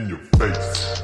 [0.00, 1.02] in your face.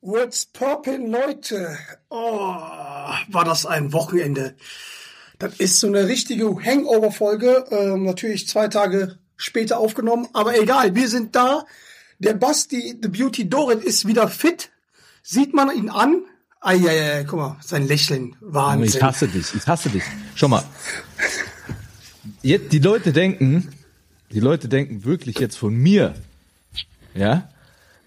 [0.00, 1.78] What's poppin', Leute?
[2.08, 2.56] Oh,
[3.28, 4.54] war das ein Wochenende.
[5.38, 7.64] Das ist so eine richtige Hangover-Folge.
[7.70, 11.64] Ähm, natürlich zwei Tage später aufgenommen, aber egal, wir sind da.
[12.18, 14.70] Der Basti, The Beauty Dorit, ist wieder fit.
[15.22, 16.24] Sieht man ihn an?
[16.60, 18.36] Eieiei, guck mal, sein Lächeln.
[18.40, 18.88] Wahnsinn.
[18.88, 20.04] Ich hasse dich, ich hasse dich.
[20.34, 20.64] Schau mal.
[22.44, 23.70] Jetzt, die Leute denken,
[24.30, 26.14] die Leute denken wirklich jetzt von mir,
[27.14, 27.48] ja,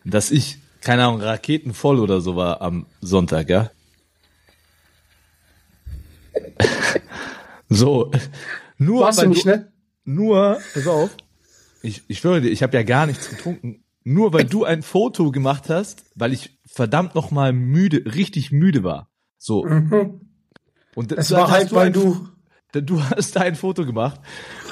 [0.05, 3.71] dass ich, keine Ahnung, raketenvoll oder so war am Sonntag, ja.
[7.69, 8.11] so,
[8.77, 9.71] nur Warst du nicht, ne?
[10.05, 11.17] nur, pass auf,
[11.81, 13.83] ich, ich schwöre dir, ich habe ja gar nichts getrunken.
[14.03, 18.83] Nur weil du ein Foto gemacht hast, weil ich verdammt noch mal müde, richtig müde
[18.83, 19.09] war.
[19.39, 19.61] So.
[20.95, 22.29] Und Es dann war halt, weil ein,
[22.71, 24.19] du, Du hast da ein Foto gemacht,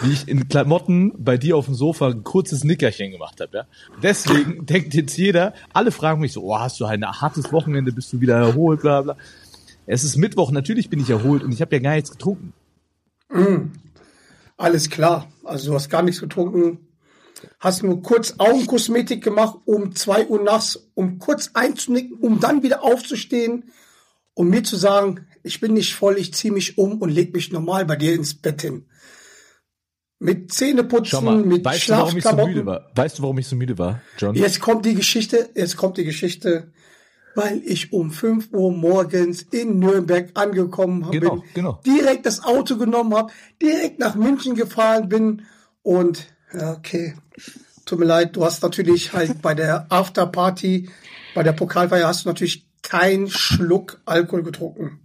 [0.02, 3.58] wie ich in Klamotten bei dir auf dem Sofa ein kurzes Nickerchen gemacht habe.
[3.58, 3.68] Ja?
[4.02, 8.12] Deswegen denkt jetzt jeder, alle fragen mich so, oh, hast du ein hartes Wochenende, bist
[8.14, 9.18] du wieder erholt, bla bla.
[9.88, 12.54] Es ist Mittwoch, natürlich bin ich erholt und ich habe ja gar nichts getrunken.
[14.58, 15.28] alles klar.
[15.44, 16.80] Also du hast gar nichts getrunken.
[17.60, 22.84] Hast nur kurz Augenkosmetik gemacht, um zwei Uhr nachts, um kurz einzunicken, um dann wieder
[22.84, 23.72] aufzustehen,
[24.34, 27.52] um mir zu sagen, ich bin nicht voll, ich ziehe mich um und leg mich
[27.52, 28.86] normal bei dir ins Bett hin.
[30.20, 32.66] Mit Zähneputzen, mal, mit weißt du, warum ich so müde Schlafklamotten.
[32.66, 32.92] war?
[32.96, 34.34] Weißt du, warum ich so müde war, John?
[34.34, 36.72] Jetzt kommt die Geschichte, jetzt kommt die Geschichte,
[37.36, 41.82] weil ich um 5 Uhr morgens in Nürnberg angekommen habe, Genau, bin, genau.
[41.86, 45.44] direkt das Auto genommen habe, direkt nach München gefahren bin
[45.84, 47.16] und ja, okay,
[47.86, 50.90] tut mir leid, du hast natürlich halt bei der Afterparty,
[51.36, 55.05] bei der Pokalfeier hast du natürlich keinen Schluck Alkohol getrunken.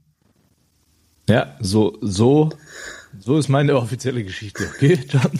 [1.30, 2.50] Ja, so, so,
[3.20, 5.30] so ist meine offizielle Geschichte, okay, John?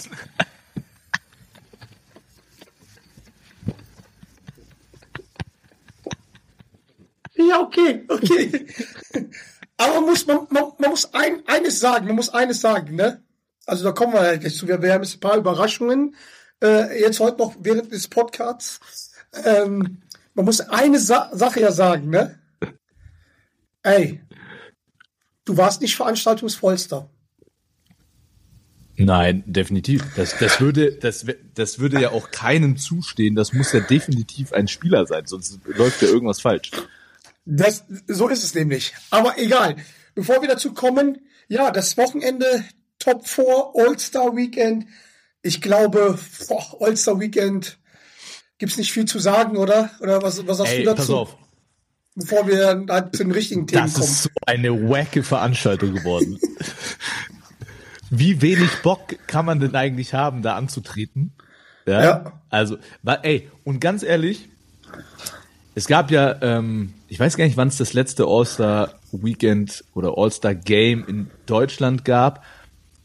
[7.35, 8.67] Ja, okay, okay.
[9.79, 13.25] Aber man muss, man, man, man muss ein, eines sagen, man muss eines sagen, ne?
[13.67, 14.69] Also da kommen wir halt jetzt zu.
[14.69, 16.15] Wir, wir haben jetzt ein paar Überraschungen,
[16.63, 19.11] äh, jetzt heute noch während des Podcasts.
[19.45, 20.03] Ähm,
[20.35, 22.39] man muss eine Sa Sache ja sagen, ne?
[23.83, 24.21] Ey,
[25.45, 27.09] du warst nicht veranstaltungsvollster.
[28.97, 30.05] Nein, definitiv.
[30.15, 31.25] Das, das würde, das,
[31.55, 33.35] das würde ja auch keinem zustehen.
[33.35, 36.71] Das muss ja definitiv ein Spieler sein, sonst läuft ja irgendwas falsch.
[37.47, 38.93] Das, so ist es nämlich.
[39.11, 39.77] Aber egal.
[40.15, 41.19] Bevor wir dazu kommen,
[41.49, 42.65] ja, das Wochenende
[42.99, 44.87] Top 4 All-Star Weekend.
[45.43, 46.19] Ich glaube,
[46.81, 47.79] All-Star Weekend
[48.59, 49.91] gibt's nicht viel zu sagen, oder?
[50.01, 50.97] Oder was, was sagst Ey, du dazu?
[50.97, 51.37] pass auf.
[52.21, 54.05] Bevor wir halt zu den richtigen Themen Das kommen.
[54.07, 56.39] ist so eine wacke Veranstaltung geworden.
[58.11, 61.33] Wie wenig Bock kann man denn eigentlich haben, da anzutreten?
[61.87, 62.03] Ja.
[62.05, 62.33] Ja.
[62.51, 62.77] Also,
[63.23, 64.49] ey, und ganz ehrlich,
[65.75, 70.15] es gab ja, ähm, ich weiß gar nicht, wann es das letzte All-Star Weekend oder
[70.17, 72.45] All-Star Game in Deutschland gab,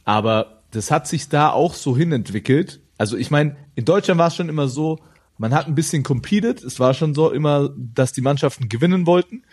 [0.04, 2.80] aber das hat sich da auch so hinentwickelt.
[2.98, 5.00] Also ich meine, in Deutschland war es schon immer so,
[5.38, 9.44] man hat ein bisschen competed, es war schon so immer, dass die Mannschaften gewinnen wollten.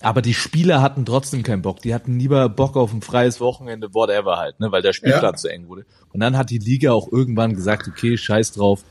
[0.00, 1.80] Aber die Spieler hatten trotzdem keinen Bock.
[1.80, 5.36] Die hatten lieber Bock auf ein freies Wochenende, whatever halt, ne, weil der Spielplan Ja.
[5.36, 5.84] zu eng wurde.
[6.12, 8.82] Und dann hat die Liga auch irgendwann gesagt, okay, scheiß drauf,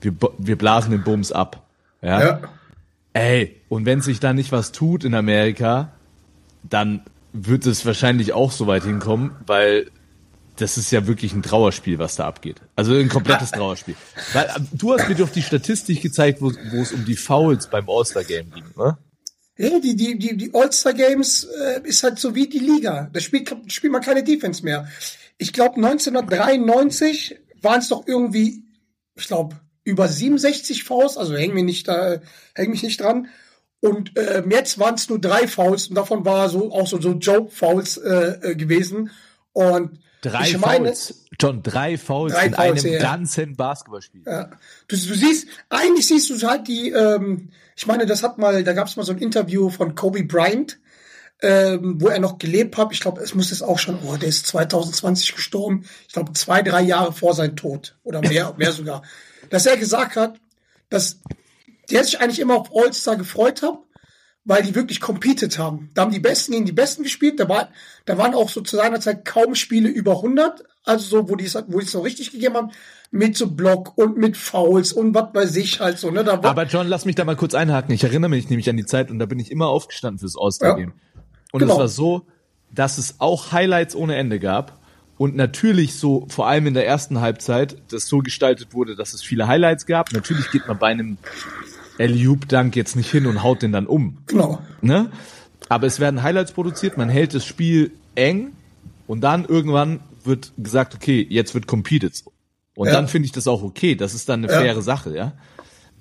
[0.00, 1.66] wir, wir blasen den Bums ab.
[2.00, 2.20] Ja?
[2.20, 2.40] Ja.
[3.12, 5.92] Ey, und wenn sich da nicht was tut in Amerika,
[6.62, 7.02] dann
[7.32, 9.90] wird es wahrscheinlich auch so weit hinkommen, weil
[10.60, 12.60] das ist ja wirklich ein Trauerspiel, was da abgeht.
[12.76, 13.96] Also ein komplettes Trauerspiel.
[14.32, 17.68] Weil äh, du hast mir doch die Statistik gezeigt, wo, wo es um die Fouls
[17.68, 18.98] beim All-Star-Game ging, ne?
[19.56, 23.10] Ja, die, die, die, die All-Star Games äh, ist halt so wie die Liga.
[23.12, 24.88] Da spielt, spielt man keine Defense mehr.
[25.36, 28.62] Ich glaube, 1993 waren es doch irgendwie,
[29.16, 32.20] ich glaube, über 67 Fouls, also häng mich nicht da,
[32.54, 33.28] häng mich nicht dran.
[33.80, 37.12] Und äh, jetzt waren es nur drei Fouls und davon war so auch so, so
[37.12, 39.10] Joke-Fouls äh, äh, gewesen.
[39.52, 41.14] Und Drei ich meine, Fouls.
[41.38, 43.00] John, drei Fouls Drei in Fouls, einem ja.
[43.00, 44.22] ganzen Basketballspiel.
[44.26, 44.50] Ja.
[44.88, 48.72] Du, du siehst, eigentlich siehst du halt die, ähm, ich meine, das hat mal, da
[48.74, 50.78] gab es mal so ein Interview von Kobe Bryant,
[51.40, 52.92] ähm, wo er noch gelebt hat.
[52.92, 55.86] Ich glaube, es muss es auch schon, oh, der ist 2020 gestorben.
[56.06, 59.02] Ich glaube, zwei, drei Jahre vor seinem Tod oder mehr, mehr sogar.
[59.48, 60.38] Dass er gesagt hat,
[60.90, 61.20] dass
[61.90, 63.78] der sich eigentlich immer auf All-Star gefreut hat,
[64.44, 65.90] weil die wirklich competed haben.
[65.94, 67.38] Da haben die Besten gegen die Besten gespielt.
[67.38, 67.68] Da, war,
[68.06, 70.64] da waren auch so zu seiner Zeit kaum Spiele über 100.
[70.84, 72.70] Also so, wo die es wo die es so richtig gegeben haben.
[73.10, 76.10] Mit so Block und mit Fouls und was bei sich halt so.
[76.10, 76.24] Ne?
[76.24, 77.92] Da war, Aber John, lass mich da mal kurz einhaken.
[77.94, 80.92] Ich erinnere mich nämlich an die Zeit und da bin ich immer aufgestanden fürs All-Star-Game.
[81.52, 81.72] Und Genau.
[81.74, 82.26] es war so,
[82.72, 84.78] dass es auch Highlights ohne Ende gab.
[85.18, 89.22] und natürlich so, vor allem in der ersten Halbzeit, das so gestaltet wurde, dass es
[89.22, 90.12] viele Highlights gab.
[90.14, 91.18] Natürlich geht man bei einem
[92.00, 94.18] Alley-Oop-Dunk jetzt nicht hin und haut den dann um.
[94.26, 94.60] Genau.
[94.80, 95.10] Ne?
[95.68, 98.52] Aber es werden Highlights produziert, man hält das Spiel eng
[99.06, 102.24] und dann irgendwann wird gesagt, okay, jetzt wird competed.
[102.74, 102.94] Und Ja.
[102.94, 103.94] dann finde ich das auch okay.
[103.94, 104.60] Das ist dann eine Ja.
[104.60, 105.32] faire Sache, ja.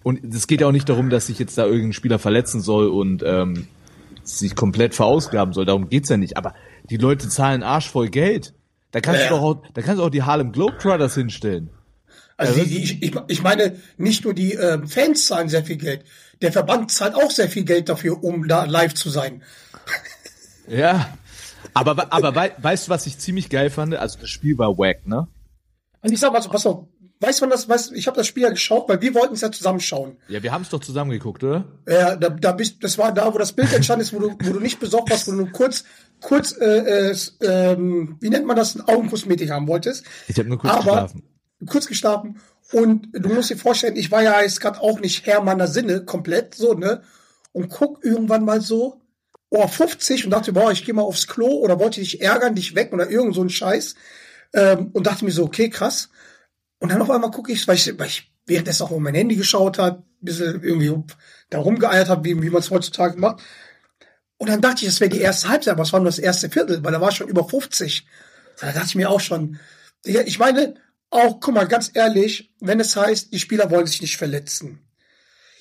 [0.04, 2.88] Und es geht ja auch nicht darum, dass sich jetzt da irgendein Spieler verletzen soll
[2.88, 3.68] und ähm,
[4.24, 5.66] sich komplett verausgaben soll.
[5.66, 6.38] Darum geht's ja nicht.
[6.38, 6.54] Aber
[6.90, 8.54] die Leute zahlen Arsch voll Geld.
[8.92, 9.30] Da kannst Ja.
[9.30, 11.70] du doch auch, da kannst du auch die Harlem Globetrotters hinstellen.
[12.40, 15.76] Also die, die, ich, ich, ich meine, nicht nur die äh, Fans zahlen sehr viel
[15.76, 16.06] Geld.
[16.42, 19.44] Der Verband zahlt auch sehr viel Geld dafür, um da live zu sein.
[20.68, 21.18] Ja.
[21.74, 23.94] Aber, aber wei weißt du, was ich ziemlich geil fand?
[23.96, 25.28] Also das Spiel war wack, ne?
[26.02, 26.88] Und ich sag mal so, pass auf,
[27.20, 29.42] weißt du, wann das, weißt, ich habe das Spiel ja geschaut, weil wir wollten es
[29.42, 30.16] ja zusammenschauen.
[30.30, 31.66] Ja, wir haben es doch zusammen geguckt, oder?
[31.88, 34.54] Ja, da, da bist, das war da, wo das Bild entstanden ist, wo du, wo
[34.54, 35.84] du nicht besorgt warst, wo du nur kurz,
[36.22, 40.06] kurz, äh, äh, ähm, wie nennt man das, ein Augenkosmetik haben wolltest.
[40.30, 41.24] Ich habe nur kurz Aber- geschlafen.
[41.66, 42.40] Kurz geschlafen.
[42.72, 46.06] Und du musst dir vorstellen, ich war ja jetzt gerade auch nicht Herr meiner Sinne,
[46.06, 47.02] komplett, so, ne?
[47.52, 49.02] Und guck irgendwann mal so,
[49.50, 52.76] oh, 50 und dachte, boah, ich gehe mal aufs Klo oder wollte dich ärgern, dich
[52.76, 53.96] weg oder irgend so ein Scheiß.
[54.54, 56.10] Ähm, und dachte mir so, okay, krass.
[56.80, 59.36] Und dann auf einmal gucke ich, weil ich, weil ich währenddessen auch auf mein Handy
[59.36, 60.94] geschaut hat, bisschen irgendwie
[61.50, 63.42] da rumgeeiert habe, wie, wie man es heutzutage macht.
[64.38, 66.50] Und dann dachte ich, das wäre die erste Halbzeit, aber es war nur das erste
[66.50, 68.06] Viertel, weil da war schon über 50.
[68.60, 69.60] Da dachte ich mir auch schon,
[70.04, 70.76] ich meine,
[71.10, 74.80] auch, guck mal, ganz ehrlich, wenn es heißt, die Spieler wollen sich nicht verletzen,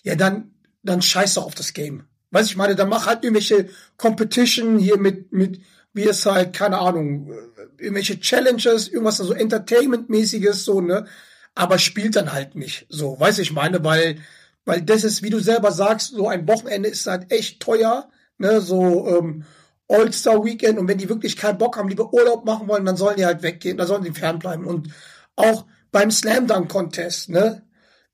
[0.02, 2.04] ja, dann, dann scheiß doch auf das Game.
[2.30, 5.60] Weiß ich meine, dann mach halt irgendwelche Competition hier mit, mit,
[5.92, 11.06] wie es halt, keine Ahnung, äh, irgendwelche Challenges, irgendwas so Entertainment-mäßiges, so, ne?
[11.54, 12.86] Aber spielt dann halt nicht.
[12.88, 14.20] So, weiß ich meine, weil,
[14.64, 18.60] weil das ist, wie du selber sagst, so ein Wochenende ist halt echt teuer, ne?
[18.60, 19.44] So, ähm,
[19.88, 23.24] All-Star-Weekend und wenn die wirklich keinen Bock haben, lieber Urlaub machen wollen, dann sollen die
[23.24, 24.66] halt weggehen, dann sollen die fernbleiben.
[24.66, 24.88] Und
[25.38, 27.62] auch beim Slam Dunk Contest, ne?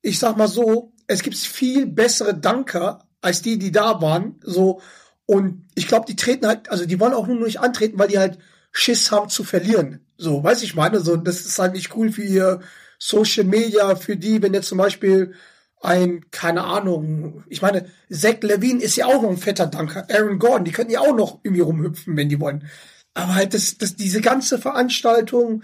[0.03, 4.81] Ich sag mal so, es gibt viel bessere Dunker als die, die da waren, so.
[5.27, 8.19] Und ich glaube, die treten halt, also die wollen auch nur nicht antreten, weil die
[8.19, 8.39] halt
[8.73, 10.07] Schiss haben zu verlieren.
[10.19, 12.61] So, weiß ich meine, so, das ist halt nicht cool für ihr
[12.99, 15.35] Social Media, für die, wenn jetzt zum Beispiel
[15.81, 20.39] ein, keine Ahnung, ich meine, Zach Levine ist ja auch noch ein fetter Danker, Aaron
[20.39, 22.69] Gordon, die könnten ja auch noch irgendwie rumhüpfen, wenn die wollen.
[23.15, 25.63] Aber halt, das, das, diese ganze Veranstaltung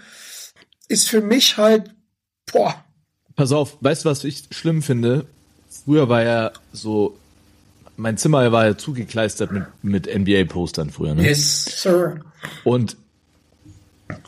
[0.91, 1.95] ist für mich halt,
[2.51, 2.75] boah,
[3.35, 5.25] Pass auf, weißt du, was ich schlimm finde?
[5.85, 7.17] Früher war ja so,
[7.97, 11.23] mein Zimmer war ja zugekleistert mit, mit NBA-Postern früher, ne?
[11.23, 12.19] yes, sir.
[12.63, 12.97] Und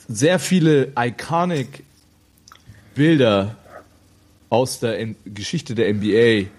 [0.07, 1.83] sehr viele iconic
[2.95, 3.55] Bilder
[4.49, 6.49] aus der N Geschichte der NBA,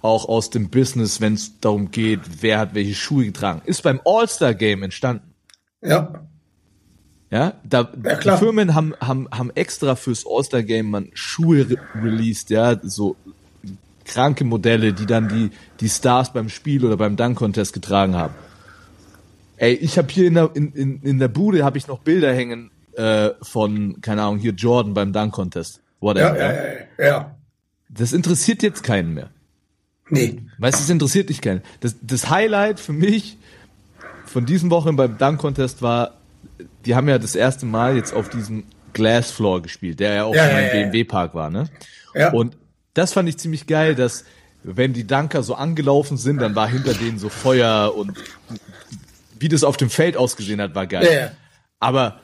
[0.00, 4.00] auch aus dem Business, wenn es darum geht, wer hat welche Schuhe getragen, ist beim
[4.04, 5.34] All-Star-Game entstanden.
[5.82, 6.26] Ja,
[7.30, 7.92] Ja, da
[8.24, 13.16] Ja, Firmen haben, haben, haben extra fürs All-Star-Game man Schuhe re released, ja, so
[14.04, 18.34] kranke Modelle, die dann die, die Stars beim Spiel oder beim Dunk-Contest getragen haben.
[19.58, 22.32] Ey, ich habe hier in der, in, in, in der Bude habe ich noch Bilder
[22.32, 25.80] hängen äh, von, keine Ahnung, hier Jordan beim Dunk-Contest.
[26.00, 26.38] Whatever.
[26.38, 26.62] ja, ja,
[26.98, 27.34] ja, ja.
[27.90, 29.30] Das interessiert jetzt keinen mehr.
[30.10, 30.40] Nee.
[30.58, 31.62] Weißt du, es interessiert dich keinen.
[31.80, 33.36] Das, das Highlight für mich
[34.24, 36.17] von diesen Wochen beim Dunk Contest war,
[36.88, 38.64] die haben ja das erste Mal jetzt auf diesem
[38.94, 40.82] Glass Floor gespielt, der ja auch Ja, schon ja, im ja, ja.
[40.84, 41.68] BMW Park war, ne?
[42.14, 42.32] Ja.
[42.32, 42.56] Und
[42.94, 44.24] das fand ich ziemlich geil, dass
[44.62, 48.16] wenn die Dunker so angelaufen sind, dann war hinter denen so Feuer und
[49.38, 51.04] wie das auf dem Feld ausgesehen hat, war geil.
[51.04, 51.30] Ja, ja.
[51.78, 52.20] Aber,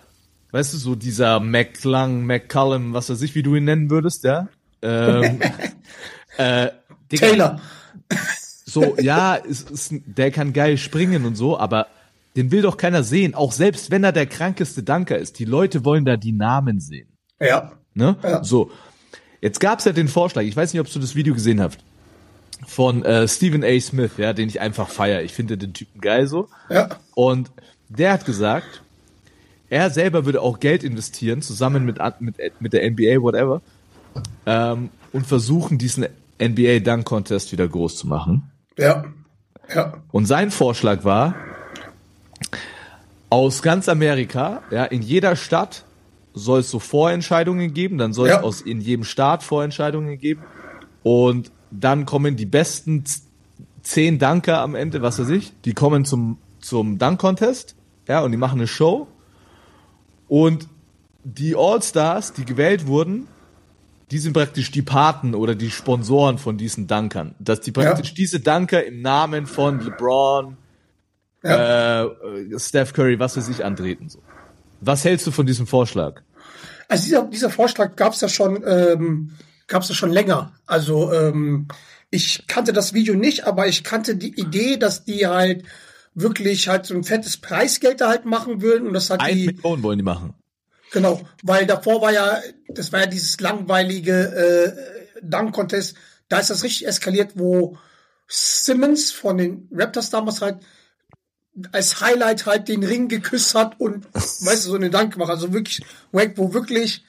[0.52, 4.48] weißt du, so dieser McClung, McCullum, was weiß ich, wie du ihn nennen würdest, ja?
[4.80, 5.40] Ähm,
[6.38, 6.70] äh,
[7.12, 7.60] Digga, Taylor.
[8.64, 11.86] so, ja, ist, ist, der kann geil springen und so, aber
[12.36, 13.34] den will doch keiner sehen.
[13.34, 15.38] Auch selbst wenn er der krankeste Danker ist.
[15.38, 17.08] Die Leute wollen da die Namen sehen.
[17.40, 17.72] Ja.
[17.94, 18.16] Ne?
[18.22, 18.42] Ja.
[18.42, 18.70] So.
[19.40, 21.78] Jetzt gab's ja den Vorschlag, ich weiß nicht, ob du das Video gesehen hast,
[22.66, 23.78] von äh, Stephen A.
[23.78, 25.22] Smith, ja, den ich einfach feier.
[25.22, 26.48] Ich finde den Typen geil so.
[26.70, 26.88] Ja.
[27.14, 27.50] Und
[27.88, 28.82] der hat gesagt,
[29.68, 33.60] er selber würde auch Geld investieren, zusammen mit, mit, mit der NBA, whatever,
[34.46, 36.06] ähm, und versuchen, diesen
[36.42, 38.50] NBA Dunk Contest wieder groß zu machen.
[38.78, 39.04] Ja.
[39.74, 40.02] Ja.
[40.10, 41.34] Und sein Vorschlag war,
[43.30, 45.84] aus ganz Amerika, ja, in jeder Stadt
[46.34, 48.38] soll es so Vorentscheidungen geben, dann soll Ja.
[48.38, 50.42] es aus in jedem Staat Vorentscheidungen geben
[51.02, 53.04] und dann kommen die besten
[53.82, 57.76] zehn Dunker am Ende, was weiß ich, die kommen zum zum Dunk Contest,
[58.08, 59.06] ja, und die machen eine Show
[60.28, 60.66] und
[61.24, 63.26] die All-Stars, die gewählt wurden,
[64.10, 67.34] die sind praktisch die Paten oder die Sponsoren von diesen Dunkern.
[67.38, 70.56] Dass die praktisch diese Dunker im Namen von LeBron,
[71.44, 72.04] Ja.
[72.04, 74.08] äh, Steph Curry, was weiß ich, antreten.
[74.08, 74.22] So.
[74.80, 76.22] Was hältst du von diesem Vorschlag?
[76.88, 79.32] Also dieser, dieser Vorschlag gab es ja schon, ähm,
[79.66, 80.52] gab es ja schon länger.
[80.66, 81.68] Also ähm,
[82.10, 85.64] ich kannte das Video nicht, aber ich kannte die Idee, dass die halt
[86.14, 89.46] wirklich halt so ein fettes Preisgeld da halt machen würden und das hat Ein die
[89.46, 90.34] Million wollen die machen.
[90.92, 95.96] Genau, weil davor war ja, das war ja dieses langweilige äh, Dunk-Contest.
[96.28, 97.76] Da ist das richtig eskaliert, wo
[98.28, 100.58] Simmons von den Raptors damals halt
[101.73, 105.16] als Highlight halt den Ring geküsst hat und, weißt du, so eine Dank.
[105.18, 105.82] Also wirklich,
[106.12, 107.04] wack, wo wirklich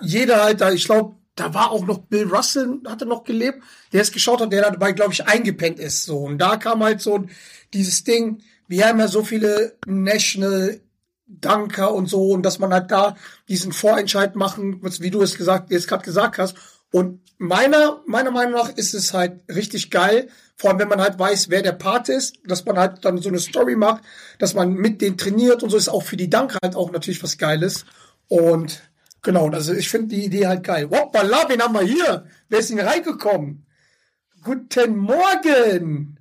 [0.00, 4.02] jeder halt da, ich glaube, da war auch noch Bill Russell, hatte noch gelebt, der
[4.02, 6.04] es geschaut hat, der dabei, glaube ich, eingepennt ist.
[6.04, 6.18] So.
[6.18, 7.26] Und da kam halt so
[7.72, 10.80] dieses Ding, wir haben ja so viele National
[11.26, 13.16] Danker und so, und dass man halt da
[13.48, 16.56] diesen Vorentscheid machen, wie du es gesagt, jetzt gerade gesagt hast.
[16.92, 21.18] Und meiner, meiner Meinung nach ist es halt richtig geil, vor allem wenn man halt
[21.18, 24.02] weiß, wer der Part ist, dass man halt dann so eine Story macht,
[24.38, 27.22] dass man mit denen trainiert und so ist auch für die Danker halt auch natürlich
[27.22, 27.84] was Geiles.
[28.28, 28.82] Und
[29.22, 30.88] genau, also ich finde die Idee halt geil.
[30.90, 32.26] Hoppala, wen haben wir hier?
[32.48, 33.66] Wer ist denn reingekommen?
[34.42, 36.18] Guten Morgen!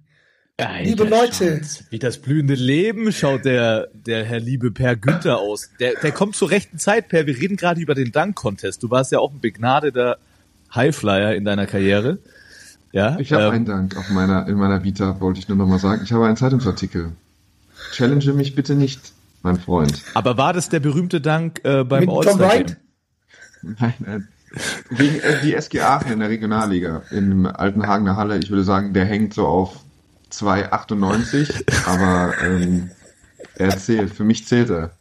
[0.57, 1.61] Alter, Liebe Leute.
[1.63, 5.71] schaut, Wie das blühende Leben schaut der, der Herr liebe Per Günther aus.
[5.79, 7.25] Der, der kommt zur rechten Zeit, Per.
[7.25, 8.81] Wir reden gerade über den Dunk-Contest.
[8.83, 10.19] Du warst ja auch ein begnadeter
[10.73, 12.19] Highflyer in deiner Karriere.
[12.93, 15.65] Ja, Ich habe ähm, einen Dank auf meiner, in meiner Vita, wollte ich nur noch
[15.67, 16.01] mal sagen.
[16.03, 17.11] Ich habe einen Zeitungsartikel.
[17.91, 20.03] Challenge mich bitte nicht, mein Freund.
[20.13, 22.77] Aber war das der berühmte Dank äh, beim Mit Tom All-Star?
[23.63, 28.37] Nein, äh, gegen äh, die SG Aachen in der Regionalliga in alten Hagener Halle.
[28.37, 29.77] Ich würde sagen, der hängt so auf
[30.31, 32.91] 2,98, aber ähm,
[33.55, 34.11] er zählt.
[34.11, 34.91] Für mich zählt er.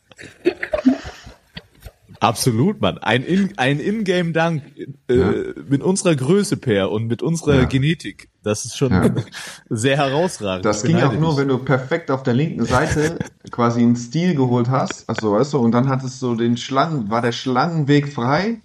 [2.22, 2.98] Absolut, Mann.
[2.98, 4.62] Ein In- ein In-Game-Dank
[5.08, 5.32] äh, Ja.
[5.68, 7.64] mit unserer Größe, Per, und mit unserer Ja.
[7.64, 8.28] Genetik.
[8.44, 9.10] Das ist schon Ja.
[9.68, 10.64] sehr herausragend.
[10.64, 13.18] Das ging auch nur, wenn du perfekt auf der linken Seite
[13.50, 15.08] quasi einen Stil geholt hast.
[15.10, 18.60] Achso, weißt du, und dann hattest du den Schlangen, war der Schlangenweg frei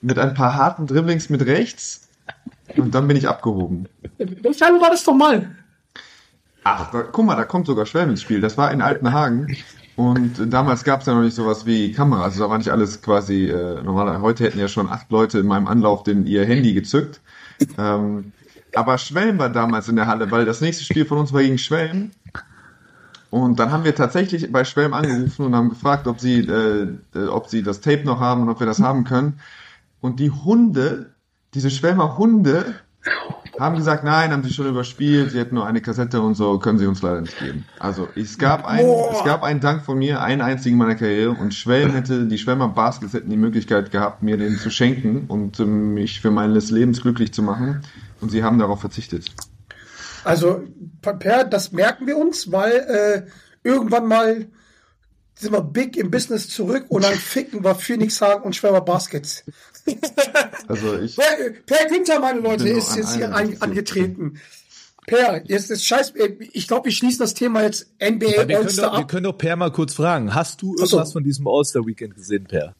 [0.00, 2.08] mit ein paar harten Dribblings mit rechts
[2.76, 3.88] und dann bin ich abgehoben.
[4.18, 5.56] Welche war das doch mal?
[6.64, 8.40] Ach, da, guck mal, da kommt sogar Schwelm ins Spiel.
[8.40, 9.56] Das war in Altenhagen.
[9.94, 12.24] Und damals gab es ja noch nicht sowas wie Kamera.
[12.24, 14.20] Also da war nicht alles quasi äh, normal.
[14.22, 17.20] Heute hätten ja schon acht Leute in meinem Anlauf den, ihr Handy gezückt.
[17.78, 18.32] Ähm,
[18.74, 21.58] aber Schwelm war damals in der Halle, weil das nächste Spiel von uns war gegen
[21.58, 22.10] Schwelm.
[23.30, 27.26] Und dann haben wir tatsächlich bei Schwelm angerufen und haben gefragt, ob sie, äh, äh,
[27.28, 29.40] ob sie das Tape noch haben und ob wir das haben können.
[30.00, 31.14] Und die Hunde,
[31.54, 32.74] diese Schwelmer Hunde,
[33.58, 36.78] haben gesagt, nein, haben sie schon überspielt, sie hätten nur eine Kassette und so, können
[36.78, 37.64] sie uns leider nicht geben.
[37.78, 39.12] Also es gab einen, Boah.
[39.12, 42.38] es gab einen Dank von mir, einen einzigen in meiner Karriere und Schwelm hätte, die
[42.38, 46.70] Schwelmer Baskets hätten die Möglichkeit gehabt, mir den zu schenken und ähm, mich für meines
[46.70, 47.82] Lebens glücklich zu machen
[48.20, 49.30] und sie haben darauf verzichtet.
[50.24, 50.62] Also,
[51.02, 53.22] Per, das merken wir uns, weil äh,
[53.68, 54.46] irgendwann mal
[55.34, 59.44] sind wir big im Business zurück und dann ficken wir Phoenix Hagen und Schwärmer Baskets.
[60.68, 61.24] Also ich, Per,
[61.66, 63.62] per Günther, meine Leute, ist an jetzt hier interessiert.
[63.62, 64.40] angetreten.
[65.06, 68.56] Per, jetzt ist scheiß, äh, ich glaube, wir schließen das Thema jetzt NBA Ja, wir,
[68.56, 69.08] können All-Star doch, wir ab.
[69.08, 70.34] können doch Per mal kurz fragen.
[70.34, 70.84] Hast du so.
[70.84, 72.74] irgendwas von diesem All-Star-Weekend gesehen, Per?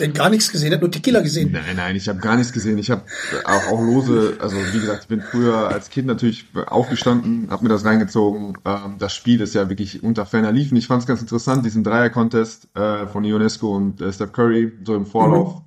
[0.00, 1.52] Denn gar nichts gesehen, hat nur Tequila gesehen.
[1.52, 2.78] Nein, nein, ich habe gar nichts gesehen.
[2.78, 3.02] Ich habe
[3.44, 7.68] auch, auch lose, also wie gesagt, ich bin früher als Kind natürlich aufgestanden, habe mir
[7.68, 8.58] das reingezogen.
[8.64, 10.76] Ähm, das Spiel ist ja wirklich unter ferner liefen.
[10.76, 14.96] Ich fand es ganz interessant, diesen Dreier-Contest äh, von Ionesco und äh, Steph Curry, so
[14.96, 15.62] im Vorlauf.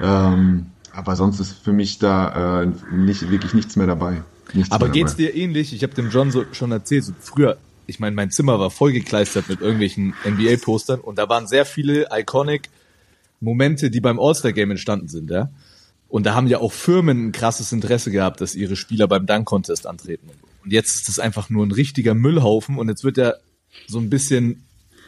[0.00, 4.22] Ähm, aber sonst ist für mich da äh, nicht, wirklich nichts mehr dabei.
[4.52, 5.32] Nichts Aber mehr geht's dabei.
[5.32, 5.72] dir ähnlich?
[5.72, 9.48] Ich habe dem John so, schon erzählt, so früher, ich meine, mein Zimmer war vollgekleistert
[9.48, 12.68] mit irgendwelchen NBA-Postern und da waren sehr viele iconic
[13.40, 15.50] Momente, die beim All-Star-Game entstanden sind, ja.
[16.08, 19.86] Und da haben ja auch Firmen ein krasses Interesse gehabt, dass ihre Spieler beim Dunk-Contest
[19.86, 20.28] antreten.
[20.64, 23.34] Und jetzt ist das einfach nur ein richtiger Müllhaufen und jetzt wird ja
[23.86, 24.64] so ein bisschen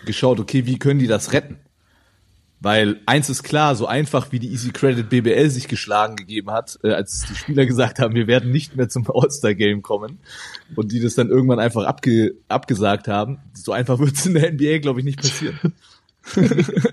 [0.07, 1.57] geschaut, okay, wie können die das retten?
[2.63, 6.79] Weil eins ist klar, so einfach wie die Easy Credit BBL sich geschlagen gegeben hat,
[6.85, 10.21] äh, als die Spieler gesagt haben, wir werden nicht mehr zum All-Star-Game kommen
[10.77, 14.53] und die das dann irgendwann einfach abge abgesagt haben, so einfach wird es in der
[14.53, 15.59] NBA, glaube ich, nicht passieren.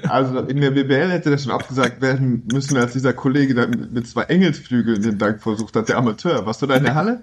[0.08, 4.08] Also in der BBL hätte das schon abgesagt werden müssen, als dieser Kollege dann mit,
[4.08, 6.48] zwei Engelsflügeln den Dank versucht hat, der Amateur.
[6.48, 7.22] Warst du da in der Halle?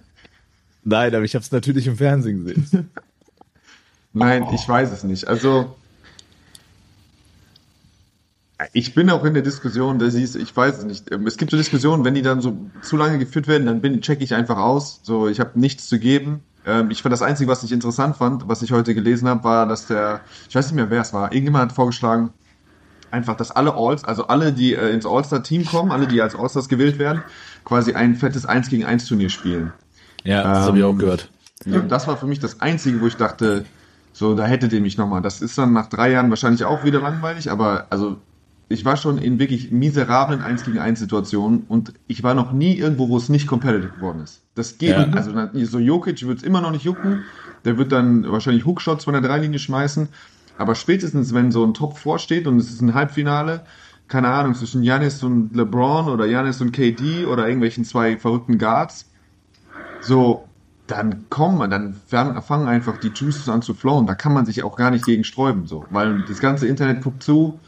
[0.84, 2.90] Nein, aber ich habe es natürlich im Fernsehen gesehen.
[4.12, 5.26] Nein, ich weiß es nicht.
[5.26, 5.74] Also
[8.76, 11.10] ich bin auch in der Diskussion, dass ich, ich weiß es nicht.
[11.10, 14.20] Es gibt so Diskussionen, wenn die dann so zu lange geführt werden, dann bin, check
[14.20, 15.00] ich einfach aus.
[15.02, 16.40] So, ich habe nichts zu geben.
[16.66, 19.66] Ähm, ich fand das Einzige, was ich interessant fand, was ich heute gelesen habe, war,
[19.66, 22.34] dass der, ich weiß nicht mehr, wer es war, irgendjemand hat vorgeschlagen,
[23.10, 26.68] einfach, dass alle Alls, also alle, die äh, ins All-Star-Team kommen, alle, die als All-Stars
[26.68, 27.22] gewählt werden,
[27.64, 29.72] quasi ein fettes 1 gegen 1 Turnier spielen.
[30.22, 31.30] Ja, das Ähm, habe ich auch gehört.
[31.64, 33.64] Ja, das war für mich das Einzige, wo ich dachte,
[34.12, 35.22] So, da hättet ihr mich nochmal.
[35.22, 38.16] Das ist dann nach drei Jahren wahrscheinlich auch wieder langweilig, aber also
[38.68, 42.74] ich war schon in wirklich miserablen 1 gegen 1 Situationen und ich war noch nie
[42.76, 44.42] irgendwo, wo es nicht competitive geworden ist.
[44.54, 45.08] Das geht, Ja.
[45.12, 45.32] also
[45.64, 47.22] so Jokic wird es immer noch nicht jucken,
[47.64, 50.08] der wird dann wahrscheinlich Hookshots von der Dreilinie schmeißen,
[50.58, 53.62] aber spätestens wenn so ein Top vorsteht und es ist ein Halbfinale,
[54.08, 59.06] keine Ahnung, zwischen Janis und LeBron oder Janis und KD oder irgendwelchen zwei verrückten Guards,
[60.00, 60.44] so,
[60.86, 64.06] dann kommen, dann fangen einfach die Juices an zu flowen.
[64.06, 65.84] Da kann man sich auch gar nicht gegen sträuben, so.
[65.90, 67.58] Weil das ganze Internet guckt zu,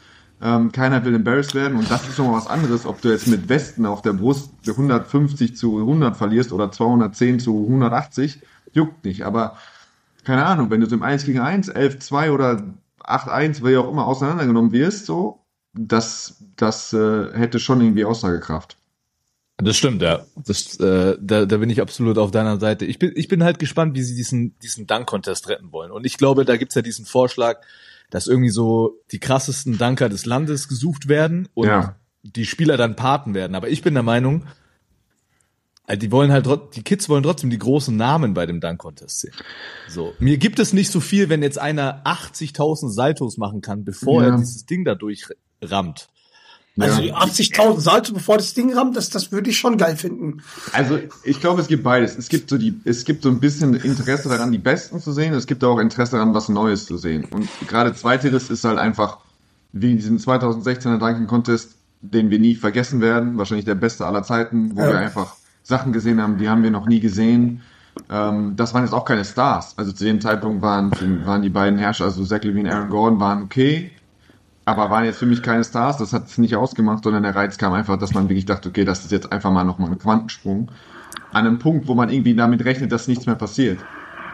[0.41, 3.27] ähm, keiner will embarrassed werden und das ist schon mal was anderes, ob du jetzt
[3.27, 8.41] mit Westen auf der Brust 150 zu 100 verlierst oder 210 zu 180,
[8.73, 9.25] juckt nicht.
[9.25, 9.57] Aber
[10.25, 12.63] keine Ahnung, wenn du so im 1 gegen 1, 11-2 oder
[13.03, 15.41] 8-1, wie auch immer auseinandergenommen wirst, so,
[15.75, 18.77] das, das äh, hätte schon irgendwie Aussagekraft.
[19.57, 20.25] Das stimmt, ja.
[20.37, 22.85] Das, äh, da, da bin ich absolut auf deiner Seite.
[22.85, 25.91] Ich bin, ich bin halt gespannt, wie sie diesen, diesen Dunk-Contest retten wollen.
[25.91, 27.61] Und ich glaube, da gibt's ja diesen Vorschlag,
[28.11, 31.97] dass irgendwie so die krassesten Dunker des Landes gesucht werden und Ja.
[32.23, 33.55] die Spieler dann Paten werden.
[33.55, 34.45] Aber ich bin der Meinung,
[35.87, 39.35] äh, die wollen halt, die Kids wollen trotzdem die großen Namen bei dem Dunk-Contest sehen.
[39.89, 40.15] So.
[40.19, 44.31] Mir gibt es nicht so viel, wenn jetzt einer 80.000 Saltos machen kann, bevor Ja.
[44.31, 46.09] er dieses Ding da durchrammt.
[46.79, 47.17] Also Ja.
[47.17, 50.43] 80.000 Salto, bevor das Ding rammt, das, das würde ich schon geil finden.
[50.73, 52.17] Also ich glaube, es gibt beides.
[52.17, 55.35] Es gibt so die, es gibt so ein bisschen Interesse daran, die Besten zu sehen.
[55.35, 57.25] Es gibt auch Interesse daran, was Neues zu sehen.
[57.31, 59.19] Und gerade zweiteres ist halt einfach
[59.73, 63.37] wie diesen 2016er Duncan Contest, den wir nie vergessen werden.
[63.39, 64.89] Wahrscheinlich der beste aller Zeiten, wo Ja.
[64.93, 67.61] wir einfach Sachen gesehen haben, die haben wir noch nie gesehen.
[68.09, 69.75] Ähm, das waren jetzt auch keine Stars.
[69.77, 70.93] Also zu dem Zeitpunkt waren,
[71.27, 73.91] waren die beiden Herrscher, also Zach Levine, Aaron Gordon, waren okay.
[74.69, 77.57] Aber waren jetzt für mich keine Stars, das hat es nicht ausgemacht, sondern der Reiz
[77.57, 80.71] kam einfach, dass man wirklich dachte, okay, das ist jetzt einfach mal nochmal ein Quantensprung.
[81.33, 83.79] An einem Punkt, wo man irgendwie damit rechnet, dass nichts mehr passiert.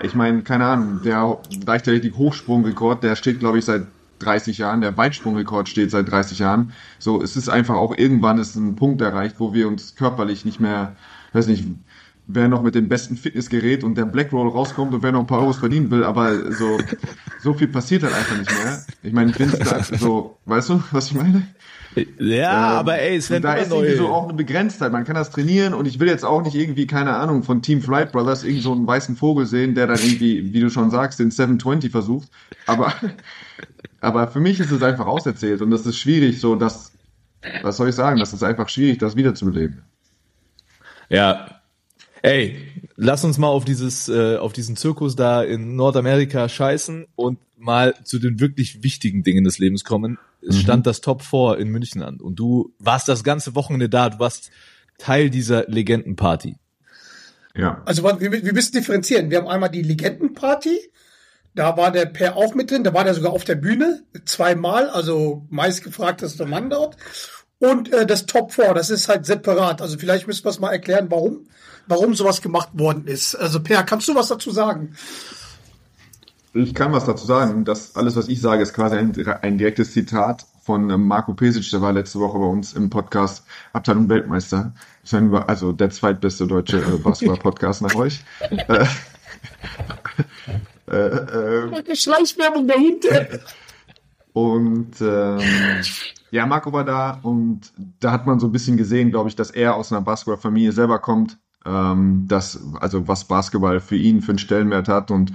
[0.03, 3.87] Ich meine, keine Ahnung, der Leichtathletik-Hochsprungrekord, der steht, glaube ich, seit
[4.19, 6.73] 30 Jahren, der Weitsprungrekord steht seit 30 Jahren.
[6.99, 10.59] So, es ist einfach auch irgendwann ist ein Punkt erreicht, wo wir uns körperlich nicht
[10.59, 10.97] mehr,
[11.33, 11.65] weiß nicht,
[12.27, 15.41] wer noch mit dem besten Fitnessgerät und der Blackroll rauskommt und wer noch ein paar
[15.41, 16.79] Euros verdienen will, aber so,
[17.43, 18.85] so viel passiert halt einfach nicht mehr.
[19.03, 21.47] Ich meine, Vince, da- so, weißt du, was ich meine?
[22.19, 24.91] Ja, Ähm, aber ey, es werden da ist irgendwie so auch eine Begrenztheit.
[24.91, 27.83] Man kann das trainieren und ich will jetzt auch nicht irgendwie, keine Ahnung, von Team
[27.83, 31.21] Flight Brothers irgend so einen weißen Vogel sehen, der dann irgendwie, wie du schon sagst,
[31.21, 32.29] den 720 versucht.
[32.67, 32.93] Aber,
[34.01, 36.91] aber für mich ist es einfach auserzählt und das ist schwierig, so dass,
[37.63, 39.83] was soll ich sagen, das ist einfach schwierig, das wiederzubeleben.
[41.11, 41.61] Ja.
[42.25, 42.57] Ey,
[42.97, 47.95] lass uns mal auf dieses, äh, auf diesen Zirkus da in Nordamerika scheißen und mal
[48.03, 50.19] zu den wirklich wichtigen Dingen des Lebens kommen.
[50.41, 54.09] Es stand das Top 4 in München an und du warst das ganze Wochenende da,
[54.09, 54.51] du warst
[54.97, 56.57] Teil dieser Legendenparty.
[57.55, 57.83] Ja.
[57.85, 59.29] Also wir, wir wir müssen differenzieren.
[59.29, 60.79] Wir haben einmal die Legendenparty.
[61.55, 62.85] Da war der Per auch mit drin.
[62.85, 64.89] Da war der sogar auf der Bühne zweimal.
[64.89, 66.97] Also meistgefragtester Mann dort.
[67.59, 69.83] Und äh, das Top 4, das ist halt separat.
[69.83, 71.47] Also vielleicht müssen wir es mal erklären, warum,
[71.87, 73.35] warum sowas gemacht worden ist.
[73.35, 74.95] Also Per, kannst du was dazu sagen?
[76.53, 77.65] Ich kann was dazu sagen.
[77.65, 81.71] Das alles, was ich sage, ist quasi ein, ein direktes Zitat von ähm, Marco Pesic,
[81.71, 84.73] der war letzte Woche bei uns im Podcast Abteilung Weltmeister.
[85.47, 88.25] Also der zweitbeste deutsche äh, Basketball-Podcast nach euch.
[90.87, 93.41] Äh, äh, äh, Schleichwerbung dahinter.
[94.35, 95.41] und ähm,
[96.31, 99.51] ja, Marco war da und da hat man so ein bisschen gesehen, glaube ich, dass
[99.51, 104.39] er aus einer Basketballfamilie selber kommt, ähm, dass, also was Basketball für ihn für einen
[104.39, 105.33] Stellenwert hat und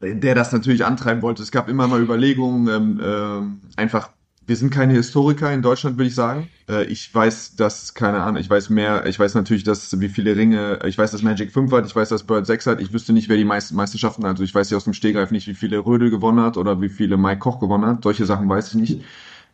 [0.00, 1.42] der das natürlich antreiben wollte.
[1.42, 4.10] Es gab immer mal Überlegungen, ähm, ähm, einfach,
[4.46, 6.48] wir sind keine Historiker in Deutschland, würde ich sagen.
[6.68, 10.36] Äh, ich weiß, dass, keine Ahnung, ich weiß mehr, ich weiß natürlich, dass wie viele
[10.36, 13.12] Ringe, ich weiß, dass Magic 5 hat, ich weiß, dass Bird 6 hat, ich wüsste
[13.12, 15.78] nicht, wer die meisten Meisterschaften, also ich weiß ja aus dem Stegreif nicht, wie viele
[15.78, 18.04] Rödel gewonnen hat oder wie viele Mike Koch gewonnen hat.
[18.04, 19.04] Solche Sachen weiß ich nicht.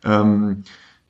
[0.03, 0.63] Ähm,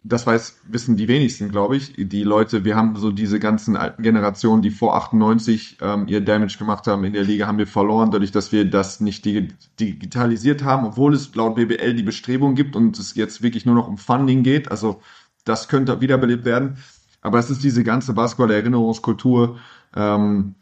[0.08, 1.94] das weiß, wissen die wenigsten, glaube ich.
[1.98, 6.58] Die Leute, wir haben so diese ganzen alten Generationen, die vor 98 ähm, ihr Damage
[6.60, 10.64] gemacht haben in der Liga, haben wir verloren, dadurch, dass wir das nicht digi- digitalisiert
[10.64, 13.98] haben, obwohl es laut BBL die Bestrebung gibt und es jetzt wirklich nur noch um
[13.98, 14.70] Funding geht.
[14.70, 15.02] Also
[15.44, 16.78] das könnte wiederbelebt werden.
[17.22, 19.58] Aber es ist diese ganze Basketball-Erinnerungskultur,
[19.96, 20.54] ähm,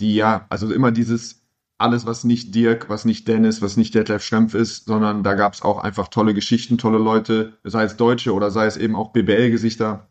[0.00, 1.37] die ja, also immer dieses
[1.78, 5.54] alles, was nicht Dirk, was nicht Dennis, was nicht Detlef Schrempf ist, sondern da gab
[5.54, 9.12] es auch einfach tolle Geschichten, tolle Leute, sei es Deutsche oder sei es eben auch
[9.12, 10.08] BBL-Gesichter,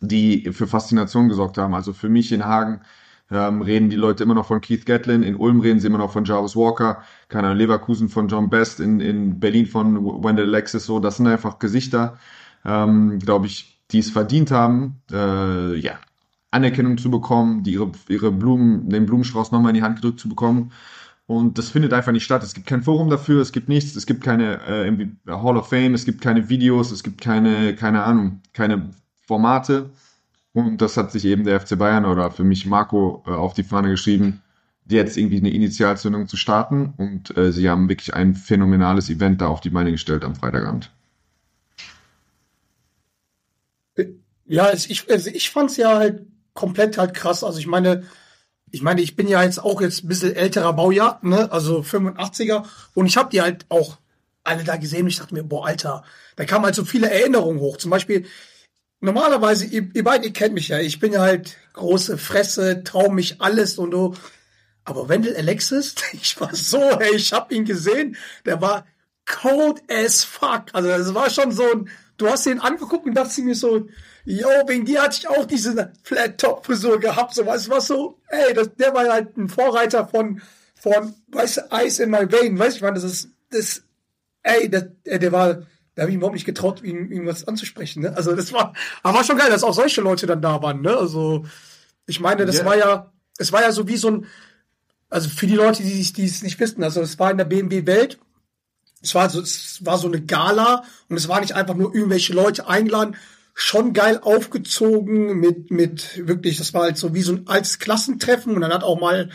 [0.00, 1.74] die für Faszination gesorgt haben.
[1.74, 2.80] Also für mich in Hagen
[3.30, 6.12] ähm, reden die Leute immer noch von Keith Gatlin, in Ulm reden sie immer noch
[6.12, 10.86] von Jarvis Walker, keine Ahnung, Leverkusen von John Best, in, in Berlin von Wendell Alexis,
[10.86, 12.18] so, das sind einfach Gesichter,
[12.64, 15.98] ähm, glaube ich, die es verdient haben, äh, ja,
[16.54, 20.28] Anerkennung zu bekommen, die ihre, ihre Blumen, den Blumenstrauß nochmal in die Hand gedrückt zu
[20.28, 20.72] bekommen.
[21.26, 22.42] Und das findet einfach nicht statt.
[22.42, 25.94] Es gibt kein Forum dafür, es gibt nichts, es gibt keine äh, Hall of Fame,
[25.94, 28.90] es gibt keine Videos, es gibt keine, keine Ahnung, keine
[29.26, 29.90] Formate.
[30.54, 33.64] Und das hat sich eben der FC Bayern oder für mich Marco äh, auf die
[33.64, 34.42] Fahne geschrieben,
[34.88, 36.94] jetzt irgendwie eine Initialzündung zu starten.
[36.98, 40.90] Und äh, sie haben wirklich ein phänomenales Event da auf die Beine gestellt am Freitagabend.
[44.46, 47.44] Ja, es- ich, also ich fand's ja halt komplett halt krass.
[47.44, 48.04] Also ich meine,
[48.70, 51.52] ich meine, ich bin ja jetzt auch jetzt ein bisschen älterer Baujahr, ne?
[51.52, 52.64] Also 85er.
[52.94, 53.98] Und ich habe die halt auch
[54.44, 56.04] alle da gesehen ich dachte mir, boah, Alter,
[56.36, 57.78] da kamen halt so viele Erinnerungen hoch.
[57.78, 58.26] Zum Beispiel,
[59.00, 63.10] normalerweise, ihr, ihr beiden, ihr kennt mich ja, ich bin ja halt große Fresse, trau
[63.10, 64.14] mich alles und so.
[64.84, 68.86] Aber Wendell Alexis, ich war so, ey, ich hab ihn gesehen, der war
[69.26, 70.66] cold as fuck.
[70.72, 71.88] Also das war schon so ein,
[72.18, 73.88] du hast ihn angeguckt und dachtest mir so,
[74.24, 78.74] yo, wegen dir hatte ich auch diese Flat-Top-Frisur gehabt, so was war so, ey, das,
[78.76, 80.40] der war halt ein Vorreiter von,
[80.74, 83.82] von, weißt du, Ice in my vein, weißt du, ich meine, das ist, das,
[84.42, 85.54] ey, der, der, der war,
[85.94, 88.16] da habe ich überhaupt nicht getraut, ihm, ihm was anzusprechen, ne?
[88.16, 90.96] Also das war, aber war schon geil, dass auch solche Leute dann da waren, ne?
[90.96, 91.44] Also,
[92.06, 92.64] ich meine, das Ja.
[92.64, 94.26] war ja, es war ja so wie so ein,
[95.08, 97.86] also für die Leute, die, die es nicht wissen, also es war in der BMW
[97.86, 98.18] Welt,
[99.02, 102.32] es war so, es war so eine Gala und es war nicht einfach nur irgendwelche
[102.32, 103.16] Leute eingeladen,
[103.54, 108.54] schon geil aufgezogen mit, mit wirklich, das war halt so wie so ein altes Klassentreffen
[108.54, 109.30] und dann hat auch mal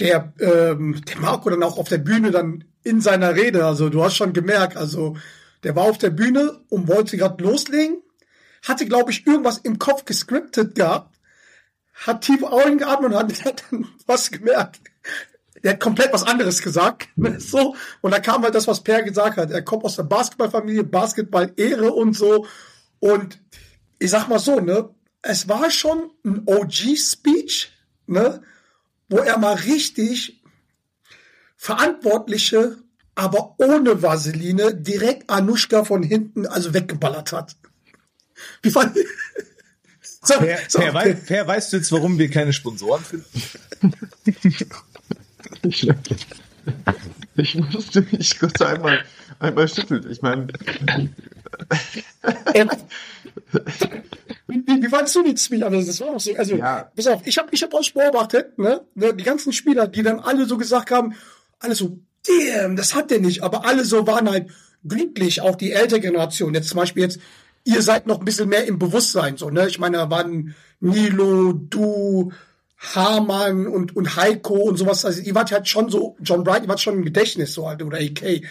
[0.00, 4.04] der, ähm, der Marco dann auch auf der Bühne dann in seiner Rede, also du
[4.04, 5.16] hast schon gemerkt, also
[5.62, 8.02] der war auf der Bühne und wollte gerade loslegen,
[8.62, 11.16] hatte, glaube ich, irgendwas im Kopf gescriptet gehabt,
[11.94, 14.80] hat tief eingeatmet und hat, hat dann was gemerkt.
[15.62, 17.74] Der hat komplett was anderes gesagt, ne, so.
[18.00, 19.50] Und da kam halt das, was Per gesagt hat.
[19.50, 22.46] Er kommt aus der Basketballfamilie, Basketball Ehre und so.
[23.14, 23.38] Und
[23.98, 24.90] ich sag mal so, ne,
[25.22, 27.70] es war schon ein OG-Speech,
[28.06, 28.42] ne,
[29.08, 30.42] wo er mal richtig
[31.56, 32.78] Verantwortliche,
[33.14, 37.56] aber ohne Vaseline, direkt Anushka von hinten, also weggeballert hat.
[38.62, 38.96] Wie fand
[40.02, 43.26] so, Per, so, per, wei- per, weißt du jetzt, warum wir keine Sponsoren finden?
[45.62, 45.88] Ich,
[47.36, 49.04] ich musste mich kurz einmal,
[49.38, 50.06] einmal schütteln.
[50.10, 50.46] Ich meine,
[54.46, 55.64] wie, wie, wie fandst du die Speech?
[55.64, 56.90] Also, das war auch so, also, Ja.
[56.94, 60.20] pass auf, ich habe ich hab auch beobachtet, ne, ne, die ganzen Spieler, die dann
[60.20, 61.14] alle so gesagt haben,
[61.58, 64.50] alle so, damn, das hat der nicht, aber alle so waren halt
[64.84, 66.54] glücklich, auch die ältere Generation.
[66.54, 67.18] Jetzt zum Beispiel jetzt,
[67.64, 71.52] ihr seid noch ein bisschen mehr im Bewusstsein, so, ne, ich meine, da waren Nilo,
[71.52, 72.32] du,
[72.94, 76.68] Hamann und, und Heiko und sowas, also ihr wart halt schon so, John Bright, ihr
[76.68, 78.42] wart schon im Gedächtnis, so halt, oder AK.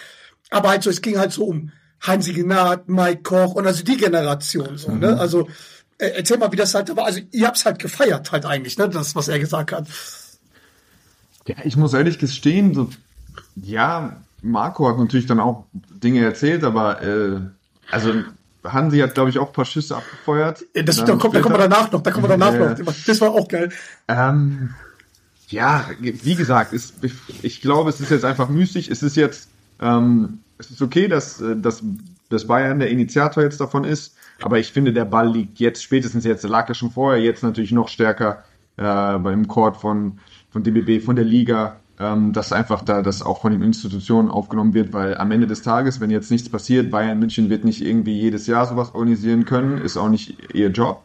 [0.56, 1.72] Aber halt so, es ging halt so um
[2.06, 5.50] Heinz Ignat, Mike Koch und also die Generation, so, ne, also,
[5.98, 7.06] äh, erzähl mal, wie das halt war.
[7.06, 9.88] Also, ihr habt's halt gefeiert, halt eigentlich, ne, das, was er gesagt hat.
[11.46, 12.90] Ja, ich muss ehrlich gestehen, so,
[13.56, 17.40] ja, Marco hat natürlich dann auch Dinge erzählt, aber äh,
[17.92, 18.14] also
[18.64, 20.64] Hansi hat, glaube ich, auch ein paar Schüsse abgefeuert.
[20.74, 22.76] Äh, Das, da kommt, da kommen wir danach noch, da kommen wir danach Ja.
[22.82, 22.94] noch.
[23.06, 23.72] Das war auch geil.
[24.08, 24.74] Ähm,
[25.50, 26.94] ja, wie gesagt, ist,
[27.42, 28.90] ich glaube, es ist jetzt einfach müßig.
[28.90, 29.50] Es ist jetzt,
[29.82, 31.84] ähm, es ist okay, dass, äh, dass,
[32.30, 36.26] dass Bayern der Initiator jetzt davon ist, aber ich finde, der Ball liegt jetzt, spätestens
[36.26, 38.44] jetzt, der lag ja schon vorher, jetzt natürlich noch stärker
[38.78, 43.42] äh, beim Court von, von DBB, von der Liga, ähm, dass einfach da das auch
[43.42, 47.20] von den Institutionen aufgenommen wird, weil am Ende des Tages, wenn jetzt nichts passiert, Bayern
[47.20, 51.04] München wird nicht irgendwie jedes Jahr sowas organisieren können, ist auch nicht ihr Job.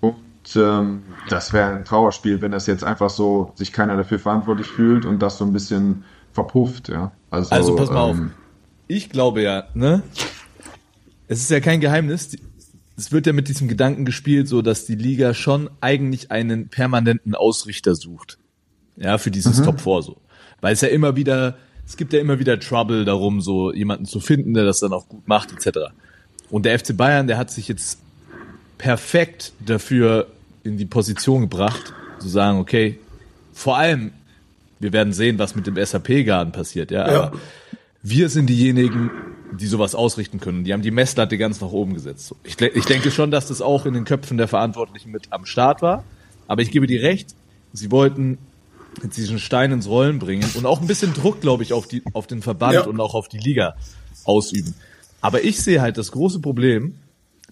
[0.00, 0.16] Und
[0.56, 5.06] ähm, das wäre ein Trauerspiel, wenn das jetzt einfach so sich keiner dafür verantwortlich fühlt
[5.06, 7.12] und das so ein bisschen verpufft, ja.
[7.30, 8.18] Also, Also pass mal auf.
[8.86, 10.02] Ich glaube ja, ne?
[11.28, 12.36] Es ist ja kein Geheimnis.
[12.96, 17.34] Es wird ja mit diesem Gedanken gespielt, so dass die Liga schon eigentlich einen permanenten
[17.34, 18.38] Ausrichter sucht.
[18.96, 20.16] Ja, für dieses Top 4 so.
[20.60, 24.20] Weil es ja immer wieder, es gibt ja immer wieder Trouble darum, so jemanden zu
[24.20, 25.78] finden, der das dann auch gut macht, etc.
[26.50, 27.98] Und der FC Bayern, der hat sich jetzt
[28.78, 30.28] perfekt dafür
[30.62, 32.98] in die Position gebracht, zu sagen, okay,
[33.52, 34.12] vor allem,
[34.78, 37.22] wir werden sehen, was mit dem SAP-Garden passiert, ja, Ja.
[37.24, 37.38] aber
[38.04, 39.10] wir sind diejenigen,
[39.58, 40.62] die sowas ausrichten können.
[40.64, 42.34] Die haben die Messlatte ganz nach oben gesetzt.
[42.44, 45.80] Ich, ich denke schon, dass das auch in den Köpfen der Verantwortlichen mit am Start
[45.80, 46.04] war.
[46.46, 47.34] Aber ich gebe dir recht,
[47.72, 48.36] sie wollten
[49.02, 52.02] jetzt diesen Stein ins Rollen bringen und auch ein bisschen Druck, glaube ich, auf, die,
[52.12, 52.86] auf den Verband Ja.
[52.86, 53.74] und auch auf die Liga
[54.24, 54.74] ausüben.
[55.22, 56.96] Aber ich sehe halt das große Problem,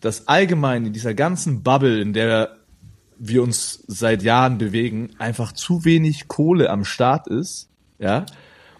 [0.00, 2.56] dass allgemein in dieser ganzen Bubble, in der
[3.18, 8.26] wir uns seit Jahren bewegen, einfach zu wenig Kohle am Start ist, ja.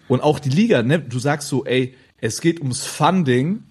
[0.07, 3.63] Und auch die Liga, ne, du sagst so, ey, es geht ums Funding,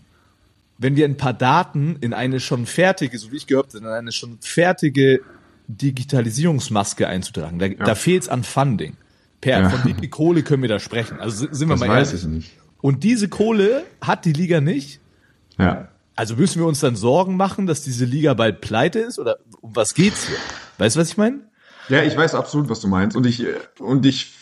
[0.79, 3.87] wenn wir ein paar Daten in eine schon fertige, so wie ich gehört habe, in
[3.87, 5.21] eine schon fertige
[5.69, 7.59] Digitalisierungsmaske einzutragen.
[7.59, 8.97] Da, da fehlt es an Funding.
[9.41, 9.71] Per, Ja.
[9.71, 11.19] von wie viel Kohle können wir da sprechen?
[11.21, 12.23] Also sind wir Das mal weiß ehrlich.
[12.25, 12.51] ich nicht.
[12.81, 15.01] Und diese Kohle hat die Liga nicht.
[15.59, 15.89] Ja.
[16.15, 19.19] Also müssen wir uns dann Sorgen machen, dass diese Liga bald pleite ist?
[19.19, 20.37] Oder um was geht's hier?
[20.79, 21.41] Weißt du, was ich meine?
[21.89, 23.17] Ja, ich weiß absolut, was du meinst.
[23.17, 24.33] Und ich, äh, und ich,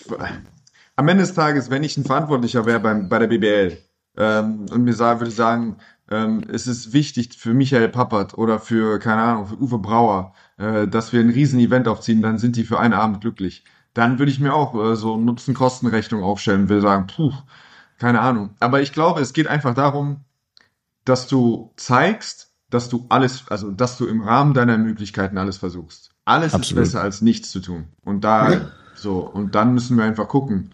[1.00, 3.78] am Ende des Tages, wenn ich ein Verantwortlicher wäre beim, bei der BBL,
[4.18, 5.76] ähm, und mir sagen, würde sagen,
[6.10, 10.86] ähm, es ist wichtig für Michael Pappert oder für, keine Ahnung, für Uwe Brauer, äh,
[10.86, 13.64] dass wir ein riesen Event aufziehen, dann sind die für einen Abend glücklich.
[13.94, 17.32] Dann würde ich mir auch äh, so Nutzen-Kosten-Rechnung aufstellen und würde sagen, puh,
[17.98, 18.50] keine Ahnung.
[18.60, 20.24] Aber ich glaube, es geht einfach darum,
[21.06, 26.10] dass du zeigst, dass du alles, also dass du im Rahmen deiner Möglichkeiten alles versuchst.
[26.26, 26.84] Alles Absolut.
[26.84, 27.86] ist besser als nichts zu tun.
[28.04, 30.72] Und da so und dann müssen wir einfach gucken.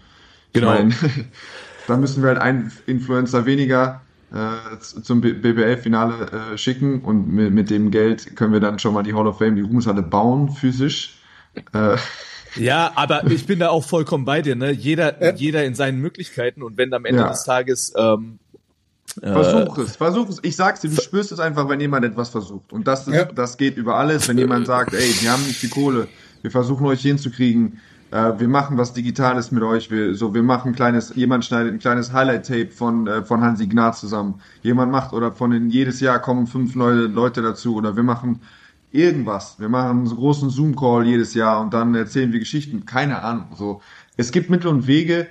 [0.61, 0.73] Genau.
[0.75, 0.95] Ich meine,
[1.87, 7.71] dann müssen wir halt einen Influencer weniger äh, zum BBL-Finale äh, schicken und mit, mit
[7.71, 11.19] dem Geld können wir dann schon mal die Hall of Fame, die Ruhmeshalle bauen physisch.
[11.73, 11.97] Äh,
[12.57, 14.73] Ja, aber ich bin da auch vollkommen bei dir, ne?
[14.73, 17.29] Jeder, jeder in seinen Möglichkeiten und wenn am Ende Ja.
[17.29, 18.39] des Tages ähm,
[19.23, 20.39] äh, Versuch es, versuch es.
[20.43, 22.73] Ich sag's dir, du spürst es einfach, wenn jemand etwas versucht.
[22.73, 23.25] Und das, ist, Ja.
[23.27, 24.29] das geht über alles.
[24.29, 26.09] Wenn jemand sagt, ey, wir haben nicht die Kohle,
[26.43, 27.81] wir versuchen euch hinzukriegen,
[28.17, 31.75] äh, wir machen was Digitales mit euch, wir, so, wir machen ein kleines, jemand schneidet
[31.75, 34.41] ein kleines Highlight-Tape von, äh, von Hansi Gnad zusammen.
[34.63, 38.41] Jemand macht, oder von den, jedes Jahr kommen fünf neue Leute dazu, oder wir machen
[38.91, 39.61] irgendwas.
[39.61, 42.87] Wir machen einen großen Zoom-Call jedes Jahr und dann erzählen wir Geschichten.
[42.87, 43.49] Keine Ahnung.
[43.57, 43.83] So,
[44.17, 45.27] es gibt Mittel und Wege,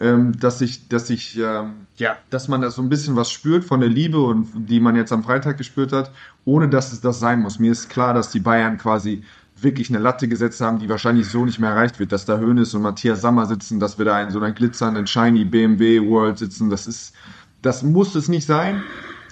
[0.00, 3.64] ähm, dass ich, dass ich, ähm, ja, dass man da so ein bisschen was spürt
[3.64, 6.10] von der Liebe und die man jetzt am Freitag gespürt hat,
[6.44, 7.60] ohne dass es das sein muss.
[7.60, 9.22] Mir ist klar, dass die Bayern quasi
[9.64, 12.74] wirklich eine Latte gesetzt haben, die wahrscheinlich so nicht mehr erreicht wird, dass da Hoeneß
[12.74, 16.70] und Matthias Sammer sitzen, dass wir da in so einer glitzernden shiny BMW World sitzen.
[16.70, 17.14] Das ist,
[17.62, 18.82] das muss es nicht sein,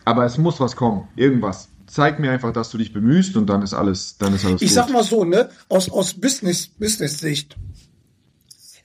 [0.05, 1.69] aber es muss was kommen, irgendwas.
[1.87, 4.69] Zeig mir einfach, dass du dich bemühst und dann ist alles, dann ist alles Ich
[4.69, 4.75] gut.
[4.75, 7.57] sag mal so, ne, aus, aus Business, Business-Sicht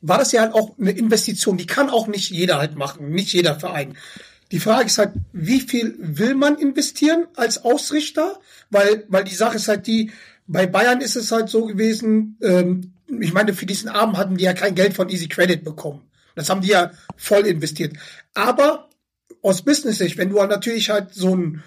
[0.02, 3.34] war das ja halt auch eine Investition, die kann auch nicht jeder halt machen, nicht
[3.34, 3.96] jeder Verein.
[4.52, 8.40] Die Frage ist halt, wie viel will man investieren als Ausrichter?
[8.70, 10.12] Weil, weil die Sache ist halt die,
[10.48, 14.44] bei Bayern ist es halt so gewesen, ähm, ich meine, für diesen Abend hatten die
[14.44, 16.02] ja kein Geld von Easy Credit bekommen.
[16.36, 17.98] Das haben die ja voll investiert.
[18.34, 18.90] Aber
[19.42, 21.64] aus Business-Sicht, wenn du halt natürlich halt so ein,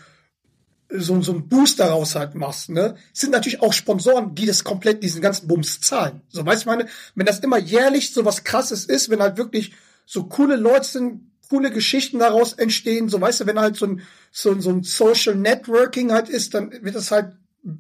[0.90, 5.02] so, so ein Boost daraus halt machst, ne, sind natürlich auch Sponsoren, die das komplett,
[5.02, 6.22] diesen ganzen Bums zahlen.
[6.28, 9.72] So, weißt du, meine, wenn das immer jährlich so was krasses ist, wenn halt wirklich
[10.04, 14.02] so coole Leute sind, coole Geschichten daraus entstehen, so weißt du, wenn halt so ein,
[14.30, 17.32] so, so ein Social Networking halt ist, dann wird das halt,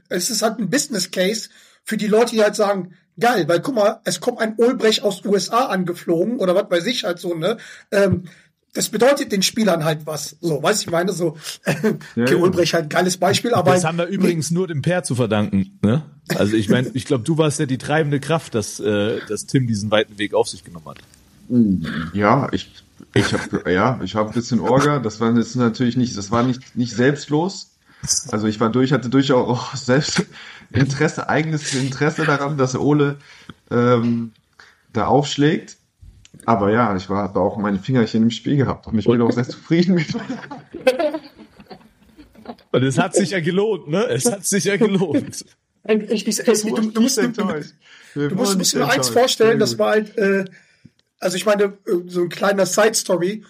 [0.08, 1.50] es ist halt ein Business Case
[1.84, 5.24] für die Leute, die halt sagen, geil, weil guck mal, es kommt ein Ulbrech aus
[5.24, 7.58] USA angeflogen oder was weiß ich halt so, ne,
[7.90, 8.24] ähm,
[8.72, 10.36] das bedeutet den Spielern halt was.
[10.40, 12.36] So, weißt du, ich meine, so, okay, ja.
[12.36, 13.72] Ulbrech halt geiles Beispiel, aber.
[13.72, 15.78] das haben wir übrigens nur dem Per zu verdanken.
[15.82, 16.04] Ne?
[16.36, 19.66] Also ich meine, ich glaube, du warst ja die treibende Kraft, dass, äh, dass Tim
[19.66, 20.98] diesen weiten Weg auf sich genommen hat.
[22.12, 22.70] Ja, ich,
[23.12, 25.00] ich habe ja, ich habe ein bisschen Orga.
[25.00, 27.69] Das war jetzt natürlich nicht, das war nicht nicht selbstlos.
[28.30, 30.26] Also ich war durch, hatte durchaus auch selbst
[30.72, 33.18] Interesse, eigenes Interesse daran, dass Ole
[33.70, 34.32] ähm,
[34.92, 35.76] da aufschlägt.
[36.46, 39.32] Aber ja, ich war habe auch meine Fingerchen im Spiel gehabt und ich bin auch
[39.32, 40.06] sehr zufrieden mit.
[42.72, 44.04] Und es hat sich ja gelohnt, ne?
[44.04, 45.44] Es hat sich ja gelohnt.
[45.88, 49.90] Ich, ich, ich, du, du musst, du, du musst, musst dir eins vorstellen, das war
[49.90, 50.44] halt, äh,
[51.18, 51.70] also ich meine, äh,
[52.06, 53.44] so ein kleiner Side-Story.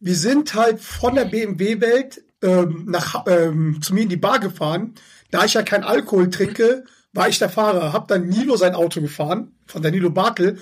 [0.00, 4.94] Wir sind halt von der BMW-Welt ähm, nach ähm, zu mir in die Bar gefahren.
[5.30, 7.92] Da ich ja kein Alkohol trinke, war ich der Fahrer.
[7.92, 10.58] Hab dann Nilo sein Auto gefahren, von der Nilo Bartel.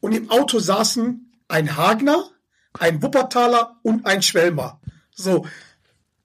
[0.00, 2.24] Und im Auto saßen ein Hagner,
[2.78, 4.80] ein Wuppertaler und ein Schwelmer.
[5.14, 5.46] So,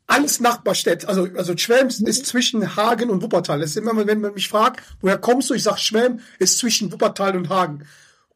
[0.07, 1.07] alles Nachbarstädte.
[1.07, 3.59] Also, also Schwelm ist zwischen Hagen und Wuppertal.
[3.59, 5.53] Das ist immer, wenn man mich fragt, woher kommst du?
[5.53, 7.85] Ich sag, Schwelm ist zwischen Wuppertal und Hagen.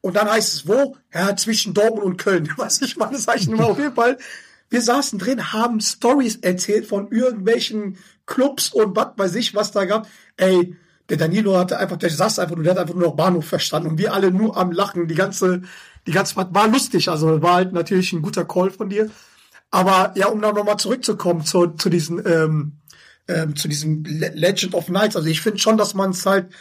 [0.01, 0.95] Und dann heißt es, wo?
[1.13, 2.51] Ja, zwischen Dortmund und Köln.
[2.57, 4.17] Was ich meine, sag ich immer auf jeden Fall.
[4.69, 9.85] Wir saßen drin, haben Stories erzählt von irgendwelchen Clubs und was weiß ich, was da
[9.85, 10.07] gab.
[10.35, 10.75] Ey,
[11.09, 13.89] der Danilo hatte einfach, der saß einfach nur, der hat einfach nur noch Bahnhof verstanden
[13.89, 15.07] und wir alle nur am Lachen.
[15.07, 15.61] Die ganze,
[16.05, 17.09] die ganze, war lustig.
[17.09, 19.09] Also war halt natürlich ein guter Call von dir.
[19.71, 22.73] Aber ja, um da nochmal zurückzukommen zu, zu diesen, ähm,
[23.27, 25.15] ähm, zu diesem Le Legend of Nights.
[25.15, 26.53] Also ich finde schon, dass man es halt,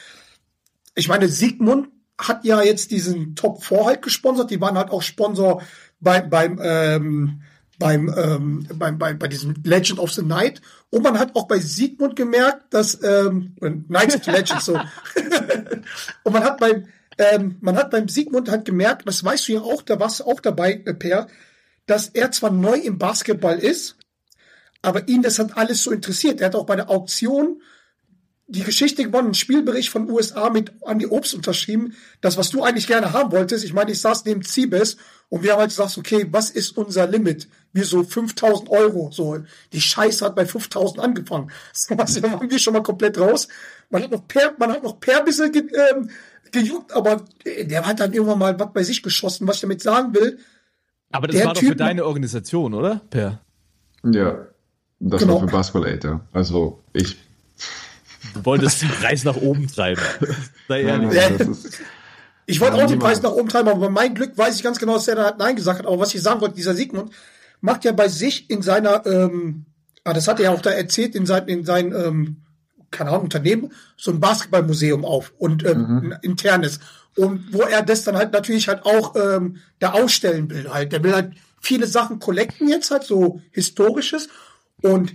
[0.95, 1.89] ich meine, Sigmund
[2.19, 4.51] hat ja jetzt diesen Top 4 halt gesponsert.
[4.51, 5.63] Die waren halt auch Sponsor
[6.01, 7.43] bei, beim, ähm,
[7.79, 10.61] beim, ähm, beim, bei, bei diesem Legend of the Night.
[10.91, 14.75] Und man hat auch bei Sigmund gemerkt, dass ähm, Knights of the Legend so.
[16.25, 16.87] Und man hat beim,
[17.19, 20.25] ähm, man hat beim Sigmund halt gemerkt, das weißt du ja auch, da warst du
[20.25, 21.27] auch dabei, äh, Per,
[21.87, 23.97] dass er zwar neu im Basketball ist,
[24.83, 26.41] aber ihn das hat alles so interessiert.
[26.41, 27.61] Er hat auch bei der Auktion
[28.49, 31.97] die Geschichte gewonnen, einen Spielbericht von USA mit Andy Obst unterschrieben.
[32.21, 33.65] Das, was du eigentlich gerne haben wolltest.
[33.65, 34.97] Ich meine, ich saß neben Cibes
[35.29, 37.49] und wir haben halt gesagt, okay, was ist unser Limit?
[37.77, 39.11] Wir so 5000 Euro.
[39.13, 39.39] So,
[39.73, 41.51] die Scheiße hat bei 5000 angefangen.
[41.97, 43.49] Das waren wir schon mal komplett raus.
[43.91, 45.63] Man hat noch per, man hat noch per bisschen ge,
[45.93, 46.11] ähm,
[46.51, 49.47] gejuckt, aber der hat dann irgendwann mal was bei sich geschossen.
[49.47, 50.39] Was ich damit sagen will,
[51.13, 53.01] Aber das Der war doch für Typ- deine Organisation, oder?
[53.11, 53.41] Per.
[54.05, 54.47] Ja.
[54.99, 55.35] Das Genau.
[55.35, 56.21] war für Basketball Aid, ja.
[56.33, 57.17] Also ich.
[58.35, 60.01] Du wolltest den Preis nach oben treiben.
[60.69, 61.13] Sei ehrlich.
[61.13, 61.31] Ja.
[61.31, 61.81] das ist,
[62.47, 62.99] Ich wollte Ja, auch den.
[62.99, 65.25] Preis nach oben treiben, aber bei meinem Glück weiß ich ganz genau, dass er da
[65.25, 65.87] halt Nein gesagt hat.
[65.87, 67.13] Aber was ich sagen wollte, dieser Sigmund
[67.61, 69.67] macht ja bei sich in seiner, ähm,
[70.05, 72.37] ah, das hat er ja auch da erzählt, in sein, in sein, ähm,
[72.91, 76.81] keine Ahnung, Unternehmen, so ein Basketballmuseum auf und ähm, ein internes.
[77.17, 80.93] Und wo er das dann halt natürlich halt auch ähm, da ausstellen will halt.
[80.93, 84.29] Der will halt viele Sachen collecten jetzt halt, so historisches.
[84.83, 85.15] Und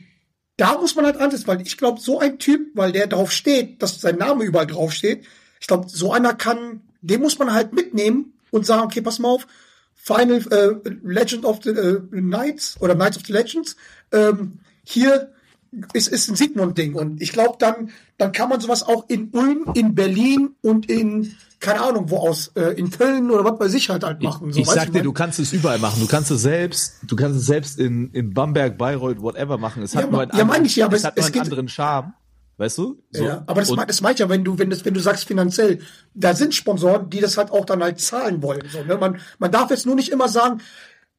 [0.58, 3.82] da muss man halt ansetzen, weil ich glaube, so ein Typ, weil der drauf steht,
[3.82, 5.26] dass sein Name überall drauf steht,
[5.60, 9.30] ich glaube, so einer kann, den muss man halt mitnehmen und sagen, okay, pass mal
[9.30, 9.48] auf,
[10.04, 13.76] Final äh, Legend of the äh, Knights oder Knights of the Legends,
[14.12, 15.32] ähm, hier
[15.94, 16.96] ist, ist ein Sigmund-Ding.
[16.96, 21.34] Und ich glaube, dann, dann kann man sowas auch in Ulm, in Berlin und in,
[21.60, 24.52] keine Ahnung, wo aus, äh, in Köln oder was bei sich halt halt machen.
[24.52, 26.02] So, ich weißt sag dir, weil- du kannst es überall machen.
[26.02, 29.82] Du kannst es selbst, du kannst es selbst in, in Bamberg, Bayreuth, whatever machen.
[29.84, 31.42] Es hat Ja, nur einen ja, anderen, ich ja, es es- hat nur einen geht-
[31.44, 32.14] anderen Charme.
[32.62, 33.02] Weißt du?
[33.10, 33.24] So.
[33.24, 35.80] Ja, aber das, Und- das meint ja, wenn du, wenn das, wenn du sagst finanziell,
[36.14, 38.62] da sind Sponsoren, die das halt auch dann halt zahlen wollen.
[38.72, 38.98] So, ne?
[38.98, 40.62] man, man darf jetzt nur nicht immer sagen,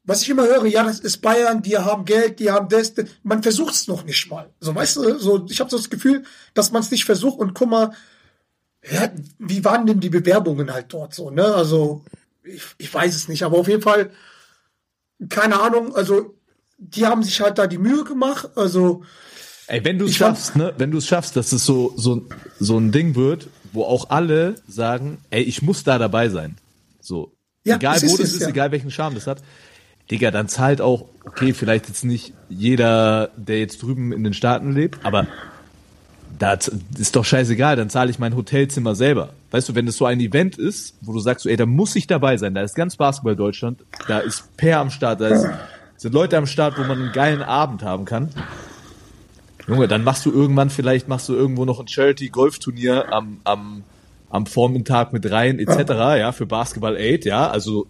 [0.04, 3.06] was ich immer höre, ja, das ist Bayern, die haben Geld, die haben das, das.
[3.24, 4.50] man versucht es noch nicht mal.
[4.60, 6.22] So, weißt du, so, ich habe so das Gefühl,
[6.54, 7.92] dass man es nicht versucht und guck mal,
[8.88, 11.44] ja, wie waren denn die Bewerbungen halt dort so, ne?
[11.44, 12.04] Also,
[12.44, 14.10] ich, ich weiß es nicht, aber auf jeden Fall,
[15.28, 16.36] keine Ahnung, also,
[16.78, 19.02] die haben sich halt da die Mühe gemacht, also,
[19.66, 22.26] Ey, wenn du es schaffst, ne, wenn du es schaffst, dass es so, so,
[22.58, 26.56] so ein Ding wird, wo auch alle sagen, ey, ich muss da dabei sein.
[27.00, 27.32] So.
[27.64, 28.48] Ja, egal das wo das ist, ja.
[28.48, 29.42] egal welchen Charme das hat.
[30.10, 34.72] Digga, dann zahlt auch, okay, vielleicht jetzt nicht jeder, der jetzt drüben in den Staaten
[34.72, 35.26] lebt, aber
[36.38, 36.54] da
[36.98, 39.30] ist doch scheißegal, dann zahle ich mein Hotelzimmer selber.
[39.52, 41.94] Weißt du, wenn es so ein Event ist, wo du sagst, so, ey, da muss
[41.94, 45.46] ich dabei sein, da ist ganz Basketball Deutschland, da ist Per am Start, da ist,
[45.96, 48.30] sind Leute am Start, wo man einen geilen Abend haben kann.
[49.66, 53.84] Junge, dann machst du irgendwann, vielleicht machst du irgendwo noch ein Charity-Golfturnier am, am,
[54.30, 57.86] am Vormittag mit rein, etc., ja, für Basketball Aid, ja, also,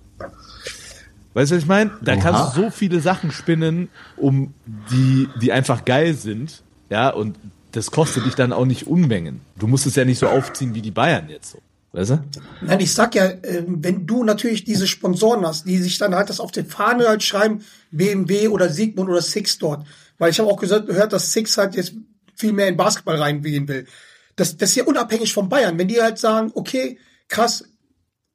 [1.35, 1.93] weißt du, was ich meine?
[2.03, 2.21] Da Oha.
[2.21, 4.53] kannst du so viele Sachen spinnen, um
[4.91, 7.37] die, die einfach geil sind, ja, und
[7.73, 9.41] das kostet dich dann auch nicht Unmengen.
[9.59, 11.59] Du musst es ja nicht so aufziehen wie die Bayern jetzt so.
[11.93, 12.25] Weißt du?
[12.63, 16.31] Nein, ich sag ja, ähm, wenn du natürlich diese Sponsoren hast, die sich dann halt
[16.31, 19.87] das auf der Fahne halt schreiben, BMW oder Sigmund oder Six dort.
[20.23, 21.95] Weil ich habe auch gehört, dass Six halt jetzt
[22.37, 23.89] viel mehr in Basketball reingehen will.
[24.37, 25.77] Das, das ist ja unabhängig von Bayern.
[25.77, 27.65] Wenn die halt sagen, okay, krass,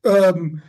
[0.03, 0.61] ähm,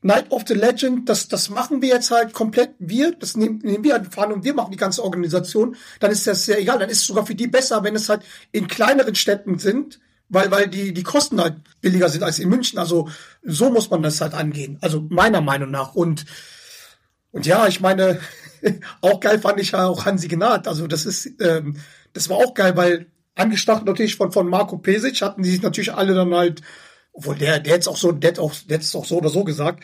[0.00, 3.84] Night of the Legend, das, das machen wir jetzt halt komplett wir, das nehmen, nehmen
[3.84, 6.88] wir halt fahren und wir machen die ganze Organisation, dann ist das ja egal, dann
[6.88, 10.00] ist es sogar für die besser, wenn es halt in kleineren Städten sind,
[10.30, 12.78] weil, weil die, die Kosten halt billiger sind als in München.
[12.78, 13.10] Also
[13.42, 14.78] so muss man das halt angehen.
[14.80, 15.94] Also meiner Meinung nach.
[15.94, 16.24] Und,
[17.32, 18.18] und ja, ich meine,
[19.00, 20.68] auch geil fand ich ja auch Hansi Gnad.
[20.68, 21.76] Also das ist, ähm,
[22.12, 25.92] das war auch geil, weil angestachelt natürlich von, von Marco Pesic hatten die sich natürlich
[25.92, 26.62] alle dann halt,
[27.12, 29.44] obwohl der, der jetzt auch so, der hat auch, der hat's auch so oder so
[29.44, 29.82] gesagt,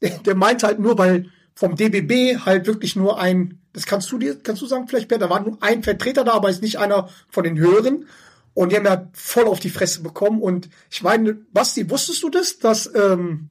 [0.00, 4.18] der, der meint halt nur, weil vom DBB halt wirklich nur ein, das kannst du
[4.18, 6.78] dir, kannst du sagen vielleicht, Per, da war nur ein Vertreter da, aber ist nicht
[6.78, 8.06] einer von den Höheren.
[8.54, 10.42] Und die haben ja voll auf die Fresse bekommen.
[10.42, 13.48] Und ich meine, Basti, wusstest du das, dass, ähm,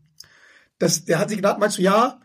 [0.78, 2.20] dass der Hansi Gnad meinst du, ja,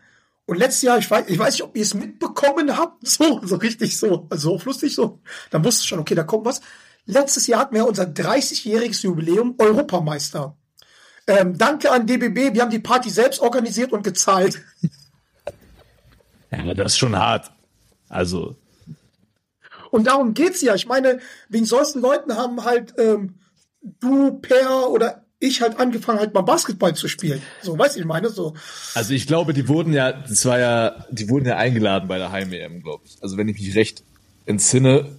[0.47, 3.57] und letztes Jahr, ich weiß, ich weiß nicht, ob ihr es mitbekommen habt, so, so
[3.57, 5.21] richtig so, also so lustig so.
[5.51, 6.61] Dann wusste ich schon, okay, da kommt was.
[7.05, 10.57] Letztes Jahr hatten wir unser 30-jähriges Jubiläum Europameister.
[11.27, 14.63] Ähm, danke an DBB, wir haben die Party selbst organisiert und gezahlt.
[16.53, 17.51] Ja, das ist schon hart.
[18.09, 18.57] Also,
[19.91, 20.75] Und darum geht's ja.
[20.75, 23.35] Ich meine, wegen solchen Leuten haben halt ähm,
[23.81, 27.43] du, Per oder ich halt angefangen, halt mal Basketball zu spielen.
[27.63, 28.55] So, weißt du, ich meine, so.
[28.95, 32.33] Also ich glaube, die wurden ja, das war ja, die wurden ja eingeladen bei der
[32.33, 33.19] Heim-EM, glaube ich.
[33.23, 34.03] Also wenn ich mich recht
[34.47, 35.17] entsinne,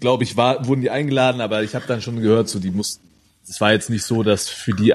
[0.00, 3.06] glaube ich, war, wurden die eingeladen, aber ich habe dann schon gehört, so die mussten,
[3.48, 4.94] es war jetzt nicht so, dass für die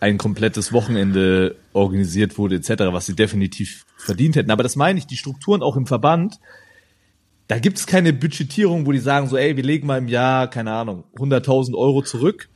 [0.00, 4.50] ein komplettes Wochenende organisiert wurde, etc., was sie definitiv verdient hätten.
[4.50, 6.38] Aber das meine ich, die Strukturen auch im Verband,
[7.48, 10.50] da gibt es keine Budgetierung, wo die sagen so, ey, wir legen mal im Jahr,
[10.50, 12.48] keine Ahnung, 100.000 Euro zurück,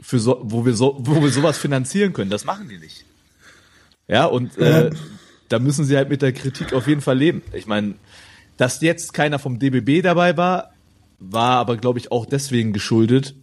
[0.00, 2.30] für so, wo wir so, wo wir sowas finanzieren können.
[2.30, 3.04] Das machen die nicht.
[4.06, 4.90] Ja, und äh,
[5.48, 7.42] da müssen sie halt mit der Kritik auf jeden Fall leben.
[7.52, 7.94] Ich meine,
[8.56, 10.72] dass jetzt keiner vom DBB dabei war,
[11.18, 13.34] war aber, glaube ich, auch deswegen geschuldet,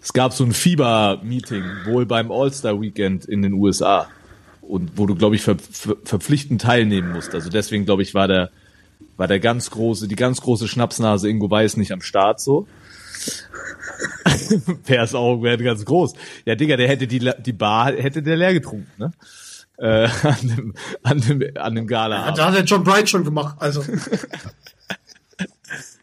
[0.00, 4.08] es gab so ein Fieber-Meeting, wohl beim All-Star-Weekend in den USA.
[4.62, 7.34] Und wo du, glaube ich, ver ver verpflichtend teilnehmen musst.
[7.34, 8.50] Also deswegen, glaube ich, war der,
[9.16, 12.66] war der ganz große, die ganz große Schnapsnase Ingo Weiß nicht am Start so.
[14.84, 16.14] Pers Augen werden ganz groß.
[16.44, 19.12] Ja, Digga, der hätte die, die Bar, hätte der leer getrunken, ne?
[19.78, 22.32] Äh, an dem, an dem, an dem Gala.
[22.32, 23.82] Da hat der John Bright schon gemacht, also.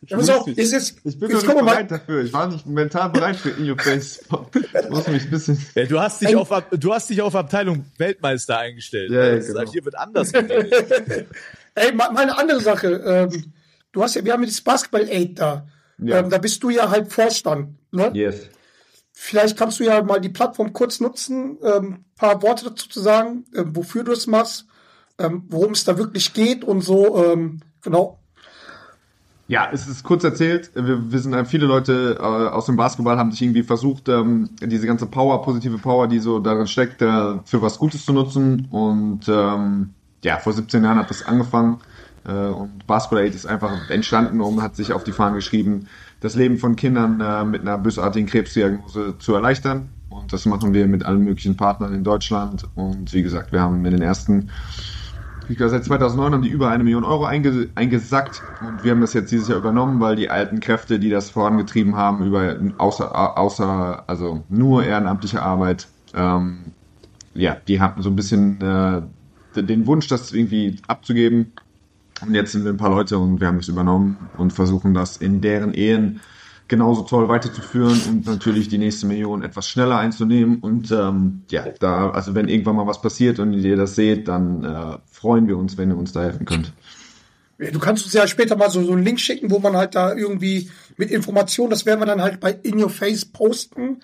[0.08, 1.72] Ja, pass auf, jetzt, jetzt, Ich bin jetzt noch nicht mal.
[1.72, 2.24] bereit dafür.
[2.24, 4.20] Ich war nicht mental bereit für In Your Face.
[4.22, 5.66] Ich muss mich ein bisschen.
[5.74, 9.10] Ja, du hast dich auf, du hast dich auf Abteilung Weltmeister eingestellt.
[9.10, 9.72] Ja, ja, Das- genau.
[9.72, 10.32] Hier wird anders.
[10.32, 12.88] Ey, mal, mal eine andere Sache.
[13.34, 13.52] Ähm,
[13.94, 15.66] du hast ja, wir haben ja das Basketball-Aid da.
[15.98, 16.20] Ja.
[16.20, 17.78] Ähm, da bist du ja halt Vorstand.
[17.92, 18.12] Ne?
[18.14, 18.50] Yes.
[19.12, 23.46] Vielleicht kannst du ja mal die Plattform kurz nutzen, ähm, paar Worte dazu zu sagen,
[23.54, 24.66] äh, wofür du es machst,
[25.18, 27.24] ähm, worum es da wirklich geht und so.
[27.24, 28.20] Ähm, genau.
[29.48, 30.72] Ja, es ist kurz erzählt.
[30.74, 34.50] Wir, wir sind äh, viele Leute äh, aus dem Basketball haben sich irgendwie versucht, ähm,
[34.60, 38.68] diese ganze Power, positive Power, die so darin steckt, äh, für was Gutes zu nutzen.
[38.72, 39.94] Und ähm,
[40.24, 41.80] ja, vor 17 Jahren hat das angefangen.
[42.28, 45.88] Äh, und Basketball Aid ist einfach entstanden und hat sich auf die Fahnen geschrieben,
[46.20, 49.90] das Leben von Kindern äh, mit einer bösartigen Krebsdiagnose zu erleichtern.
[50.10, 52.68] Und das machen wir mit allen möglichen Partnern in Deutschland.
[52.76, 54.50] Und wie gesagt, wir haben in den ersten
[55.48, 59.02] ich glaube, seit 2009 haben die über eine Million Euro einge eingesackt und wir haben
[59.02, 63.38] das jetzt dieses Jahr übernommen, weil die alten Kräfte, die das vorangetrieben haben, über außer,
[63.38, 66.72] außer also nur ehrenamtliche Arbeit, ähm,
[67.36, 69.02] ja, die hatten so ein bisschen äh,
[69.62, 71.54] den Wunsch, das irgendwie abzugeben.
[72.22, 75.18] Und jetzt sind wir ein paar Leute und wir haben es übernommen und versuchen das
[75.18, 76.22] in deren Ehen
[76.68, 80.60] genauso toll weiterzuführen und natürlich die nächste Million etwas schneller einzunehmen.
[80.60, 84.64] Und ähm, ja, da, also wenn irgendwann mal was passiert und ihr das seht, dann
[84.64, 86.74] äh, freuen wir uns, wenn ihr uns da helfen könnt.
[87.58, 90.14] Du kannst uns ja später mal so, so einen Link schicken, wo man halt da
[90.14, 94.02] irgendwie mit Informationen, das werden wir dann halt bei In Your Face posten.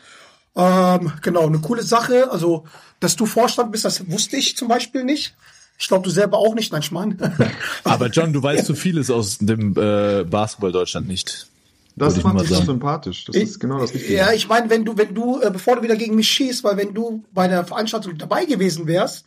[0.55, 2.31] Ähm, genau, eine coole Sache.
[2.31, 2.65] Also,
[2.99, 5.35] dass du Vorstand bist, das wusste ich zum Beispiel nicht.
[5.81, 7.17] Ich glaube, du selber auch nicht, nein, Schmarrn.
[7.83, 11.47] Aber John, du weißt so vieles aus dem äh, Basketball Deutschland nicht.
[11.95, 12.67] Das ich fand ich so sagen.
[12.67, 13.25] sympathisch.
[13.25, 14.13] Das ist genau das Richtige.
[14.13, 16.77] Ja, ich meine, wenn du, wenn du, äh, bevor du wieder gegen mich schießt, weil
[16.77, 19.25] wenn du bei der Veranstaltung dabei gewesen wärst,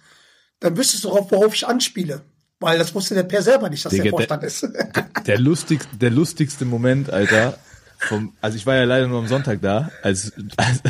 [0.61, 2.22] dann wüsstest du auch, worauf ich anspiele.
[2.61, 4.68] Weil das wusste der Per selber nicht, dass Digga, der der- Vorstand ist.
[5.26, 7.59] Der lustig, der lustigste Moment, Alter,
[7.98, 10.82] vom, also ich war ja leider nur am Sonntag da, als, als,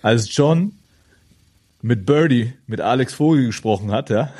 [0.00, 0.72] als John
[1.82, 4.32] mit Birdie, mit Alex Vogel gesprochen hat, ja.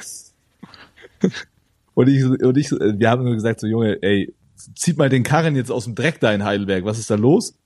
[1.95, 4.35] Und ich, und ich, wir haben nur gesagt, so Junge, ey,
[4.75, 7.57] zieht mal den Karren jetzt aus dem Dreck da in Heidelberg, was ist da los?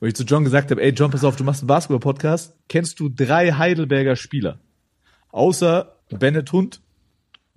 [0.00, 2.98] Und ich zu John gesagt habe, ey John, pass auf, du machst einen Basketball-Podcast, kennst
[2.98, 4.58] du drei Heidelberger Spieler?
[5.30, 6.80] Außer Bennett Hund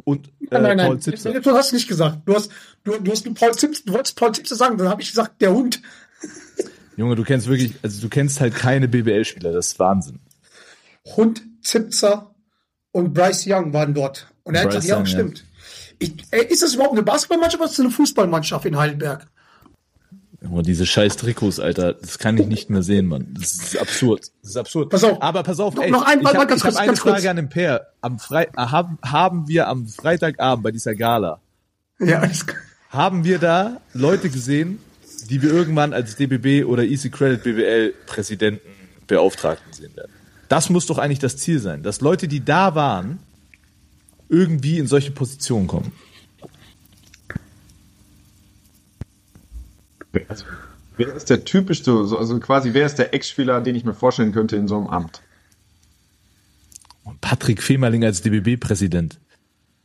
[0.04, 1.40] und äh, nein, nein, Paul Zipser.
[1.40, 2.20] du hast nicht gesagt.
[2.26, 2.52] Du hast,
[2.84, 5.42] du, du hast nur Paul Zips, du wolltest Paul Zipse sagen, dann habe ich gesagt,
[5.42, 5.82] der Hund.
[6.96, 10.20] Junge, du kennst wirklich, also du kennst halt keine BBL-Spieler, das ist Wahnsinn.
[11.16, 12.34] Hund, Zipzer
[12.92, 14.28] und Bryce Young waren dort.
[14.48, 15.44] Und er hat gesagt, ja, stimmt.
[16.00, 19.28] Ich, ey, ist das überhaupt eine Basketballmannschaft oder ist das eine Fußballmannschaft in Heidelberg?
[20.42, 23.34] Junge, diese scheiß Trikots, Alter, das kann ich nicht mehr sehen, Mann.
[23.40, 24.32] Das ist absurd.
[24.44, 24.90] Das ist absurd.
[24.92, 25.22] Pass auf.
[25.22, 27.26] Aber pass auf, Noch- ey, noch ein- ich habe ganz hab kurz, eine Frage kurz.
[27.26, 27.88] an den Per.
[28.02, 31.40] Am Fre äh, haben, haben wir am Freitagabend bei dieser Gala,
[32.00, 32.22] Ja,
[32.92, 34.80] haben wir da Leute gesehen,
[35.30, 38.62] die wir irgendwann als DBB oder Easy Credit BWL Präsidenten
[39.08, 40.12] Beauftragten sehen werden.
[40.50, 43.20] Das muss doch eigentlich das Ziel sein, dass Leute, die da waren,
[44.30, 45.92] irgendwie in solche Positionen kommen.
[50.30, 50.46] Also,
[50.98, 54.32] wer ist der typischste, so- also quasi, wer ist der Ex-Spieler, den ich mir vorstellen
[54.32, 55.22] könnte in so einem Amt?
[57.04, 59.20] Und Patrick Femerling als DBB-Präsident.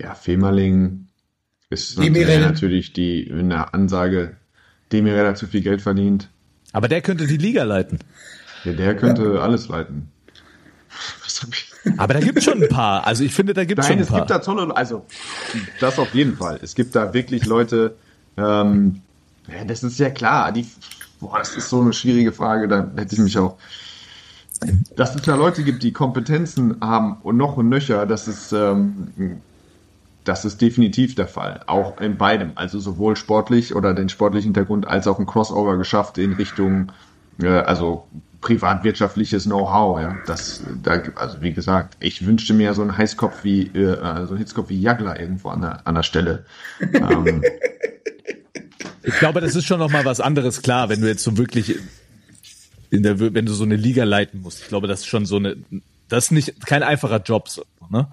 [0.01, 1.07] Ja, Femerling
[1.71, 2.41] ist Demirel.
[2.41, 4.37] natürlich, die in der Ansage,
[4.91, 6.29] Demirel hat zu viel Geld verdient.
[6.73, 7.99] Aber der könnte die Liga leiten.
[8.65, 10.09] Ja, der könnte alles leiten.
[11.97, 13.07] Aber da gibt's schon ein paar.
[13.07, 14.19] Also ich finde, da gibt's Nein, schon ein es paar.
[14.21, 15.05] gibt da tolle, also
[15.81, 16.59] das auf jeden Fall.
[16.63, 17.97] Es gibt da wirklich Leute,
[18.37, 19.01] ähm,
[19.49, 20.67] ja, das ist ja klar, die,
[21.21, 23.57] boah, das ist so eine schwierige Frage, da hätte ich mich auch,
[24.95, 29.41] dass es da Leute gibt, die Kompetenzen haben und noch und nöcher, das ist, ähm,
[30.25, 31.63] das ist definitiv der Fall.
[31.67, 36.17] Auch in beidem, also sowohl sportlich oder den sportlichen Hintergrund als auch ein Crossover geschafft
[36.19, 36.93] in Richtung,
[37.41, 38.07] äh, also
[38.43, 40.19] privatwirtschaftliches Know-how, ja.
[40.27, 44.39] Das, da, also wie gesagt, ich wünschte mir so einen Heißkopf wie, äh, so einen
[44.39, 46.45] Hitzkopf wie Jagler irgendwo an der, an der Stelle.
[46.93, 47.43] ähm,
[49.05, 50.63] Ich glaube, das ist schon noch mal was anderes.
[50.63, 51.77] Klar, wenn du jetzt so wirklich
[52.91, 54.61] in der, wenn du so eine Liga leiten musst.
[54.61, 55.57] Ich glaube, das ist schon so eine,
[56.09, 58.09] das ist nicht kein einfacher Job, so, ne?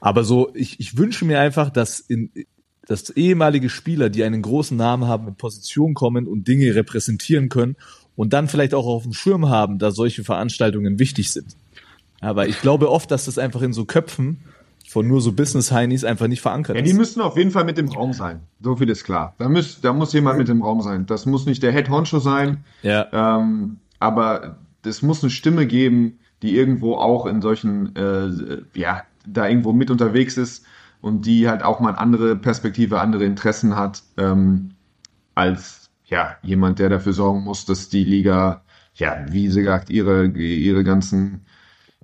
[0.00, 2.30] Aber so, ich, ich wünsche mir einfach, dass in
[2.86, 7.76] dass ehemalige Spieler, die einen großen Namen haben, in Position kommen und Dinge repräsentieren können
[8.16, 11.56] und dann vielleicht auch auf dem Schirm haben, dass solche Veranstaltungen wichtig sind.
[12.20, 14.40] Aber ich glaube oft, dass das einfach in so Köpfen
[14.88, 16.96] von nur so Business-Heinis einfach nicht verankert Ja, die ist.
[16.96, 18.40] müssen auf jeden Fall mit dem Raum sein.
[18.60, 19.34] So viel ist klar.
[19.38, 21.06] Da muss, da muss jemand mit dem Raum sein.
[21.06, 26.18] Das muss nicht der Head Honcho sein, Ja, ähm, aber es muss eine Stimme geben,
[26.42, 30.64] die irgendwo auch in solchen, äh, ja, da irgendwo mit unterwegs ist
[31.00, 34.72] und die halt auch mal eine andere Perspektive, andere Interessen hat, ähm,
[35.34, 40.26] als ja jemand, der dafür sorgen muss, dass die Liga, ja, wie sie gesagt, ihre,
[40.26, 41.46] ihre ganzen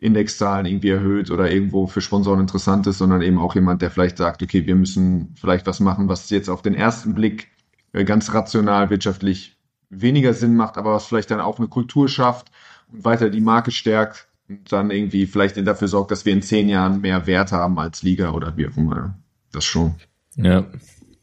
[0.01, 4.17] Indexzahlen irgendwie erhöht oder irgendwo für Sponsoren interessant ist, sondern eben auch jemand, der vielleicht
[4.17, 7.49] sagt, okay, wir müssen vielleicht was machen, was jetzt auf den ersten Blick
[7.93, 9.57] äh, ganz rational wirtschaftlich
[9.91, 12.51] weniger Sinn macht, aber was vielleicht dann auch eine Kultur schafft
[12.93, 16.69] und weiter die Marke stärkt und dann irgendwie vielleicht dafür sorgt, dass wir in zehn
[16.69, 19.15] Jahren mehr Wert haben als Liga oder wie auch immer.
[19.53, 19.97] Das schon.
[20.37, 20.65] ja.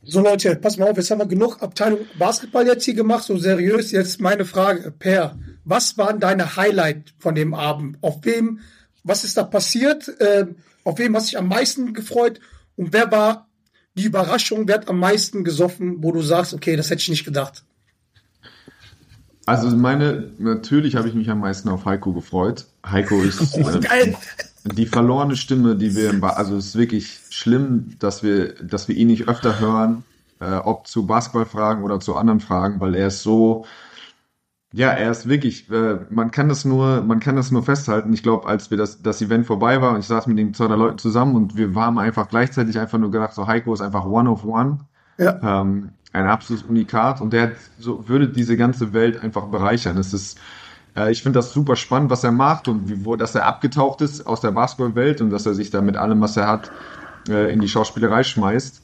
[0.10, 3.38] So Leute, pass mal auf, jetzt haben wir genug Abteilung Basketball jetzt hier gemacht, so
[3.38, 3.92] seriös.
[3.92, 7.98] Jetzt meine Frage, Per, was waren deine Highlight von dem Abend?
[8.02, 8.62] Auf wem,
[9.04, 10.10] was ist da passiert?
[10.22, 10.56] Ähm,
[10.86, 12.40] auf wem hast du dich am meisten gefreut?
[12.78, 13.50] Und wer war
[13.96, 17.26] die Überraschung, wer hat am meisten gesoffen, wo du sagst, okay, das hätte ich nicht
[17.26, 17.66] gedacht?
[19.46, 22.66] Also meine, natürlich habe ich mich am meisten auf Heiko gefreut.
[22.86, 24.16] Heiko ist äh, Geil.
[24.74, 28.88] Die verlorene Stimme, die wir im ba also es ist wirklich schlimm, dass wir, dass
[28.88, 30.04] wir ihn nicht öfter hören,
[30.40, 33.66] äh, ob zu Basketballfragen oder zu anderen Fragen, weil er ist so,
[34.74, 38.14] ja, er ist wirklich, äh, man kann das nur, man kann das nur festhalten.
[38.14, 40.68] Ich glaube, als wir das, das Event vorbei war und ich saß mit den zwei
[40.68, 44.30] Leuten zusammen und wir haben einfach gleichzeitig einfach nur gedacht, so Heiko ist einfach one
[44.30, 44.80] of one
[45.18, 45.40] Ja.
[45.62, 49.98] ähm, ein absolutes Unikat und der so würde diese ganze Welt einfach bereichern.
[49.98, 50.40] Es ist,
[50.98, 54.02] äh, ich finde das super spannend, was er macht und wie, wo, dass er abgetaucht
[54.02, 56.72] ist aus der Basketballwelt und dass er sich da mit allem, was er hat,
[57.30, 58.84] äh, in die Schauspielerei schmeißt.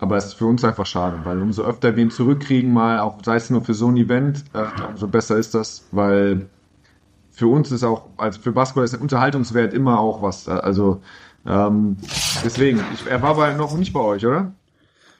[0.00, 3.18] Aber es ist für uns einfach schade, weil umso öfter wir ihn zurückkriegen, mal auch
[3.24, 6.46] sei es nur für so ein Event, äh, umso besser ist das, weil
[7.32, 10.48] für uns ist auch, also für Basketball ist der Unterhaltungswert immer auch was.
[10.48, 11.02] Also
[11.46, 11.96] ähm,
[12.44, 14.52] deswegen, ich, er war bei, noch nicht bei euch, oder?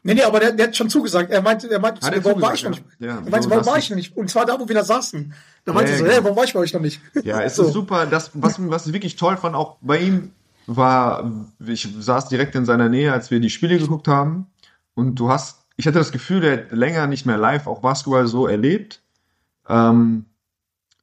[0.08, 1.30] Nee, nee, aber der, der hat schon zugesagt.
[1.30, 2.84] Er meinte, er meinte, er warum war ich noch nicht?
[2.98, 3.18] ja.
[3.24, 4.16] Er meinte, warum war ich noch nicht?
[4.16, 5.34] Und zwar da, wo wir da saßen.
[5.64, 7.00] Da meinte Ja, er so, hey, warum war ich bei euch noch nicht?
[7.24, 7.64] Ja, es so.
[7.64, 8.06] ist super.
[8.06, 10.32] Das, was, was ich wirklich toll fand, auch bei ihm,
[10.66, 11.30] war,
[11.66, 14.46] ich saß direkt in seiner Nähe, als wir die Spiele geguckt haben.
[14.94, 18.26] Und du hast, ich hatte das Gefühl, der hat länger nicht mehr live auch Basketball
[18.26, 19.02] so erlebt.
[19.68, 20.26] Ähm,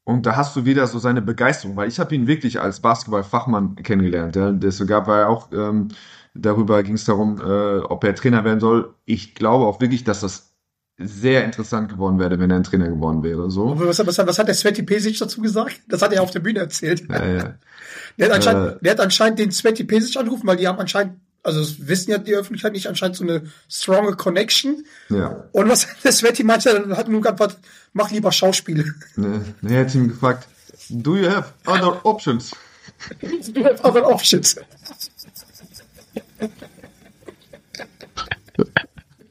[0.04, 3.76] und da hast du wieder so seine Begeisterung, weil ich habe ihn wirklich als Basketballfachmann
[3.78, 4.36] kennengelernt.
[4.36, 4.52] Ja.
[4.52, 5.88] Das gab er auch, ähm,
[6.36, 8.94] darüber ging es darum, äh, ob er Trainer werden soll.
[9.06, 10.52] Ich glaube auch wirklich, dass das
[10.98, 13.52] sehr interessant geworden wäre, wenn er ein Trainer geworden wäre.
[13.52, 13.78] So.
[13.80, 15.82] Was, was, was hat der Sveti Pesic dazu gesagt?
[15.90, 17.04] Das hat er auf der Bühne erzählt.
[17.10, 17.54] Ja, ja.
[18.18, 18.78] Der hat, anscheinend, Äh.
[18.82, 22.18] der hat anscheinend den Sveti Pesic angerufen, weil die haben anscheinend, also das wissen ja
[22.18, 24.86] die Öffentlichkeit nicht, anscheinend so eine stronge Connection.
[25.10, 25.44] ja.
[25.52, 27.58] Und was der Sveti meinte, dann hat nur geantwortet,
[27.92, 28.86] mach lieber Schauspiele.
[29.18, 30.48] Ne, ne, er hat ihn gefragt,
[30.90, 32.52] do you have other options?
[33.84, 34.56] Aber auch shit.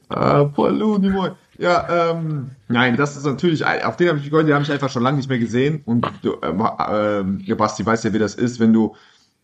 [0.09, 1.31] Ah, Moy.
[1.57, 4.89] Ja, ähm, nein, das ist natürlich, auf den habe ich geholfen, den habe ich einfach
[4.89, 5.81] schon lange nicht mehr gesehen.
[5.85, 8.95] Und du, ähm, ja, Basti weiß ja, wie das ist, wenn du,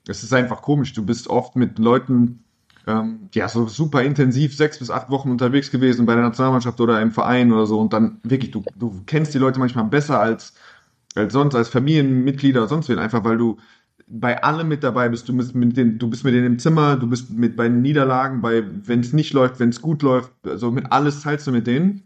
[0.07, 2.43] es ist einfach komisch, du bist oft mit Leuten,
[2.85, 7.01] ähm, ja, so super intensiv sechs bis acht Wochen unterwegs gewesen bei der Nationalmannschaft oder
[7.01, 10.53] im Verein oder so und dann wirklich, du, du kennst die Leute manchmal besser als,
[11.15, 13.57] als sonst, als Familienmitglieder sonst wen, einfach weil du
[14.11, 15.27] bei allem mit dabei bist.
[15.29, 17.81] Du bist mit denen, du bist mit denen im Zimmer, du bist mit bei den
[17.81, 21.51] Niederlagen, bei wenn es nicht läuft, wenn es gut läuft, also mit alles teilst du
[21.51, 22.03] mit denen.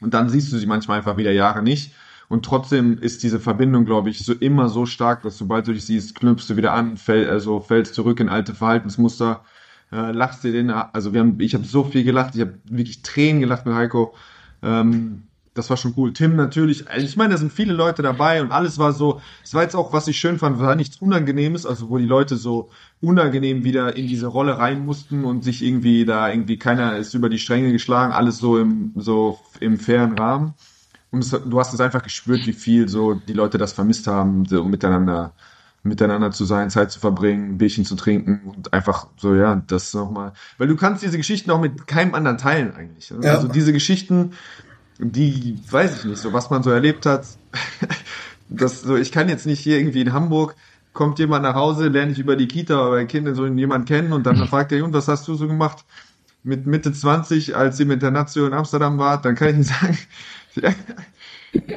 [0.00, 1.94] Und dann siehst du sie manchmal einfach wieder Jahre nicht.
[2.28, 5.86] Und trotzdem ist diese Verbindung, glaube ich, so immer so stark, dass sobald du dich
[5.86, 9.44] siehst, knüpfst du wieder an, fäll, also fällst zurück in alte Verhaltensmuster,
[9.90, 13.02] äh, lachst dir den, also wir haben, ich habe so viel gelacht, ich habe wirklich
[13.02, 14.14] Tränen gelacht mit Heiko.
[14.62, 15.22] Ähm,
[15.58, 16.12] das war schon cool.
[16.12, 19.52] Tim natürlich, also ich meine, da sind viele Leute dabei und alles war so, es
[19.54, 22.70] war jetzt auch, was ich schön fand, war nichts Unangenehmes, also wo die Leute so
[23.00, 27.28] unangenehm wieder in diese Rolle rein mussten und sich irgendwie da irgendwie keiner ist über
[27.28, 30.54] die Stränge geschlagen, alles so im, so im fairen Rahmen.
[31.10, 34.44] Und es, du hast es einfach gespürt, wie viel so die Leute das vermisst haben,
[34.44, 35.32] so miteinander,
[35.82, 39.92] miteinander zu sein, Zeit zu verbringen, ein Bierchen zu trinken und einfach so, ja, das
[39.94, 40.34] nochmal.
[40.58, 43.10] Weil du kannst diese Geschichten auch mit keinem anderen teilen eigentlich.
[43.10, 43.32] Ja.
[43.32, 44.32] Also diese Geschichten,
[44.98, 47.26] die, weiß ich nicht, so was man so erlebt hat.
[48.48, 50.56] das, so, ich kann jetzt nicht hier irgendwie in Hamburg,
[50.92, 54.26] kommt jemand nach Hause, lerne ich über die Kita oder Kinder so jemanden kennen und
[54.26, 55.84] dann fragt er, und was hast du so gemacht?
[56.42, 59.98] Mit Mitte 20, als ihr mit der in Amsterdam wart, dann kann ich nicht sagen,
[60.54, 60.74] ja,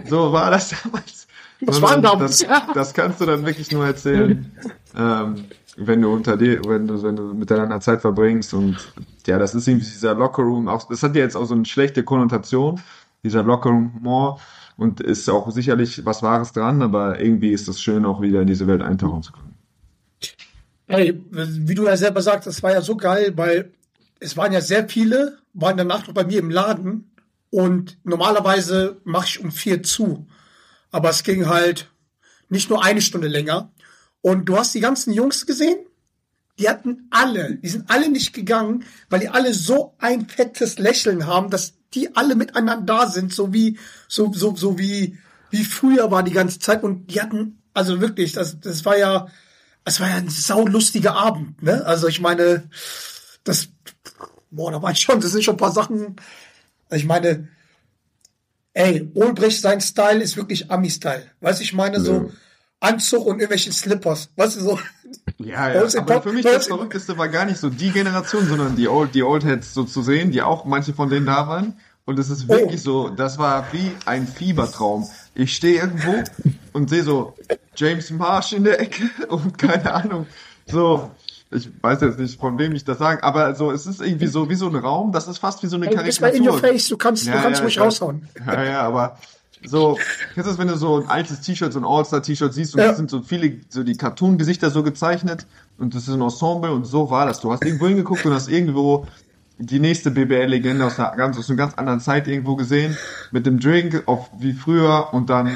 [0.09, 1.28] so war das damals.
[1.59, 2.39] Sondern war damals?
[2.39, 4.51] Das, das kannst du dann wirklich nur erzählen.
[4.95, 5.45] ähm,
[5.78, 8.78] wenn du unter dir, wenn du, wenn du miteinander Zeit verbringst und
[9.26, 12.03] ja, das ist irgendwie dieser Lockerroom, auch, das hat ja jetzt auch so eine schlechte
[12.03, 12.82] Konnotation,
[13.24, 14.39] dieser Lockerroom Humor
[14.78, 18.47] und ist auch sicherlich was Wahres dran, aber irgendwie ist es schön, auch wieder in
[18.47, 19.55] diese Welt eintauchen zu können.
[20.88, 23.72] Hey, wie du ja selber sagst, das war ja so geil, weil
[24.19, 27.11] es waren ja sehr viele, waren danach noch bei mir im Laden
[27.49, 30.28] und normalerweise mache ich um vier zu.
[30.91, 31.89] Aber es ging halt
[32.49, 33.72] nicht nur eine Stunde länger.
[34.22, 35.80] Und du hast die ganzen Jungs gesehen?
[36.59, 41.26] Die hatten alle, die sind alle nicht gegangen, weil die alle so ein fettes Lächeln
[41.26, 43.77] haben, dass die alle miteinander da sind, so wie,
[44.07, 45.17] so, so, so wie,
[45.49, 46.83] wie früher war die ganze Zeit.
[46.83, 49.27] Und die hatten, also wirklich, das, das war ja,
[49.83, 51.85] es war ja ein saulustiger Abend, ne?
[51.85, 52.69] Also ich meine,
[53.43, 53.69] das,
[54.51, 56.15] boah, da waren schon, das sind schon ein paar Sachen.
[56.91, 57.47] Ich meine,
[58.73, 61.25] ey, Ulbricht, sein Style ist wirklich Ami-Style.
[61.41, 62.03] Weißt du, ich meine, Ja.
[62.03, 62.31] so
[62.79, 64.29] Anzug und irgendwelche Slippers.
[64.35, 64.79] Weißt du, so.
[65.38, 68.88] Ja, ja, aber für mich das Verrückteste war gar nicht so die Generation, sondern die
[68.88, 71.74] Old, die Old Heads so zu sehen, die auch manche von denen da waren.
[72.05, 73.07] Und es ist wirklich Oh.
[73.07, 75.07] so, das war wie ein Fiebertraum.
[75.36, 76.16] Ich stehe irgendwo
[76.74, 77.36] und sehe so
[77.76, 80.26] James Marsh in der Ecke und keine Ahnung,
[80.66, 81.12] so,
[81.51, 84.49] ich weiß jetzt nicht, von wem ich das sagen, aber so, es ist irgendwie so
[84.49, 86.41] wie so ein Raum, das ist fast wie so eine Ey, du bist mal in
[86.43, 86.70] your Karikatur.
[86.74, 87.86] face, du kannst, du Ja, kannst ja, ruhig ich weiß.
[88.01, 88.28] raushauen.
[88.45, 89.18] Ja, ja, aber
[89.66, 89.97] so,
[90.34, 92.91] kennst du das, wenn du so ein altes T-Shirt, so ein All-Star-T-Shirt siehst und Ja.
[92.91, 95.45] es sind so viele, so die Cartoon-Gesichter so gezeichnet
[95.78, 97.39] und das ist ein Ensemble und so war das.
[97.41, 99.05] Du hast irgendwo hingeguckt und hast irgendwo
[99.59, 102.97] die nächste BBL-Legende aus einer ganz, aus einer ganz anderen Zeit irgendwo gesehen,
[103.32, 105.51] mit dem Drink auf wie früher und dann,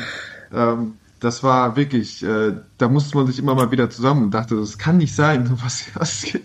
[0.54, 4.56] ähm, das war wirklich, äh, da musste man sich immer mal wieder zusammen und dachte,
[4.58, 5.50] das kann nicht sein.
[5.64, 6.44] Was, was, geht,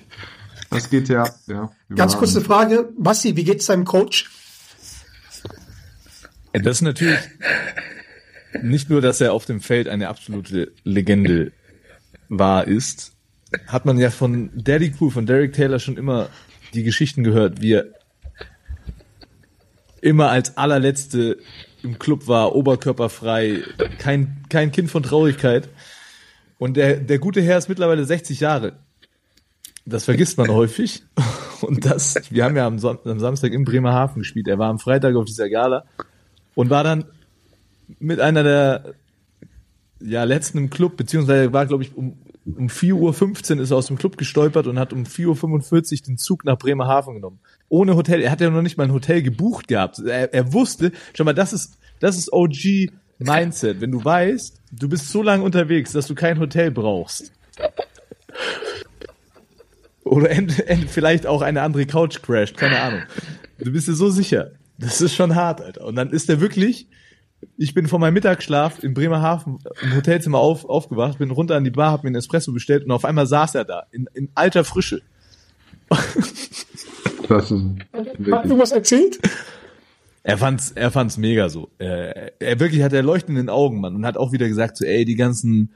[0.71, 1.35] was geht hier ab?
[1.47, 2.41] Ja, Ganz kurze.
[2.41, 2.89] Frage.
[2.97, 4.31] Basti, wie geht's deinem Coach?
[6.55, 7.19] Ja, Das ist natürlich
[8.63, 11.53] nicht nur, dass er auf dem Feld eine absolute Legende
[12.29, 13.13] war, ist,
[13.67, 16.29] hat man ja von Daddy Cool, von Derek Taylor schon immer
[16.75, 17.87] die Geschichten gehört, wie er
[20.01, 21.39] immer als allerletzte
[21.83, 23.63] im Club war, oberkörperfrei,
[23.99, 25.69] kein, kein Kind von Traurigkeit.
[26.59, 28.79] Und der, der gute Herr ist mittlerweile 60 Jahre.
[29.87, 31.03] Das vergisst man häufig.
[31.63, 34.49] Und das, wir haben ja am Samstag in Bremerhaven gespielt.
[34.49, 35.85] Er war am Freitag auf dieser Gala
[36.55, 37.05] und war dann
[37.99, 38.95] mit einer der
[40.01, 43.87] ja, letzten im Club, beziehungsweise war, glaube ich, um, um 4.15 Uhr ist er aus
[43.87, 47.41] dem Club gestolpert und hat um 4.45 Uhr den Zug nach Bremerhaven genommen.
[47.69, 48.23] Ohne Hotel.
[48.23, 49.99] Er hat ja noch nicht mal ein Hotel gebucht gehabt.
[49.99, 53.81] Er, er wusste, schau mal, das ist, das ist OG Mindset.
[53.81, 57.33] Wenn du weißt, du bist so lange unterwegs, dass du kein Hotel brauchst.
[60.05, 63.03] Oder end, end, vielleicht auch eine andere Couch crasht, keine Ahnung.
[63.59, 64.53] Du bist dir so sicher.
[64.81, 65.85] Das ist schon hart, Alter.
[65.85, 66.89] Und dann ist er wirklich,
[67.57, 71.71] ich bin vor meinem Mittagsschlaf in Bremerhaven im Hotelzimmer auf, aufgewacht, bin runter an die
[71.71, 74.65] Bar, hab mir einen Espresso bestellt und auf einmal saß er da, in, in alter
[74.65, 75.03] Frische.
[77.29, 77.61] Das ist
[78.33, 79.19] Hat du was erzählt?
[80.23, 81.71] Er fand's, er fand's mega so.
[81.79, 84.77] Er, er wirklich hat er Leuchten in den Augen, Mann, und hat auch wieder gesagt
[84.77, 85.73] so, ey, die ganzen,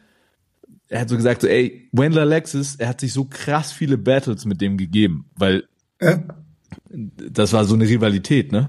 [0.88, 4.44] er hat so gesagt so, ey, Wendell Alexis, er hat sich so krass viele Battles
[4.44, 5.64] mit dem gegeben, weil
[6.00, 6.22] Ja.
[6.90, 8.68] das war so eine Rivalität, ne?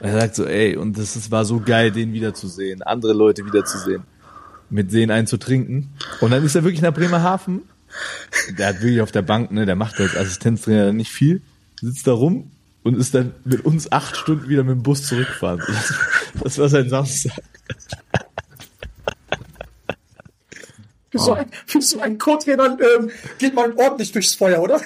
[0.00, 4.04] Er sagt so, ey, und das war so geil, den wiederzusehen, andere Leute wiederzusehen,
[4.70, 5.90] mit denen einen zu trinken.
[6.20, 7.62] Und dann ist er wirklich nach Bremerhaven.
[8.58, 11.42] Der hat wirklich auf der Bank, ne, der macht als Assistenztrainer nicht viel,
[11.80, 12.50] sitzt da rum
[12.82, 15.62] und ist dann mit uns acht Stunden wieder mit dem Bus zurückgefahren.
[15.66, 15.94] Das,
[16.42, 17.32] das war sein Samstag.
[21.10, 24.80] Für so ein, für so einen Co-Trainer ähm, geht man ordentlich durchs Feuer, oder?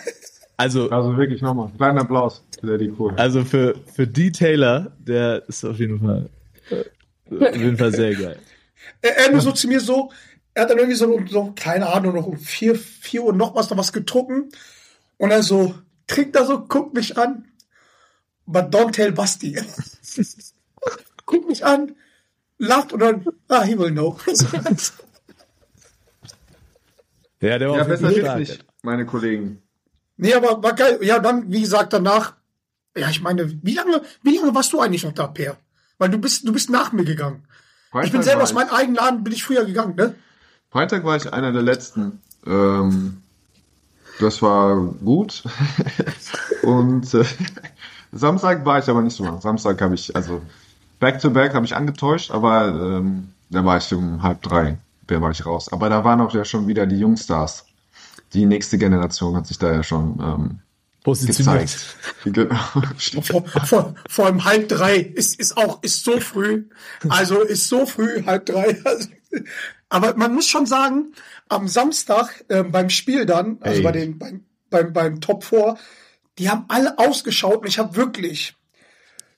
[0.57, 1.71] Also, Also wirklich nochmal.
[1.77, 3.15] Kleinen Applaus für Daddy Cool.
[3.17, 6.31] also für, für die Taylor, der ist auf jeden Fall,
[6.71, 8.39] äh, auf jeden Fall sehr geil.
[9.03, 10.11] Er, er nur so zu mir so,
[10.55, 13.55] er hat dann irgendwie so, um so keine Ahnung, noch um vier, vier Uhr noch
[13.55, 14.49] was, noch was getrunken.
[15.19, 15.75] Und er so,
[16.07, 17.45] trinkt da so, guckt mich an.
[18.47, 19.59] But don't tell Basti.
[21.27, 21.97] guckt mich an,
[22.59, 24.17] lacht und dann, ah, he will know.
[27.41, 28.39] Ja, der war Ja, auf jeden besser stark.
[28.39, 29.63] nicht, meine Kollegen.
[30.17, 30.99] Nee, aber war geil.
[31.03, 32.35] Ja, dann, wie gesagt, danach,
[32.97, 35.57] ja, ich meine, wie lange, wie lange warst du eigentlich noch da, Per?
[35.99, 37.45] Weil du bist, du bist nach mir gegangen.
[37.87, 40.15] Ich bin Freitag selber aus meinem eigenen Laden, bin ich früher gegangen, ne?
[40.71, 42.21] Freitag war ich einer der letzten.
[42.47, 43.23] Ähm,
[44.21, 45.45] das war gut.
[46.63, 47.25] Und äh,
[48.13, 49.41] Samstag war ich aber nicht so lang.
[49.41, 50.43] Samstag habe ich, also
[51.01, 55.21] back to back habe ich angetäuscht, aber ähm, da war ich um halb drei, da
[55.21, 55.73] war ich raus.
[55.73, 57.67] Aber da waren auch ja schon wieder die Jungstars.
[58.33, 60.61] Die nächste Generation hat sich da ja schon ähm,
[61.07, 61.63] Positioniert.
[61.63, 61.97] gezeigt.
[62.25, 62.57] Genau.
[63.23, 66.65] Vor, vor, vor allem halb drei ist, ist auch, ist so früh.
[67.09, 68.77] Also ist so früh, halb drei.
[69.89, 71.13] Aber man muss schon sagen,
[71.49, 73.85] am Samstag ähm, beim Spiel dann, also Ey.
[73.85, 75.77] bei den beim, beim, beim Top 4,
[76.39, 78.57] die haben alle ausgeschaut und ich habe wirklich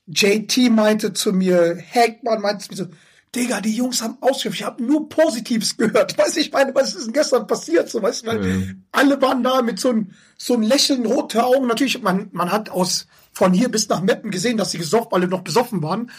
[0.06, 2.86] JT meinte zu mir, Hackman meinte zu mir so,
[3.34, 6.16] Digga, die Jungs haben ausgeschaut, ich habe nur Positives gehört.
[6.18, 7.88] Weiß ich meine, was ist denn gestern passiert?
[7.90, 8.84] So, weißt du, weil Mhm.
[8.92, 11.66] alle waren da mit so einem so einem Lächeln, rote Augen.
[11.66, 15.28] Natürlich, man, man hat aus von hier bis nach Meppen gesehen, dass die gesoffen, alle
[15.28, 16.10] noch besoffen waren.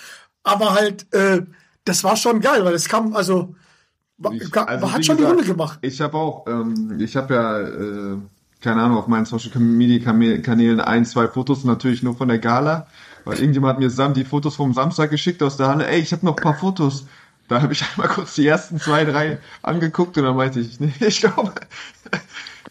[0.44, 1.42] Aber halt, äh,
[1.86, 3.56] das war schon geil, weil es kam, also,
[4.32, 5.80] Ich- also hat schon die gesagt, Runde gemacht.
[5.82, 8.18] Ich habe auch, ähm, ich habe ja, äh,
[8.62, 12.88] keine Ahnung, auf meinen Social Media Kanälen ein, zwei Fotos natürlich nur von der Gala,
[13.26, 15.88] weil irgendjemand hat mir Sam die Fotos vom Samstag geschickt aus der Halle.
[15.88, 17.06] Ey, ich habe noch ein paar Fotos.
[17.48, 20.94] Da habe ich einmal kurz die ersten zwei, drei angeguckt und dann meinte ich, nee,
[21.00, 21.54] ich glaube,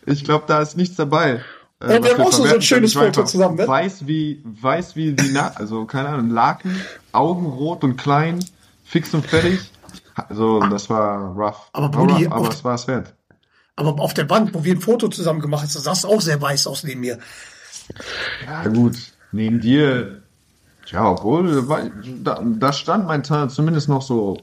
[0.06, 1.42] ich glaube, da ist nichts dabei.
[1.80, 3.66] Äh, Ja, wir haben auch so- ein schönes Foto zusammen, ne?
[3.68, 6.80] Weiß wie, weiß wie die, Na also keine Ahnung, Laken,
[7.12, 8.44] Augen rot und klein,
[8.84, 9.60] fix und fertig.
[10.14, 11.68] Also das war rough.
[11.72, 13.14] Aber Brudi, rough, aber es war es wert.
[13.76, 16.40] Aber auf der Wand, wo wir ein Foto zusammen gemacht haben, sah es auch sehr
[16.42, 17.20] weiß aus neben mir.
[18.44, 18.96] Ja gut,
[19.30, 20.22] neben dir,
[20.90, 24.38] ja, obwohl, weil- da, da stand mein Teil zumindest noch so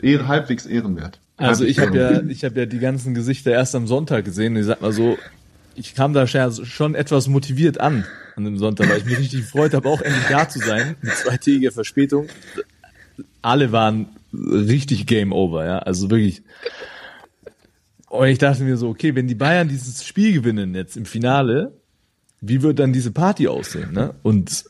[0.00, 1.18] eher, halbwegs ehrenwert.
[1.38, 4.54] Also ich habe ja, ich habe ja die ganzen Gesichter erst am Sonntag gesehen.
[4.54, 5.18] Und ich sag mal so,
[5.74, 8.04] ich kam da schon schon etwas motiviert an
[8.36, 11.12] an dem Sonntag, weil ich mich richtig gefreut habe, auch endlich da zu sein mit
[11.14, 12.26] zweitägiger Verspätung.
[13.42, 16.42] Alle waren richtig Game Over, ja, also wirklich.
[18.08, 21.72] Und ich dachte mir so, okay, wenn die Bayern dieses Spiel gewinnen jetzt im Finale,
[22.40, 24.14] wie wird dann diese Party aussehen, ne?
[24.22, 24.64] Und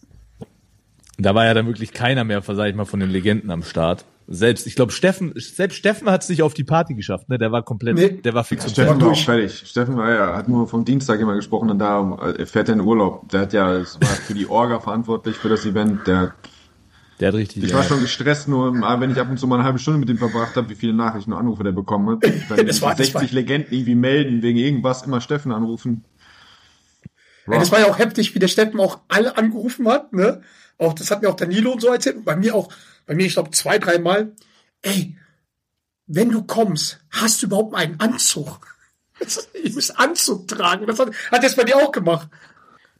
[1.18, 4.04] da war ja dann wirklich keiner mehr, sag ich mal, von den Legenden am Start.
[4.28, 7.38] Selbst, ich glaube, Steffen, selbst Steffen hat es nicht auf die Party geschafft, ne?
[7.38, 8.08] Der war komplett, Nee.
[8.22, 9.04] der war fix und Steffen fertig.
[9.06, 9.62] war auch fertig.
[9.68, 12.80] Steffen war ja, hat nur vom Dienstag immer gesprochen und da äh, fährt er in
[12.80, 13.28] Urlaub.
[13.28, 16.08] Der hat ja, es war für die Orga verantwortlich für das Event.
[16.08, 16.34] Der,
[17.20, 17.76] Der hat richtig, ich ja.
[17.76, 20.18] war schon gestresst, nur wenn ich ab und zu mal eine halbe Stunde mit ihm
[20.18, 22.32] verbracht habe, wie viele Nachrichten und Anrufe der bekommen hat.
[22.48, 26.04] Wenn Das war- das 60 war- Legenden irgendwie melden, wegen irgendwas immer Steffen anrufen.
[27.48, 30.40] Ja, das war ja auch heftig, wie der Steffen auch alle angerufen hat, ne?
[30.78, 32.16] Auch, das hat mir auch Danilo und so erzählt.
[32.16, 32.68] Und bei mir auch,
[33.06, 34.32] bei mir, ich glaube, zwei, dreimal.
[34.82, 35.16] Ey,
[36.06, 38.76] wenn du kommst, hast du überhaupt einen Anzug?
[39.54, 40.86] Ich muss Anzug tragen.
[40.86, 42.28] Das hat, hat er es bei dir auch gemacht.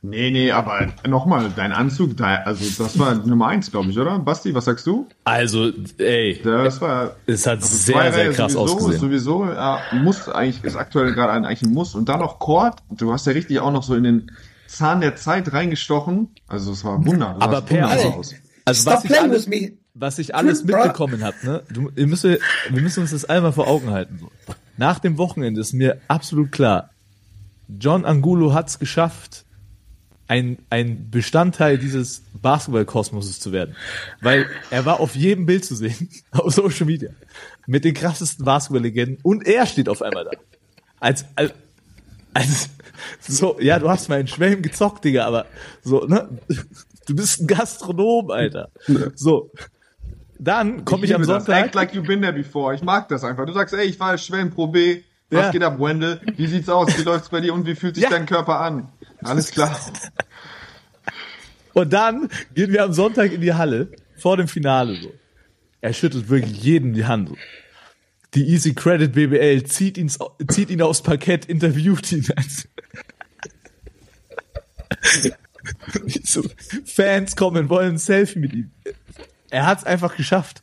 [0.03, 4.19] Nee, nee, aber nochmal, dein Anzug, da, also das war Nummer eins, glaube ich, oder?
[4.19, 5.09] Basti, was sagst du?
[5.25, 9.01] Also, ey, Das war es hat Also sehr, zwei sehr krass sowieso, ausgesehen.
[9.01, 11.95] Sowieso, ja, muss eigentlich, ist aktuell gerade ein, eigentlich ein Muss.
[11.95, 12.79] Und dann noch Chord.
[12.91, 14.31] Du hast ja richtig auch noch so in den
[14.67, 16.31] Zahn der Zeit reingestochen.
[16.47, 17.37] Also es war wunder.
[17.39, 18.35] du Aber sahst Per, wunderbar also, aus.
[18.65, 19.49] also was ich alles,
[19.95, 21.63] was ich alles mitbekommen habe, ne?
[21.71, 22.41] Du, ihr müsst, wir
[22.71, 24.19] müssen uns das einmal vor Augen halten.
[24.21, 24.31] So.
[24.77, 26.91] Nach dem Wochenende ist mir absolut klar,
[27.69, 29.45] John Angulo hat es geschafft,
[30.29, 33.77] ein, ein Bestandteil dieses Basketballkosmoses zu werden.
[34.21, 37.11] Weil er war auf jedem Bild zu sehen, auf Social Media,
[37.67, 40.31] mit den krassesten Basketball-Legenden und er steht auf einmal da.
[40.99, 41.53] Als, als,
[42.37, 42.71] als,
[43.21, 45.47] so, ja, du hast meinen Schwelm gezockt, Digga, aber
[45.83, 46.29] so, ne?
[47.07, 48.71] Du bist ein Gastronom, Alter.
[49.15, 49.51] So.
[50.39, 51.45] Dann komme ich, am liebe das.
[51.45, 51.67] Sonntag.
[51.67, 52.75] Act like you've been there before.
[52.75, 53.47] Ich mag das einfach.
[53.47, 55.03] Du sagst, ey, ich war als Schwellen Pro B.
[55.31, 55.51] Was Ja.
[55.51, 56.21] geht ab, Wendell?
[56.37, 56.97] Wie sieht's aus?
[56.99, 58.11] Wie läuft's bei dir und wie fühlt sich Ja.
[58.11, 58.89] dein Körper an?
[59.23, 59.77] Alles klar.
[61.73, 65.13] Und dann gehen wir am Sonntag in die Halle vor dem Finale so.
[65.81, 67.29] Er schüttelt wirklich jedem die Hand.
[67.31, 67.37] So.
[68.37, 70.11] Die Easy Credit BBL zieht ihn,
[70.49, 72.27] zieht ihn aufs Parkett, interviewt ihn.
[76.85, 78.71] Fans kommen, wollen ein Selfie mit ihm.
[79.49, 80.63] Er hat es einfach geschafft.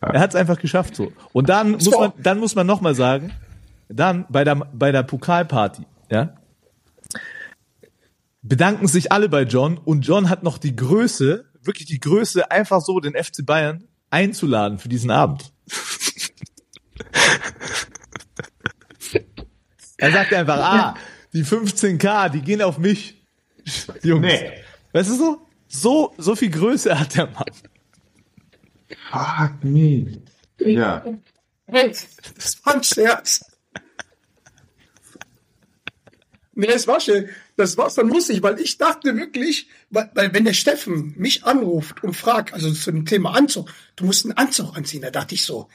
[0.00, 1.12] Er hat es einfach geschafft so.
[1.34, 3.32] Und dann muss man, dann muss man noch mal sagen,
[3.90, 6.34] dann bei der bei der Pokalparty, ja,
[8.40, 12.80] bedanken sich alle bei John und John hat noch die Größe, wirklich die Größe, einfach
[12.80, 15.52] so den FC Bayern einzuladen für diesen Abend.
[19.96, 20.94] Er sagt einfach, ah,
[21.32, 23.22] die 15k, die gehen auf mich.
[24.02, 24.26] Jungs.
[24.26, 24.52] Nee.
[24.92, 25.46] Weißt du so?
[25.68, 27.44] So, so viel Größe hat der Mann.
[29.10, 30.22] Fuck me.
[30.58, 31.04] Ja.
[31.66, 33.44] Das war ein Scherz.
[36.54, 37.28] Nee, es war schön.
[37.56, 42.02] Das war's dann lustig, weil ich dachte wirklich, weil, weil wenn der Steffen mich anruft
[42.02, 45.44] und fragt, also zu dem Thema Anzug, du musst einen Anzug anziehen, da dachte ich
[45.44, 45.68] so,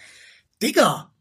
[0.62, 1.12] Digga,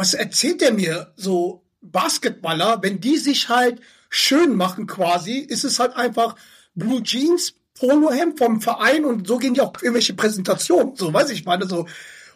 [0.00, 1.12] was erzählt der mir?
[1.16, 6.36] So Basketballer, wenn die sich halt schön machen quasi, ist es halt einfach
[6.74, 10.96] Blue Jeans, Polohemd vom Verein und so gehen die auch irgendwelche Präsentationen.
[10.96, 11.86] So, weiß ich meine, so.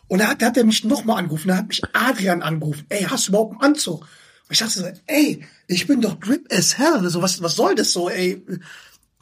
[0.08, 2.84] Und da hat, da hat er mich nochmal angerufen, da hat mich Adrian angerufen.
[2.90, 4.02] Ey, hast du überhaupt einen Anzug?
[4.02, 7.08] Und ich dachte so, ey, ich bin doch drip as hell.
[7.08, 8.42] So, was, was soll das so, ey?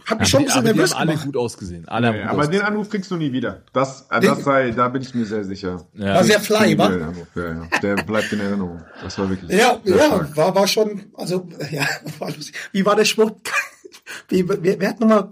[0.07, 1.89] Hat mich schon ein bisschen aber die nervös alle gut ausgesehen.
[1.89, 2.67] Alle Ja, gut aber den ausgesehen.
[2.67, 3.63] Anruf kriegst du nie wieder.
[3.73, 5.87] Das, äh, Den- das sei, da bin ich mir sehr sicher.
[5.95, 6.15] Ja.
[6.15, 6.89] War sehr fly, wa?
[6.89, 7.69] den Ja, ja.
[7.83, 8.83] Der bleibt in Erinnerung.
[9.03, 9.51] Das war wirklich.
[9.51, 10.37] Ja, ja, stark.
[10.37, 11.87] war, war schon, also, ja,
[12.19, 12.55] war lustig.
[12.73, 13.33] Wie war der Spruch?
[14.29, 15.31] Wie, wer, wer hat nochmal,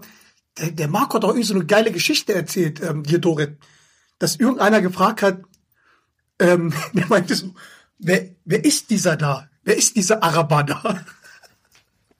[0.57, 3.57] der, der Marco hat doch irgendwie so eine geile Geschichte erzählt, ähm, hier, Dorit,
[4.19, 5.41] dass irgendeiner gefragt hat,
[6.39, 7.53] ähm, der meinte so,
[7.99, 9.47] wer, wer ist dieser da?
[9.63, 11.05] Wer ist dieser Araber da?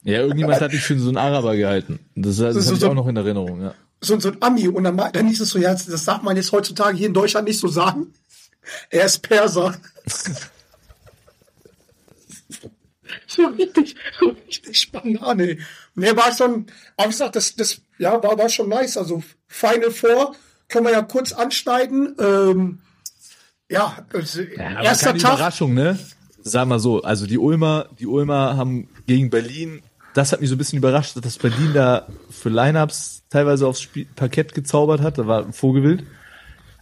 [0.03, 1.99] Ja, irgendjemand hat dich für so einen Araber gehalten.
[2.15, 3.75] Das, das, ist habe ich so- auch noch in Erinnerung, ja.
[4.01, 4.67] So, so ein Ami.
[4.67, 7.47] Und dann, dann hieß es so, ja, das darf man jetzt heutzutage hier in Deutschland
[7.47, 8.07] nicht so sagen.
[8.89, 9.75] Er ist Perser.
[13.27, 15.57] so richtig, so richtig Banane.
[15.95, 16.65] Nee, war schon,
[16.97, 18.97] aber wie gesagt, das, das, ja, war, war schon nice.
[18.97, 20.35] Also, Final Four
[20.67, 22.15] können wir ja kurz anschneiden.
[22.19, 22.79] Ähm,
[23.69, 25.35] ja, also, Aber erster Tag.
[25.35, 25.99] Überraschung, ne?
[26.43, 29.83] Sag mal so, also die Ulmer, die Ulmer haben gegen Berlin,
[30.13, 34.05] das hat mich so ein bisschen überrascht, dass Berlin da für Lineups teilweise aufs Spiel,
[34.15, 36.03] Parkett gezaubert hat, da war ein Vogelwild.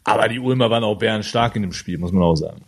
[0.03, 2.61] Aber die Ulmer waren auch bärenstark in dem Spiel, muss man auch sagen.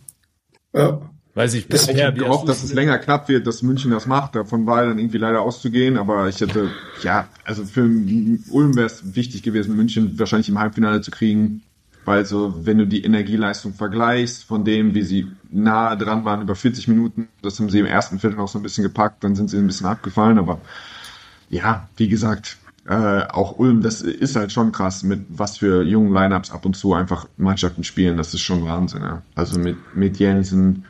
[0.72, 1.00] Ja.
[1.34, 4.34] Weiß ich, Per, Ich habe gehofft, dass es länger knapp wird, dass München das macht.
[4.34, 5.96] Davon war dann irgendwie leider auszugehen.
[5.96, 6.70] Aber ich hätte,
[7.02, 11.62] ja, also für Ulm wäre es wichtig gewesen, München wahrscheinlich im Halbfinale zu kriegen.
[12.04, 16.56] Weil so, wenn du die Energieleistung vergleichst von dem, wie sie nahe dran waren über
[16.56, 19.50] 40 Minuten, das haben sie im ersten Viertel noch so ein bisschen gepackt, dann sind
[19.50, 20.38] sie ein bisschen abgefallen.
[20.38, 20.60] Aber
[21.48, 22.56] ja, wie gesagt,
[22.88, 26.74] äh, auch Ulm, das ist halt schon krass, mit was für jungen Lineups ab und
[26.76, 28.16] zu einfach Mannschaften spielen.
[28.16, 29.02] Das ist schon Wahnsinn.
[29.02, 29.22] Ja.
[29.36, 30.84] Also mit, mit Jensen,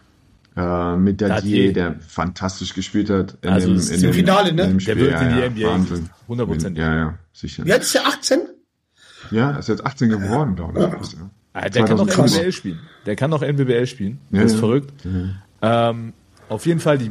[0.57, 3.37] äh, mit Dadier, der fantastisch gespielt hat.
[3.43, 4.63] In Also dem, in im dem, Finale, ne?
[4.63, 4.97] in dem Der Spiel.
[4.97, 6.11] wird ja, in die ja, NBA Wahnsinn.
[6.29, 6.83] hundertprozentig.
[6.83, 7.67] Ja, ja, sicher.
[7.67, 8.39] Wie alt ist der 18?
[9.33, 11.13] Ja, ist jetzt 18 geworden, glaube ich.
[11.13, 11.31] Ja.
[11.55, 12.37] Ah, der kann doch 2005.
[12.37, 12.81] NBBL spielen.
[13.07, 14.19] Der kann doch NBBL spielen.
[14.31, 14.61] Ja, das ist ja.
[14.61, 14.93] verrückt.
[15.61, 16.13] Ähm,
[16.49, 17.11] auf jeden Fall, die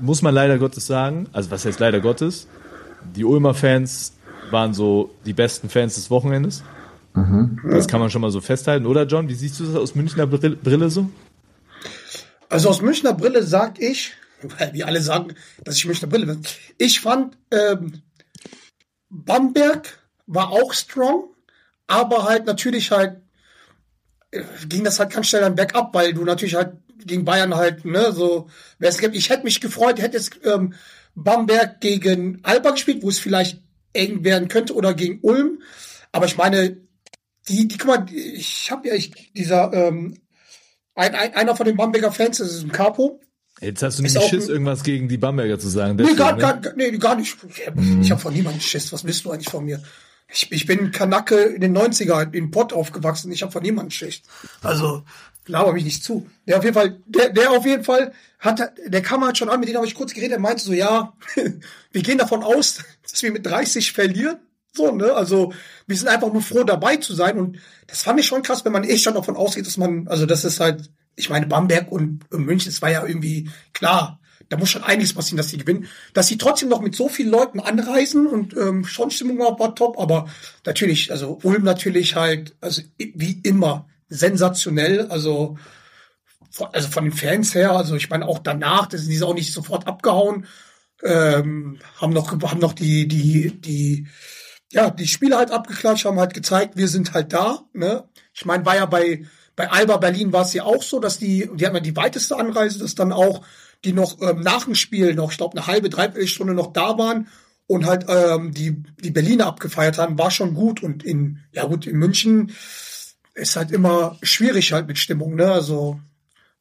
[0.00, 2.46] muss man leider Gottes sagen, also was heißt leider Gottes,
[3.14, 4.12] die Ulmer Fans
[4.50, 6.62] waren so die besten Fans des Wochenendes.
[7.70, 9.28] Das kann man schon mal so festhalten, oder John?
[9.28, 11.08] Wie siehst du das aus Münchner Brille, Brille so?
[12.50, 14.12] Also aus Münchner Brille sag ich,
[14.58, 15.34] weil wir alle sagen,
[15.64, 16.42] dass ich Münchner Brille bin.
[16.76, 18.02] Ich fand, ähm,
[19.08, 21.24] Bamberg war auch strong,
[21.86, 23.20] aber halt natürlich halt
[24.30, 27.84] äh, ging das halt ganz schnell dann bergab, weil du natürlich halt gegen Bayern halt,
[27.84, 30.74] ne, so, es ich hätte mich gefreut, hätte jetzt ähm,
[31.14, 33.62] Bamberg gegen Alba gespielt, wo es vielleicht
[33.92, 35.62] eng werden könnte, oder gegen Ulm.
[36.12, 36.78] Aber ich meine,
[37.48, 40.18] die, die, guck mal, ich habe ja ich, dieser ähm,
[40.94, 43.20] ein, ein, einer von den Bamberger Fans, das ist ein Capo.
[43.60, 45.96] Jetzt hast du auch Schiss, ein- irgendwas gegen die Bamberger zu sagen.
[45.96, 46.40] Nee, deswegen, gar, ne?
[46.40, 47.36] gar, nee, gar nicht.
[48.02, 48.92] Ich habe von niemandem Schiss.
[48.92, 49.82] Was willst du eigentlich von mir?
[50.28, 53.30] Ich, ich bin Kanake in den 90er in Pott aufgewachsen.
[53.30, 54.22] Ich habe von niemandem Schiss.
[54.62, 55.04] Also,
[55.46, 56.28] laber mich nicht zu.
[56.46, 59.60] Der auf jeden Fall, der, der auf jeden Fall hat, der kam halt schon an,
[59.60, 60.32] mit dem habe ich kurz geredet.
[60.32, 61.14] Er meinte so, ja,
[61.92, 64.38] wir gehen davon aus, dass wir mit 30 verlieren.
[64.74, 65.12] So, ne?
[65.12, 65.52] Also,
[65.86, 67.38] wir sind einfach nur froh, dabei zu sein.
[67.38, 70.26] Und das fand ich schon krass, wenn man eh schon davon ausgeht, dass man, also,
[70.26, 74.20] das ist halt, ich meine, Bamberg und München, das war ja irgendwie klar.
[74.48, 75.88] Da muss schon einiges passieren, dass sie gewinnen.
[76.14, 79.74] Dass sie trotzdem noch mit so vielen Leuten anreisen und ähm, schon Stimmung war, war
[79.74, 80.28] top, aber
[80.64, 85.06] natürlich, also Ulm natürlich halt, also wie immer, sensationell.
[85.08, 85.56] Also,
[86.50, 89.34] von, also von den Fans her, also ich meine auch danach, das die sind auch
[89.34, 90.46] nicht sofort abgehauen,
[91.02, 94.08] ähm, haben noch haben noch die die die
[94.72, 97.64] ja die Spiele halt abgeklatscht, haben halt gezeigt, wir sind halt da.
[97.72, 98.08] Ne?
[98.32, 101.50] Ich meine, war ja bei bei Alba Berlin war es ja auch so, dass die
[101.54, 103.44] die hatten ja die weiteste Anreise, dass dann auch
[103.84, 106.98] die noch ähm, nach dem Spiel noch, ich glaube eine halbe dreiviertel Stunde noch da
[106.98, 107.28] waren
[107.66, 111.86] und halt ähm, die die Berliner abgefeiert haben, war schon gut und in ja gut
[111.86, 112.52] in München
[113.34, 115.50] ist halt immer schwierig halt mit Stimmung, ne?
[115.52, 116.00] Also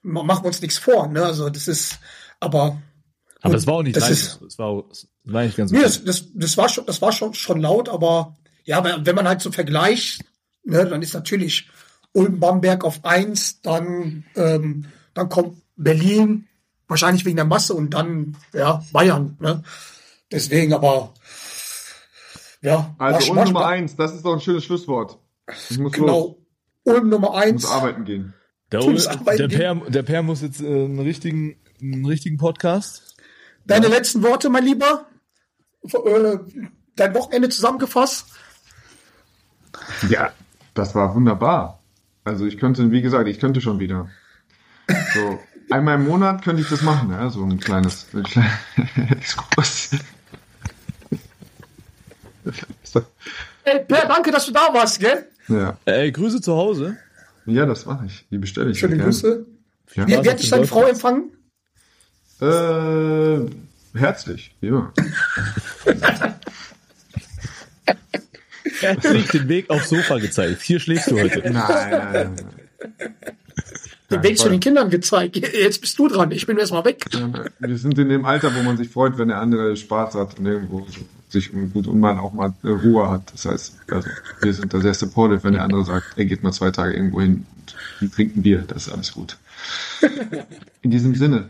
[0.02, 1.24] ma- machen wir uns nichts vor, ne?
[1.26, 2.00] Also das ist,
[2.40, 2.82] aber
[3.42, 4.14] Aber das war auch nicht das leise.
[4.14, 7.02] ist- Das war, auch- das war nicht ganz nee, das, das, das war schon, das
[7.02, 8.36] war schon schon laut, aber
[8.66, 10.22] ja, wenn wenn man halt so vergleicht,
[10.64, 11.70] ne, dann ist natürlich
[12.14, 16.48] Ulm Bamberg auf eins, dann ähm, dann kommt Berlin
[16.88, 19.64] wahrscheinlich wegen der Masse und dann ja Bayern, ne?
[20.32, 21.14] Deswegen, aber
[22.62, 25.20] ja, Also war Nummer eins, das ist doch ein schönes Schlusswort.
[25.70, 26.06] Ich muss los.
[26.08, 26.38] genau.
[26.84, 27.62] Ulm Nummer Ich eins.
[27.64, 28.34] muss arbeiten gehen.
[28.72, 32.06] Der, Tu das Ul- arbeiten der, per, der Per muss jetzt äh, einen richtigen, einen
[32.06, 33.16] richtigen Podcast.
[33.66, 35.06] Deine letzten Worte, mein Lieber?
[35.84, 36.38] Äh,
[36.96, 38.28] Dein Wochenende zusammengefasst?
[40.10, 40.32] Ja,
[40.74, 41.80] das war wunderbar.
[42.24, 44.10] Also ich könnte, wie gesagt, ich könnte schon wieder.
[45.14, 45.40] So,
[45.70, 48.50] einmal im Monat könnte ich das machen, ja, so ein kleines, ein kleiner
[49.12, 49.92] Exkurs.
[53.64, 55.28] Ey, Per, danke, dass du da warst, gell?
[55.48, 55.78] ja.
[55.86, 56.98] Ey, Grüße zu Hause.
[57.46, 58.26] ja, das mache ich.
[58.30, 58.80] Die bestelle ich.
[58.80, 58.98] Schöne.
[58.98, 59.46] Grüße.
[59.96, 60.08] Ja.
[60.08, 61.32] Wie, wie hat dich deine Frau empfangen?
[62.42, 63.40] Äh,
[63.98, 64.92] herzlich, wie immer.
[68.82, 70.62] Er hat sich den Weg aufs Sofa gezeigt.
[70.62, 71.40] Hier schläfst du heute.
[71.50, 73.38] Nein, nein, nein.
[74.16, 75.36] Den Weg zu den Kindern gezeigt.
[75.38, 76.32] Jetzt bist du dran.
[76.32, 77.06] Ich bin erst mal weg.
[77.60, 80.46] Wir sind in dem Alter, wo man sich freut, wenn der andere Spaß hat und
[80.46, 80.86] irgendwo
[81.30, 83.34] sich gut und man auch mal äh, Ruhe hat.
[83.34, 84.10] Das heißt, also,
[84.42, 87.22] wir sind da sehr supportive, wenn der andere sagt, er geht mal zwei Tage irgendwo
[87.22, 87.46] hin
[88.02, 88.64] und trinkt ein Bier.
[88.68, 89.38] Das ist alles gut.
[90.82, 91.50] In diesem Sinne,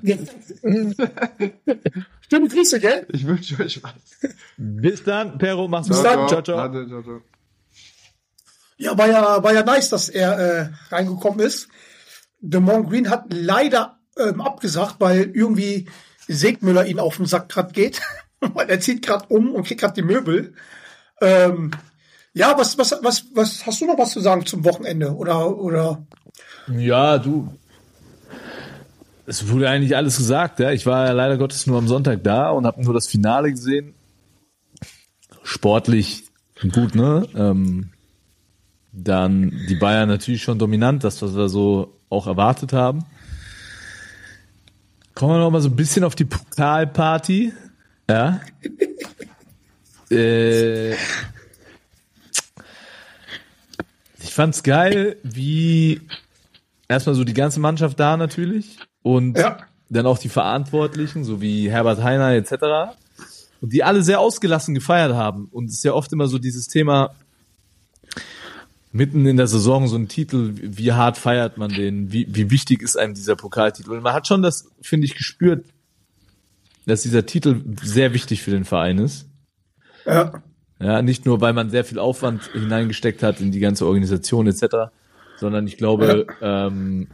[2.22, 3.06] Stimmt, Grüße, gell?
[3.10, 3.94] ich wünsche euch was.
[4.58, 6.06] Bis dann, Pero, mach's Bis gut.
[6.06, 6.28] dann.
[6.28, 6.70] Ciao, ciao.
[6.72, 7.22] Ciao, ciao.
[8.78, 11.70] Ja, war ja, war ja nice, dass er äh, reingekommen ist.
[12.40, 15.88] Demont Green hat leider ähm, abgesagt, weil irgendwie
[16.28, 18.02] Segmüller ihn auf den Sack grad geht.
[18.54, 20.54] weil er zieht gerade um und kriegt gerade die Möbel.
[21.22, 21.72] Ähm,
[22.34, 25.16] ja, was, was, was, was hast du noch was zu sagen zum Wochenende?
[25.16, 26.06] Oder, oder?
[26.68, 27.54] Ja, du.
[29.26, 30.72] Es wurde eigentlich alles gesagt, ja.
[30.72, 33.96] Ich war ja leider Gottes nur am Sonntag da und habe nur das Finale gesehen.
[35.44, 36.26] Sportlich
[36.74, 37.28] gut, ne?
[37.36, 37.92] Ähm,
[38.96, 43.06] dann die Bayern natürlich schon dominant, das, was wir so auch erwartet haben.
[45.14, 47.54] Kommen wir noch mal so ein bisschen auf die Pokalparty.
[48.10, 48.42] Ja.
[50.12, 50.98] äh, ich
[54.34, 56.02] fand's geil, wie
[56.88, 59.58] erstmal so die ganze Mannschaft da natürlich und Ja.
[59.90, 62.96] dann auch die Verantwortlichen, so wie Herbert Heiner etc.
[63.62, 65.48] Und die alle sehr ausgelassen gefeiert haben.
[65.52, 67.12] Und es ist ja oft immer so dieses Thema,
[68.96, 72.82] mitten in der Saison so ein Titel, wie hart feiert man den, wie, wie wichtig
[72.82, 73.92] ist einem dieser Pokaltitel.
[73.92, 75.66] Und man hat schon das, finde ich, gespürt,
[76.86, 79.28] dass dieser Titel sehr wichtig für den Verein ist.
[80.06, 80.42] Ja.
[80.80, 84.94] Ja, nicht nur, weil man sehr viel Aufwand hineingesteckt hat in die ganze Organisation etc.,
[85.38, 87.08] sondern ich glaube, ähm,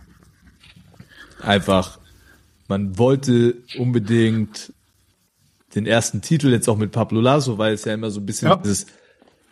[1.41, 1.99] einfach,
[2.67, 4.71] man wollte unbedingt
[5.73, 8.49] den ersten Titel jetzt auch mit Pablo Lasso, weil es ja immer so ein bisschen
[8.49, 8.55] Ja.
[8.57, 8.85] dieses,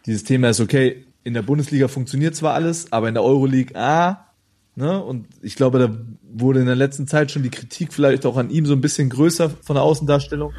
[0.05, 4.25] dieses Thema ist, okay, in der Bundesliga funktioniert zwar alles, aber in der Euroleague, ah,
[4.75, 5.97] ne, und ich glaube, da
[6.31, 9.09] wurde in der letzten Zeit schon die Kritik vielleicht auch an ihm so ein bisschen
[9.09, 10.53] größer von der Außendarstellung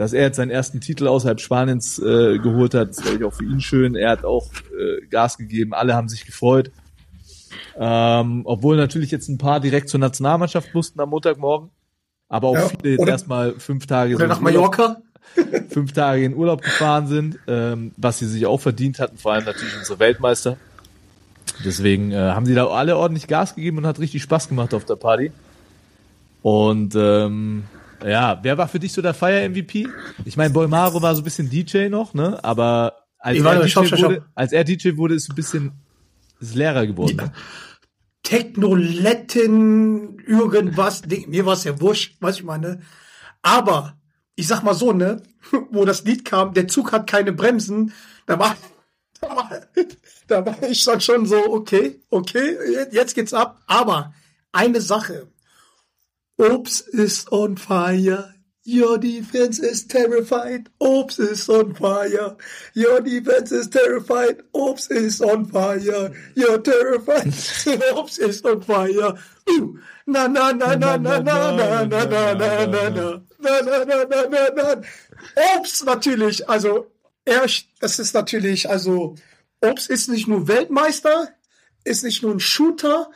[0.00, 3.34] dass er jetzt seinen ersten Titel außerhalb Spaniens äh, geholt hat, ist glaube ich auch
[3.34, 3.94] für ihn schön.
[3.94, 6.70] Er hat auch äh, Gas gegeben, alle haben sich gefreut.
[7.76, 11.68] Ähm, obwohl natürlich jetzt ein paar direkt zur Nationalmannschaft mussten am Montagmorgen,
[12.30, 15.02] aber auch Ja, viele jetzt erstmal fünf Tage Oder so nach Mallorca?
[15.70, 19.44] fünf Tage in Urlaub gefahren sind, ähm, was sie sich auch verdient hatten, vor allem
[19.44, 20.56] natürlich unsere Weltmeister.
[21.64, 24.84] Deswegen äh, haben sie da alle ordentlich Gas gegeben und hat richtig Spaß gemacht auf
[24.84, 25.32] der Party.
[26.42, 27.64] Und ähm,
[28.04, 29.88] ja, wer war für dich so der Feier-MVP?
[30.24, 32.42] Ich meine, Bolmaro war so ein bisschen DJ noch, ne?
[32.42, 34.10] Aber als, er DJ, stopp, stopp, stopp.
[34.10, 35.72] wurde, als er DJ wurde, ist ein bisschen
[36.40, 37.16] ist leerer geworden.
[37.16, 37.32] ne?
[38.22, 41.02] Technoletten, irgendwas.
[41.26, 42.80] Mir war es ja wurscht, was ich meine.
[43.42, 43.98] Aber,
[44.40, 45.22] ich sag mal so, ne,
[45.70, 47.92] wo das Lied kam, der Zug hat keine Bremsen,
[48.26, 48.56] da war,
[49.20, 49.50] da war,
[50.26, 52.56] da war ich dann schon so, okay, okay,
[52.90, 53.60] jetzt geht's ab.
[53.66, 54.14] Aber
[54.50, 55.28] eine Sache.
[56.38, 58.34] Obst is on fire.
[58.70, 60.68] Your defense is terrified.
[60.80, 62.36] Obst is on fire.
[62.74, 64.42] Your defense is terrified.
[64.54, 66.12] Obst is on fire.
[66.36, 67.32] You're terrified.
[67.98, 69.18] Obst is on fire.
[69.48, 69.66] Uh,
[70.06, 74.04] na na na na na na na na na na na na na na na
[74.04, 74.82] na na na.
[75.56, 76.86] Obst natürlich, also
[77.24, 77.46] er,
[77.80, 79.16] das ist natürlich, also
[79.60, 81.30] Obst ist nicht nur Weltmeister,
[81.82, 83.10] ist nicht nur ein Shooter,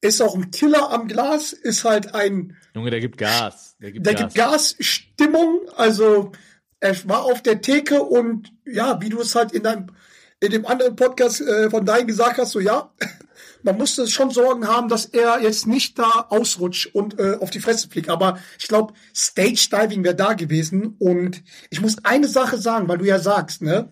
[0.00, 3.76] ist auch ein Killer am Glas, ist halt ein Junge, der gibt Gas.
[3.80, 4.34] Der gibt der Gas.
[4.34, 6.32] gibt Gasstimmung, also
[6.80, 9.86] er war auf der Theke und ja, wie du es halt in deinem
[10.40, 12.92] in dem anderen Podcast äh, von deinem gesagt hast, so ja,
[13.62, 17.60] man musste schon Sorgen haben, dass er jetzt nicht da ausrutscht und äh, auf die
[17.60, 18.10] Fresse fliegt.
[18.10, 20.96] Aber ich glaube, Stage Diving wäre da gewesen.
[20.98, 23.90] Und ich muss eine Sache sagen, weil du ja sagst, ne?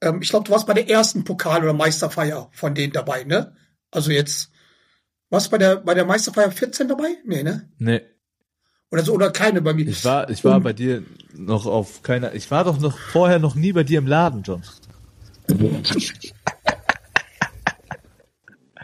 [0.00, 3.54] Ähm, ich glaube, du warst bei der ersten Pokal- oder Meisterfeier von denen dabei, ne?
[3.92, 4.50] Also jetzt,
[5.30, 7.16] warst du bei der bei der Meisterfeier 14 dabei?
[7.24, 7.68] Nee, ne?
[7.78, 8.00] Nee,
[8.90, 9.86] Oder so, oder keine bei mir.
[9.88, 11.02] ich war, ich war Und- bei dir
[11.34, 14.62] noch auf keiner, ich war doch noch vorher noch nie bei dir im Laden, John.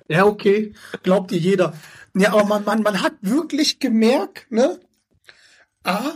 [0.08, 0.74] Ja, okay.
[1.02, 1.72] Glaubt dir jeder.
[2.14, 4.78] Ja, aber man, man, man hat wirklich gemerkt, ne?
[5.82, 6.12] A,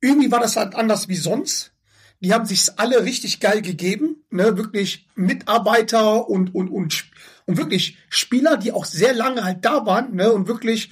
[0.00, 1.72] irgendwie war das halt anders wie sonst.
[2.20, 4.56] Die haben sich's alle richtig geil gegeben, ne?
[4.56, 7.04] Wirklich Mitarbeiter und, und, und,
[7.46, 10.32] und wirklich Spieler, die auch sehr lange halt da waren, ne?
[10.32, 10.90] Und wirklich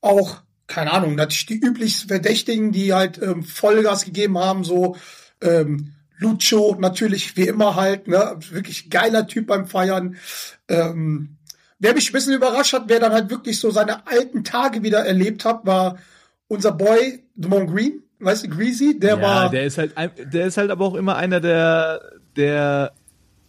[0.00, 4.96] auch, keine Ahnung, natürlich die üblichsten Verdächtigen, die halt ähm, Vollgas gegeben haben, so
[5.40, 8.36] ähm, Lucho natürlich wie immer halt, ne?
[8.50, 10.16] Wirklich geiler Typ beim Feiern.
[10.68, 11.38] Ähm,
[11.78, 15.04] wer mich ein bisschen überrascht hat, wer dann halt wirklich so seine alten Tage wieder
[15.04, 15.98] erlebt hat, war
[16.46, 20.56] unser Boy Demont Green, weißt du, Greasy, der ja, war der ist halt, der ist
[20.56, 22.00] halt aber auch immer einer der,
[22.36, 22.92] der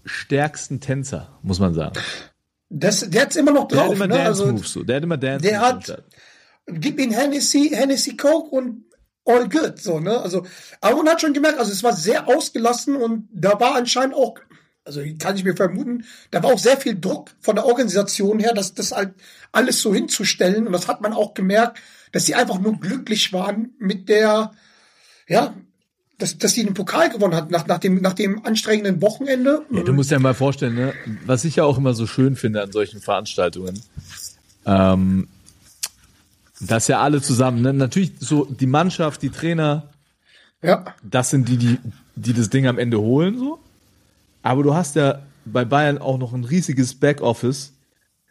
[0.06, 2.00] stärksten Tänzer, muss man sagen.
[2.74, 3.96] Das, der hat's immer noch Der hat drauf.
[3.96, 4.14] immer ne?
[4.16, 4.84] Dance Also, Moves so.
[4.84, 5.68] Der hat immer Dance der Moves.
[5.68, 6.06] hat- am Start.
[6.68, 8.86] gib ihm Hennessy, Hennessy Coke und
[9.26, 10.20] all good, so, ne?
[10.22, 10.46] Also,
[10.80, 14.36] aber man hat schon gemerkt, also es war sehr ausgelassen und da war anscheinend auch,
[14.84, 18.54] also kann ich mir vermuten, da war auch sehr viel Druck von der Organisation her,
[18.54, 19.14] dass das halt
[19.52, 21.80] alles so hinzustellen und das hat man auch gemerkt,
[22.14, 24.52] dass sie einfach nur glücklich waren mit der,
[25.28, 25.54] ja,
[26.22, 29.64] dass, dass sie den Pokal gewonnen hat nach, nach, dem, nach dem anstrengenden Wochenende.
[29.72, 30.94] Ja, du musst dir mal vorstellen, ne,
[31.26, 33.82] was ich ja auch immer so schön finde an solchen Veranstaltungen,
[34.66, 35.28] ähm,
[36.60, 39.90] dass ja alle zusammen, ne, natürlich so die Mannschaft, die Trainer,
[40.62, 41.78] Ja, das sind die, die,
[42.16, 43.60] die das Ding am Ende holen, so.
[44.44, 47.74] Aber du hast ja bei Bayern auch noch ein riesiges Backoffice,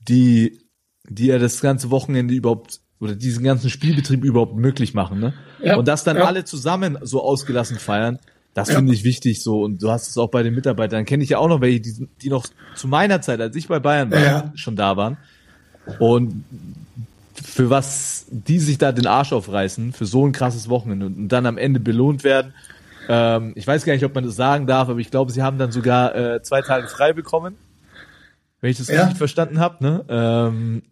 [0.09, 0.61] die,
[1.05, 5.33] die ja das ganze Wochenende überhaupt oder diesen ganzen Spielbetrieb überhaupt möglich machen, ne?
[5.63, 6.25] Ja, Und das dann ja.
[6.25, 8.19] alle zusammen so ausgelassen feiern,
[8.55, 9.63] das finde ich wichtig so.
[9.63, 12.09] Und du hast es auch bei den Mitarbeitern, kenne ich ja auch noch welche, die,
[12.23, 14.53] die noch zu meiner Zeit, als ich bei Bayern war, Ja.
[14.55, 15.17] schon da waren.
[15.99, 16.45] Und
[17.43, 21.47] für was die sich da den Arsch aufreißen, für so ein krasses Wochenende und dann
[21.47, 22.53] am Ende belohnt werden.
[23.09, 25.59] Ähm, ich weiß gar nicht, ob man das sagen darf, aber ich glaube, sie haben
[25.59, 27.57] dann sogar äh, zwei Tage frei bekommen.
[28.61, 29.01] Wenn ich das Ja.
[29.03, 30.05] richtig verstanden habe, ne?
[30.09, 30.83] Ähm,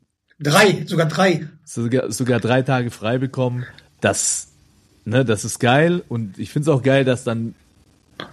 [0.40, 1.48] drei, sogar drei.
[1.64, 3.64] sogar, sogar drei Tage frei bekommen.
[4.00, 4.48] Das,
[5.04, 7.54] ne, das ist geil und ich finde es auch geil, dass dann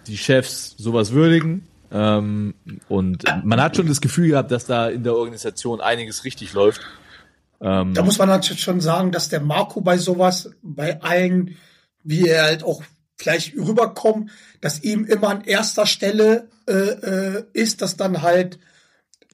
[0.08, 1.68] die Chefs sowas würdigen.
[1.92, 2.56] Ähm,
[2.90, 6.82] und man hat schon das Gefühl gehabt, dass da in der Organisation einiges richtig läuft.
[7.62, 11.56] Ähm, Da muss man natürlich schon sagen, dass der Marco bei sowas, bei allen,
[12.04, 12.84] wie er halt auch
[13.18, 14.32] vielleicht rüberkommt,
[14.62, 18.60] dass ihm immer an erster Stelle äh, äh, ist, dass dann halt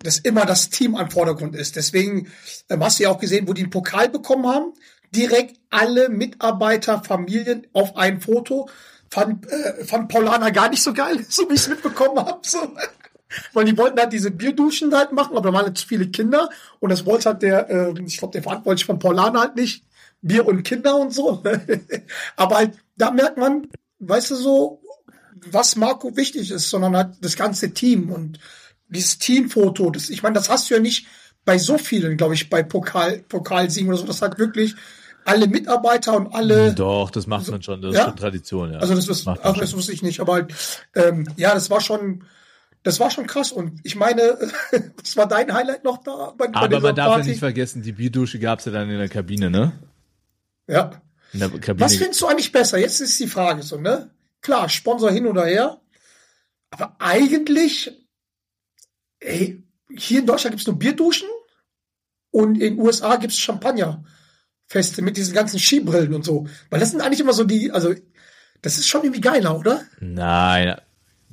[0.04, 1.76] dass immer das Team am Vordergrund ist.
[1.76, 2.28] Deswegen
[2.70, 4.74] ähm, hast du ja auch gesehen, wo die einen Pokal bekommen haben,
[5.14, 8.70] direkt alle Mitarbeiter, Familien auf ein Foto.
[9.10, 12.40] Fand, äh, fand Paulana gar nicht so geil, so wie ich es mitbekommen habe.
[12.44, 12.60] So.
[13.54, 16.50] Weil die wollten halt diese Bierduschen halt machen, aber da waren halt zu viele Kinder
[16.80, 19.86] und das wollte halt der, äh, ich glaube, der Verantwortliche von Paulana halt nicht.
[20.24, 21.42] Bier und Kinder und so.
[22.36, 23.68] aber halt, da merkt man,
[24.00, 24.82] weißt du so,
[25.50, 28.40] was Marco wichtig ist, sondern halt das ganze Team und
[28.92, 31.08] dieses Teamfoto, das, ich meine, das hast du ja nicht
[31.46, 34.76] bei so vielen, glaube ich, bei Pokal, Pokalsiegen oder so, das hat wirklich
[35.26, 38.02] alle Mitarbeiter und alle, Doch, das macht man schon, das Ja?
[38.02, 38.80] ist schon Tradition, ja.
[38.80, 40.48] also das, ist, ach, das wusste ich nicht, aber
[40.96, 42.24] ähm, ja, das war schon,
[42.84, 44.38] das war schon krass und ich meine,
[45.02, 47.30] das war dein Highlight noch da bei, bei Aber dieser man darf ja Party?
[47.30, 49.74] nicht vergessen, die Bierdusche gab's ja dann in der Kabine, ne?
[50.68, 51.02] Ja.
[51.34, 51.80] In der Kabine.
[51.86, 52.78] Was findest du eigentlich besser?
[52.78, 54.10] Jetzt ist die Frage so, ne?
[54.42, 55.80] Klar, Sponsor hin oder her.
[56.72, 57.92] Aber eigentlich,
[59.22, 59.64] ey,
[59.96, 61.28] hier in Deutschland gibt's nur Bierduschen
[62.32, 66.48] und in den USA gibt's Champagnerfeste mit diesen ganzen Skibrillen und so.
[66.70, 67.94] Weil das sind eigentlich immer so die, also,
[68.62, 69.82] das ist schon irgendwie geiler, oder?
[70.00, 70.76] Nein,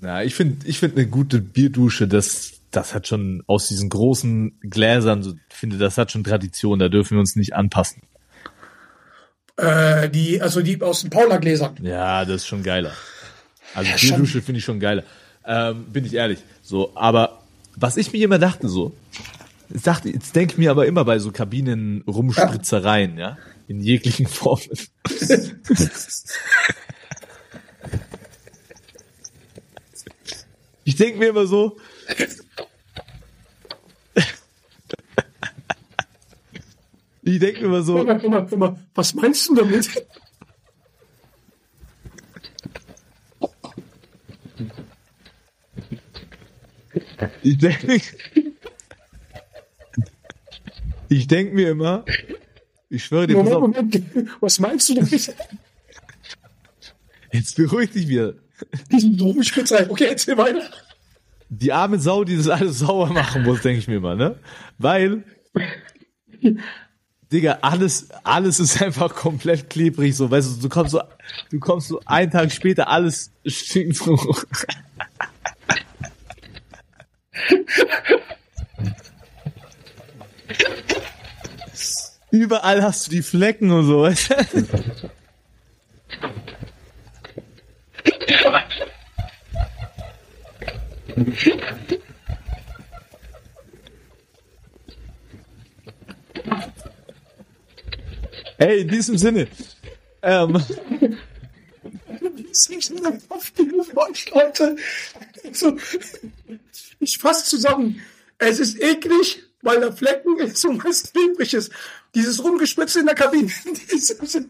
[0.01, 4.59] na, ich finde, ich finde eine gute Bierdusche, das, das hat schon aus diesen großen
[4.61, 8.03] Gläsern, so, ich finde, das hat schon Tradition, da dürfen wir uns nicht anpassen.
[9.57, 11.79] Äh, die, also die aus den Paula-Gläsern.
[11.83, 12.93] Ja, das ist schon geiler.
[13.75, 13.97] Also Ja.
[13.97, 15.03] Bierdusche finde ich schon geiler.
[15.45, 16.39] Ähm, bin ich ehrlich.
[16.63, 17.38] So, aber
[17.81, 18.93] was ich mir immer dachte, so,
[19.69, 24.79] dachte, jetzt denke ich mir aber immer bei so Kabinen Rumspritzereien, ja, in jeglichen Formen.
[30.85, 31.77] ich denke mir immer so,
[37.23, 38.79] ich denke mir immer so, Immer, immer, immer.
[38.95, 39.89] Was meinst du damit?
[47.43, 48.03] Ich denke
[51.09, 52.05] ich denk mir immer,
[52.91, 54.31] ich schwöre dir, Moment, Moment.
[54.41, 55.35] Was meinst du damit?
[57.33, 58.35] jetzt beruhig dich wieder.
[58.91, 59.89] Diesen Rumspitzerei.
[59.89, 60.63] Okay, erzähl weiter.
[61.49, 64.39] Die arme Sau, die das alles sauer machen muss, denke ich mir immer, ne?
[64.79, 65.25] Weil,
[67.33, 71.01] Digga, alles, alles ist einfach komplett klebrig, so, weißt du, du kommst so,
[71.51, 74.19] du kommst so einen Tag später, alles stinkt so.
[82.31, 84.07] Überall hast du die Flecken und so?
[98.59, 99.47] Ey, in diesem Sinne,
[100.23, 100.61] ähm,
[102.51, 102.71] Ist
[103.03, 103.97] meinem Kopf gerufen,
[104.35, 104.77] Leute.
[105.53, 105.77] So,
[107.01, 108.01] ich fasse zusammen.
[108.39, 111.73] Es ist eklig, weil da Flecken ist und was klebrig ist.
[112.15, 113.51] Dieses Rumgespritze in der Kabine.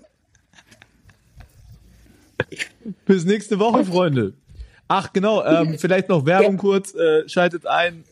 [3.06, 4.34] Bis nächste Woche, Freunde.
[4.86, 6.94] Ach genau, ähm, vielleicht noch Werbung kurz.
[6.94, 8.04] Äh, schaltet ein.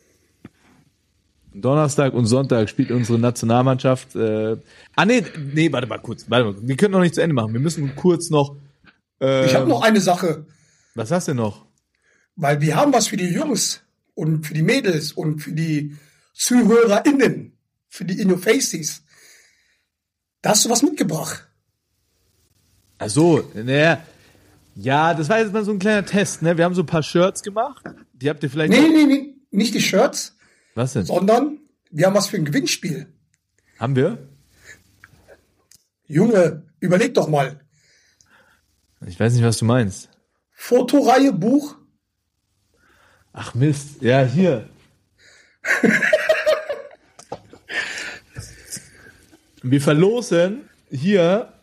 [1.53, 4.15] Donnerstag und Sonntag spielt unsere Nationalmannschaft.
[4.15, 4.57] Äh,
[4.95, 5.23] ah nee,
[5.53, 6.25] nee, warte mal kurz.
[6.29, 6.55] Warte mal.
[6.61, 7.53] Wir können noch nicht zu Ende machen.
[7.53, 8.55] Wir müssen kurz noch.
[9.21, 10.45] Äh, Ich habe noch eine Sache,
[10.95, 11.65] Was hast du noch?
[12.35, 13.81] weil wir haben was für die Jungs
[14.13, 15.95] und für die Mädels und für die
[16.33, 17.57] ZuhörerInnen,
[17.87, 19.03] für die Innofaces.
[20.41, 21.47] Da hast du was mitgebracht.
[22.99, 24.01] Ach so, naja.
[24.75, 26.55] Ja, das war jetzt mal so ein kleiner Test, ne?
[26.57, 27.83] Wir haben so ein paar Shirts gemacht.
[28.13, 28.71] Die habt ihr vielleicht.
[28.71, 30.35] Nee, nee, nee, nicht die Shirts,
[30.75, 31.05] Was denn?
[31.05, 31.57] sondern
[31.89, 33.07] wir haben was für ein Gewinnspiel.
[33.79, 34.27] Haben wir?
[36.07, 37.59] Junge, überleg doch mal.
[39.05, 40.09] Ich weiß nicht, was du meinst.
[40.51, 41.75] Fotoreihe, Buch.
[43.33, 44.01] Ach Mist.
[44.01, 44.69] Ja, hier.
[49.61, 51.53] Wir verlosen hier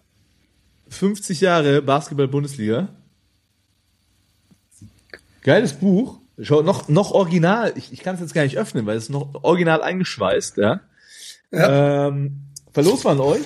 [0.88, 2.88] 50 Jahre Basketball-Bundesliga.
[5.42, 6.20] Geiles Buch.
[6.40, 7.72] Schau, noch, noch original.
[7.76, 10.80] Ich, ich kann es jetzt gar nicht öffnen, weil es ist noch original eingeschweißt, ja.
[11.52, 12.40] Ähm,
[12.72, 13.44] verlosen wir an euch.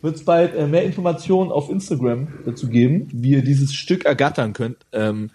[0.00, 4.52] Wird es bald äh, mehr Informationen auf Instagram dazu geben, wie ihr dieses Stück ergattern
[4.52, 4.76] könnt.
[4.92, 5.30] Ähm,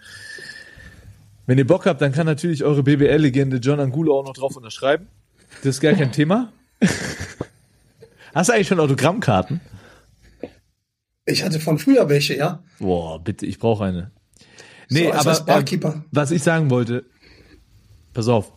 [1.46, 5.06] wenn ihr Bock habt, dann kann natürlich eure BBL-Legende John Angulo auch noch drauf unterschreiben.
[5.62, 6.50] Das ist gar kein Thema.
[8.34, 9.60] Hast du eigentlich schon Autogrammkarten?
[11.26, 12.62] Ich hatte von früher welche, ja.
[12.78, 14.10] Boah, bitte, ich brauche eine.
[14.90, 16.04] Nee, So, als- aber als Barkeeper.
[16.10, 17.04] was ich sagen wollte,
[18.14, 18.50] pass auf.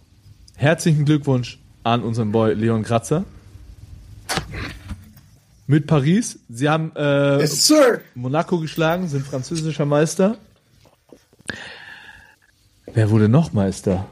[0.55, 3.25] Herzlichen Glückwunsch an unseren Boy Leon Kratzer.
[5.67, 6.39] Mit Paris.
[6.47, 7.73] Sie haben äh, Yes.
[8.15, 10.37] Monaco geschlagen, sind französischer Meister.
[12.93, 14.07] Wer wurde noch Meister?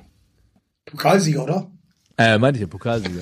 [0.86, 1.72] Pokalsieger, oder?
[2.18, 3.22] Äh, meinte ich ja, Pokalsieger.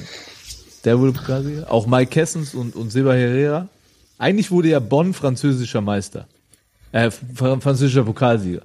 [0.84, 1.72] Der wurde Pokalsieger.
[1.72, 3.70] Auch Mike Kessens und, und Silva Herrera.
[4.18, 6.28] Eigentlich wurde ja Bonn französischer Meister.
[6.92, 8.64] Äh, fr französischer Pokalsieger.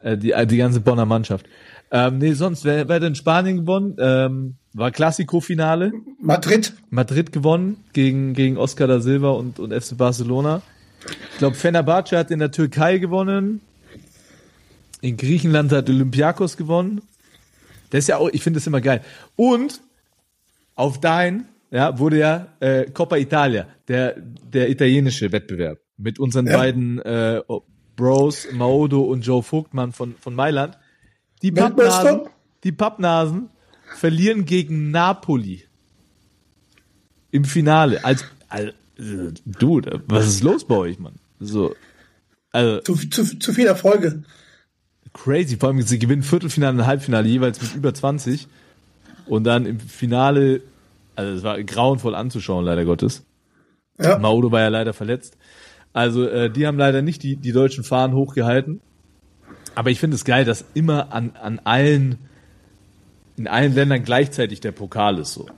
[0.00, 1.46] Äh, die, äh, die ganze Bonner Mannschaft.
[1.90, 3.96] Ähm, nee, sonst, wer, wer hat in Spanien gewonnen?
[3.98, 5.92] Ähm, war Classico-Finale.
[6.20, 6.74] Madrid.
[6.90, 10.60] Madrid gewonnen gegen, gegen Oscar da Silva und, und FC Barcelona.
[11.32, 13.60] Ich glaube, Fenerbahce hat in der Türkei gewonnen.
[15.00, 17.00] In Griechenland hat Olympiakos gewonnen.
[17.90, 19.02] Das ist ja auch, ich finde das immer geil.
[19.34, 19.80] Und
[20.74, 25.78] auf dein, ja, wurde ja äh, Coppa Italia, der, der italienische Wettbewerb.
[25.96, 26.58] Mit unseren Ja.
[26.58, 27.40] beiden äh,
[27.94, 30.76] Bros, Maodo und Joe Vogtmann von, von Mailand.
[31.40, 31.50] Die?
[31.52, 32.22] Pappnasen,
[32.64, 33.48] die Pappnasen
[33.96, 35.64] verlieren gegen Napoli
[37.30, 38.04] im Finale.
[38.04, 38.72] Als, als
[39.44, 41.14] Dude, was ist los bei euch, Mann?
[41.38, 41.74] So,
[42.52, 44.22] also Zu, zu, zu viel Erfolge.
[45.12, 45.56] crazy.
[45.56, 48.48] Vor allem sie gewinnen Viertelfinale und Halbfinale jeweils mit über 20
[49.26, 50.62] und dann im Finale,
[51.14, 53.24] also es war grauenvoll anzuschauen, leider Gottes.
[53.98, 54.18] Ja.
[54.18, 55.36] Maudo war ja leider verletzt.
[55.92, 58.80] Also äh, die haben leider nicht die, die deutschen Fahnen hochgehalten.
[59.74, 62.18] Aber ich finde es geil, dass immer an, an allen,
[63.36, 65.48] in allen Ländern gleichzeitig der Pokal ist so.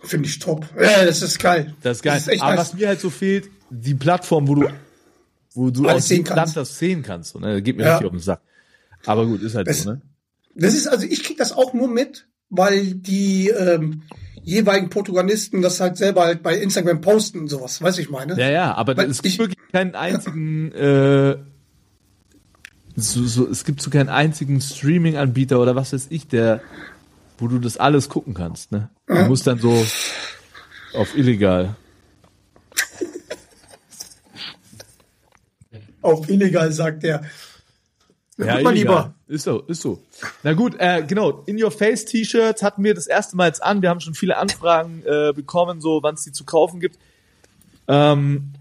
[0.00, 0.66] Finde ich top.
[0.80, 1.74] Ja, das ist geil.
[1.82, 2.14] Das ist geil.
[2.14, 2.60] Das ist echt Aber nice.
[2.60, 4.68] was mir halt so fehlt, die Plattform, wo du,
[5.54, 6.36] wo du Alles aus sehen dem kannst.
[6.36, 7.32] Land das sehen kannst.
[7.32, 7.54] So, ne?
[7.54, 7.92] Das geht mir Ja.
[7.94, 8.40] richtig auf den Sack.
[9.06, 10.00] Aber gut, ist halt Das- so, ne?
[10.54, 14.02] Das ist, also ich krieg das auch nur mit, weil die ähm,
[14.42, 18.36] jeweiligen Protagonisten das halt selber halt bei Instagram posten und sowas, weiß ich meine.
[18.40, 21.36] Ja, ja, aber Weil es gibt ich- wirklich keinen einzigen, äh,
[23.00, 26.60] so, so, es gibt so keinen einzigen Streaming-Anbieter oder was weiß ich, der,
[27.38, 28.90] wo du das alles gucken kannst, ne?
[29.06, 29.84] Du musst dann so
[30.94, 31.76] auf illegal.
[36.02, 37.22] Auf illegal, sagt er.
[38.38, 39.14] Ja, Guck mal lieber.
[39.26, 40.00] Ist so, ist so.
[40.42, 41.42] Na gut, äh, genau.
[41.46, 43.82] In Your Face T-Shirts hatten wir das erste Mal jetzt an.
[43.82, 46.98] Wir haben schon viele Anfragen äh, bekommen, so wann es die zu kaufen gibt.
[47.88, 48.52] Ähm,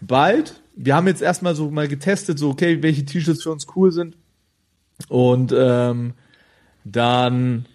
[0.00, 0.60] bald.
[0.76, 4.16] Wir haben jetzt erstmal so mal getestet, so okay, welche T-Shirts für uns cool sind.
[5.08, 6.14] Und ähm,
[6.84, 7.66] dann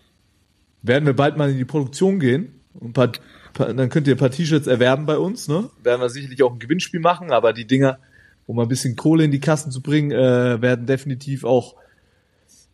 [0.82, 2.62] werden wir bald mal in die Produktion gehen.
[2.74, 3.12] Und paar,
[3.54, 5.48] paar, dann könnt ihr ein paar T-Shirts erwerben bei uns.
[5.48, 5.70] Ne?
[5.84, 8.00] Werden wir sicherlich auch ein Gewinnspiel machen, aber die Dinger,
[8.46, 11.76] um ein bisschen Kohle in die Kassen zu bringen, äh, werden definitiv auch,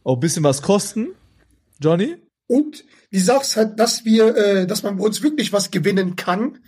[0.03, 1.10] auch ein bisschen was kosten.
[1.81, 2.15] Johnny?
[2.47, 6.15] Und die Sache ist halt, dass wir, äh, dass man bei uns wirklich was gewinnen
[6.15, 6.60] kann.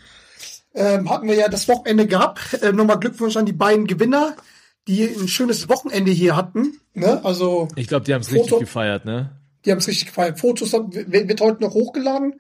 [0.77, 2.59] Ähm, hatten wir ja das Wochenende gehabt.
[2.61, 4.35] Ähm, Nochmal Glückwunsch an die beiden Gewinner,
[4.87, 6.79] die ein schönes Wochenende hier hatten.
[6.93, 7.23] Ne?
[7.25, 9.31] Also Ich glaube, die haben es richtig gefeiert, ne?
[9.65, 10.37] Die haben es richtig gefallen.
[10.37, 12.35] Fotos haben- wird, heute noch hochgeladen.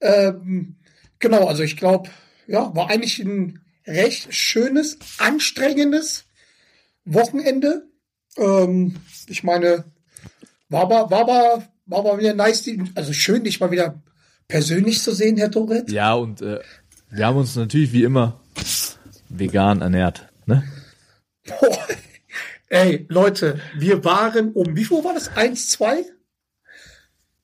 [0.00, 0.76] Ähm,
[1.18, 2.10] genau, also ich glaube,
[2.46, 6.26] ja, war eigentlich ein recht schönes, anstrengendes
[7.04, 7.86] Wochenende.
[8.36, 8.96] Ähm,
[9.26, 9.84] ich meine,
[10.68, 14.02] war aber, war aber, war aber wieder nice, die, also schön, dich mal wieder
[14.48, 15.90] persönlich zu sehen, Herr Toret.
[15.90, 16.60] Ja, und äh,
[17.10, 18.40] wir haben uns natürlich wie immer
[19.28, 20.64] vegan ernährt, ne?
[21.46, 21.78] Boah,
[22.68, 25.36] Ey, Leute, wir waren um, wie viel war das?
[25.36, 26.04] Eins, zwei?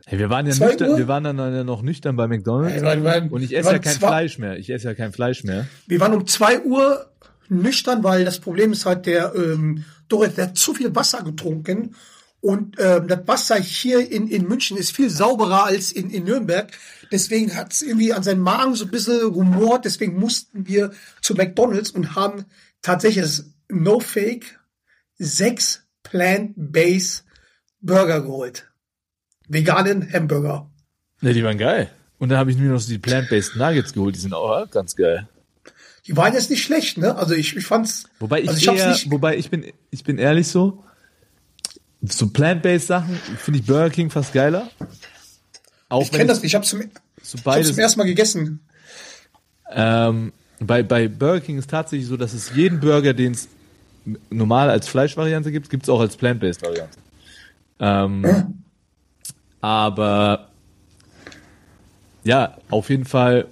[0.06, 0.98] Hey, wir waren ja Zwei nüchtern, Uhr?
[0.98, 2.80] wir waren dann ja noch nüchtern bei McDonalds.
[2.80, 4.56] Ey, wir waren- und ich esse ja kein zwei- Fleisch mehr.
[4.56, 5.66] Ich esse ja kein Fleisch mehr.
[5.88, 7.10] Wir waren um zwei Uhr
[7.48, 11.96] nüchtern, weil das Problem ist halt, der ähm, Dorit, der hat zu viel Wasser getrunken.
[12.40, 16.70] Und ähm, das Wasser hier in, in München ist viel sauberer als in, in Nürnberg.
[17.10, 19.84] Deswegen hat es irgendwie an seinen Magen so ein bisschen rumort.
[19.84, 22.44] Deswegen mussten wir zu McDonalds und haben
[22.82, 24.60] tatsächlich, no fake,
[25.18, 27.24] sechs Plant-Based
[27.80, 28.70] Burger geholt.
[29.48, 30.70] Veganen Hamburger.
[31.20, 31.90] Ne, die waren geil.
[32.18, 34.14] Und dann habe ich mir noch so die Plant-Based Nuggets geholt.
[34.14, 35.28] Die sind auch ganz geil.
[36.06, 37.16] Die waren jetzt nicht schlecht, ne?
[37.16, 38.04] Also ich, ich fand's.
[38.20, 40.84] Wobei ich, also ich eher, wobei ich bin, ich bin ehrlich so,
[42.02, 44.68] so Plant-Based Sachen finde ich Burger King fast geiler.
[45.88, 46.46] Auch ich kenne das nicht.
[46.46, 46.82] Ich hab's zum,
[47.22, 48.60] so ich beides, zum ersten Mal gegessen.
[49.70, 53.48] ähm, bei, bei Burger King ist tatsächlich so, dass es jeden Burger, den es
[54.30, 56.98] normal als Fleischvariante gibt, gibt es auch als Plant-Based Variante.
[57.78, 58.64] Ähm,
[59.60, 60.48] aber
[62.24, 63.46] ja, auf jeden Fall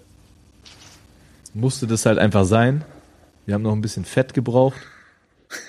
[1.52, 2.84] musste das halt einfach sein.
[3.46, 4.78] Wir haben noch ein bisschen Fett gebraucht.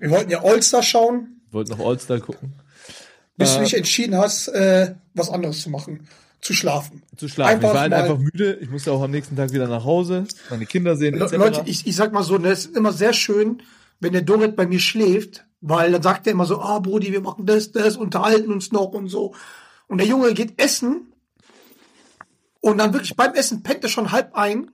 [0.00, 2.54] Wir wollten ja All-Star schauen, Wollten noch All-Star gucken.
[3.36, 3.58] bis Äh.
[3.58, 6.08] du dich entschieden hast, äh, was anderes zu machen.
[6.40, 7.02] Zu schlafen.
[7.16, 7.58] Zu schlafen.
[7.58, 8.58] ich war halt einfach müde.
[8.60, 11.32] Ich musste auch am nächsten Tag wieder nach Hause, meine Kinder sehen, etc.
[11.36, 13.62] Leute, ich, ich sag mal so, das ist immer sehr schön,
[14.00, 17.20] wenn der Dorit bei mir schläft, weil dann sagt er immer so, ah, Brudi, wir
[17.20, 19.34] machen das, das, unterhalten uns noch und so.
[19.88, 21.12] Und der Junge geht essen
[22.60, 24.70] und dann wirklich beim Essen pennt er schon halb ein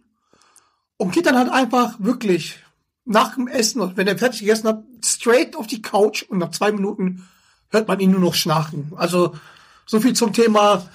[0.96, 2.58] und geht dann halt einfach wirklich
[3.04, 6.50] nach dem Essen, und wenn er fertig gegessen hat, straight auf die Couch und nach
[6.50, 7.26] zwei Minuten
[7.70, 8.92] hört man ihn nur noch schnarchen.
[8.96, 9.34] Also
[9.86, 10.86] so viel zum Thema,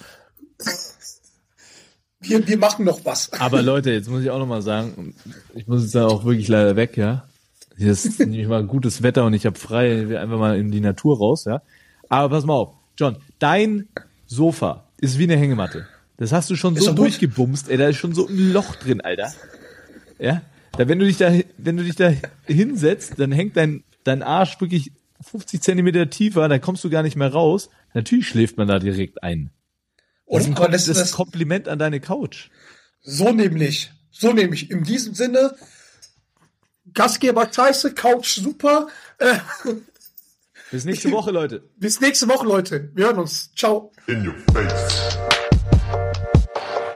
[2.20, 3.32] wir, wir machen noch was.
[3.34, 5.16] Aber Leute, jetzt muss ich auch noch mal sagen,
[5.54, 7.28] ich muss jetzt dann auch wirklich leider weg, ja.
[7.78, 10.82] Hier ist nämlich mal gutes Wetter und ich habe frei, will einfach mal in die
[10.82, 11.62] Natur raus, ja.
[12.10, 13.88] Aber pass mal auf, John, dein
[14.26, 15.88] Sofa ist wie eine Hängematte.
[16.18, 19.02] Das hast du schon Ist so durchgebumst, ey, da ist schon so ein Loch drin,
[19.02, 19.32] Alter.
[20.18, 20.42] Ja?
[20.78, 22.14] Da, wenn du dich da, wenn du dich da
[22.46, 24.92] hinsetzt, dann hängt dein, dein Arsch wirklich
[25.22, 27.70] 50 Zentimeter tiefer, dann kommst du gar nicht mehr raus.
[27.94, 29.50] Natürlich schläft man da direkt ein.
[30.28, 32.50] Das ist ein, Und, das, das ist das, ein Kompliment an deine Couch.
[33.02, 33.92] So nämlich.
[34.12, 34.70] So nämlich.
[34.70, 35.56] In diesem Sinne,
[36.94, 38.88] Gastgeber Scheiße, Couch super.
[39.18, 39.38] Äh,
[40.72, 41.64] Bis nächste Woche, Leute.
[41.78, 42.92] bis nächste Woche, Leute.
[42.94, 43.52] Wir hören uns.
[43.56, 43.92] Ciao.
[44.08, 45.18] In your face.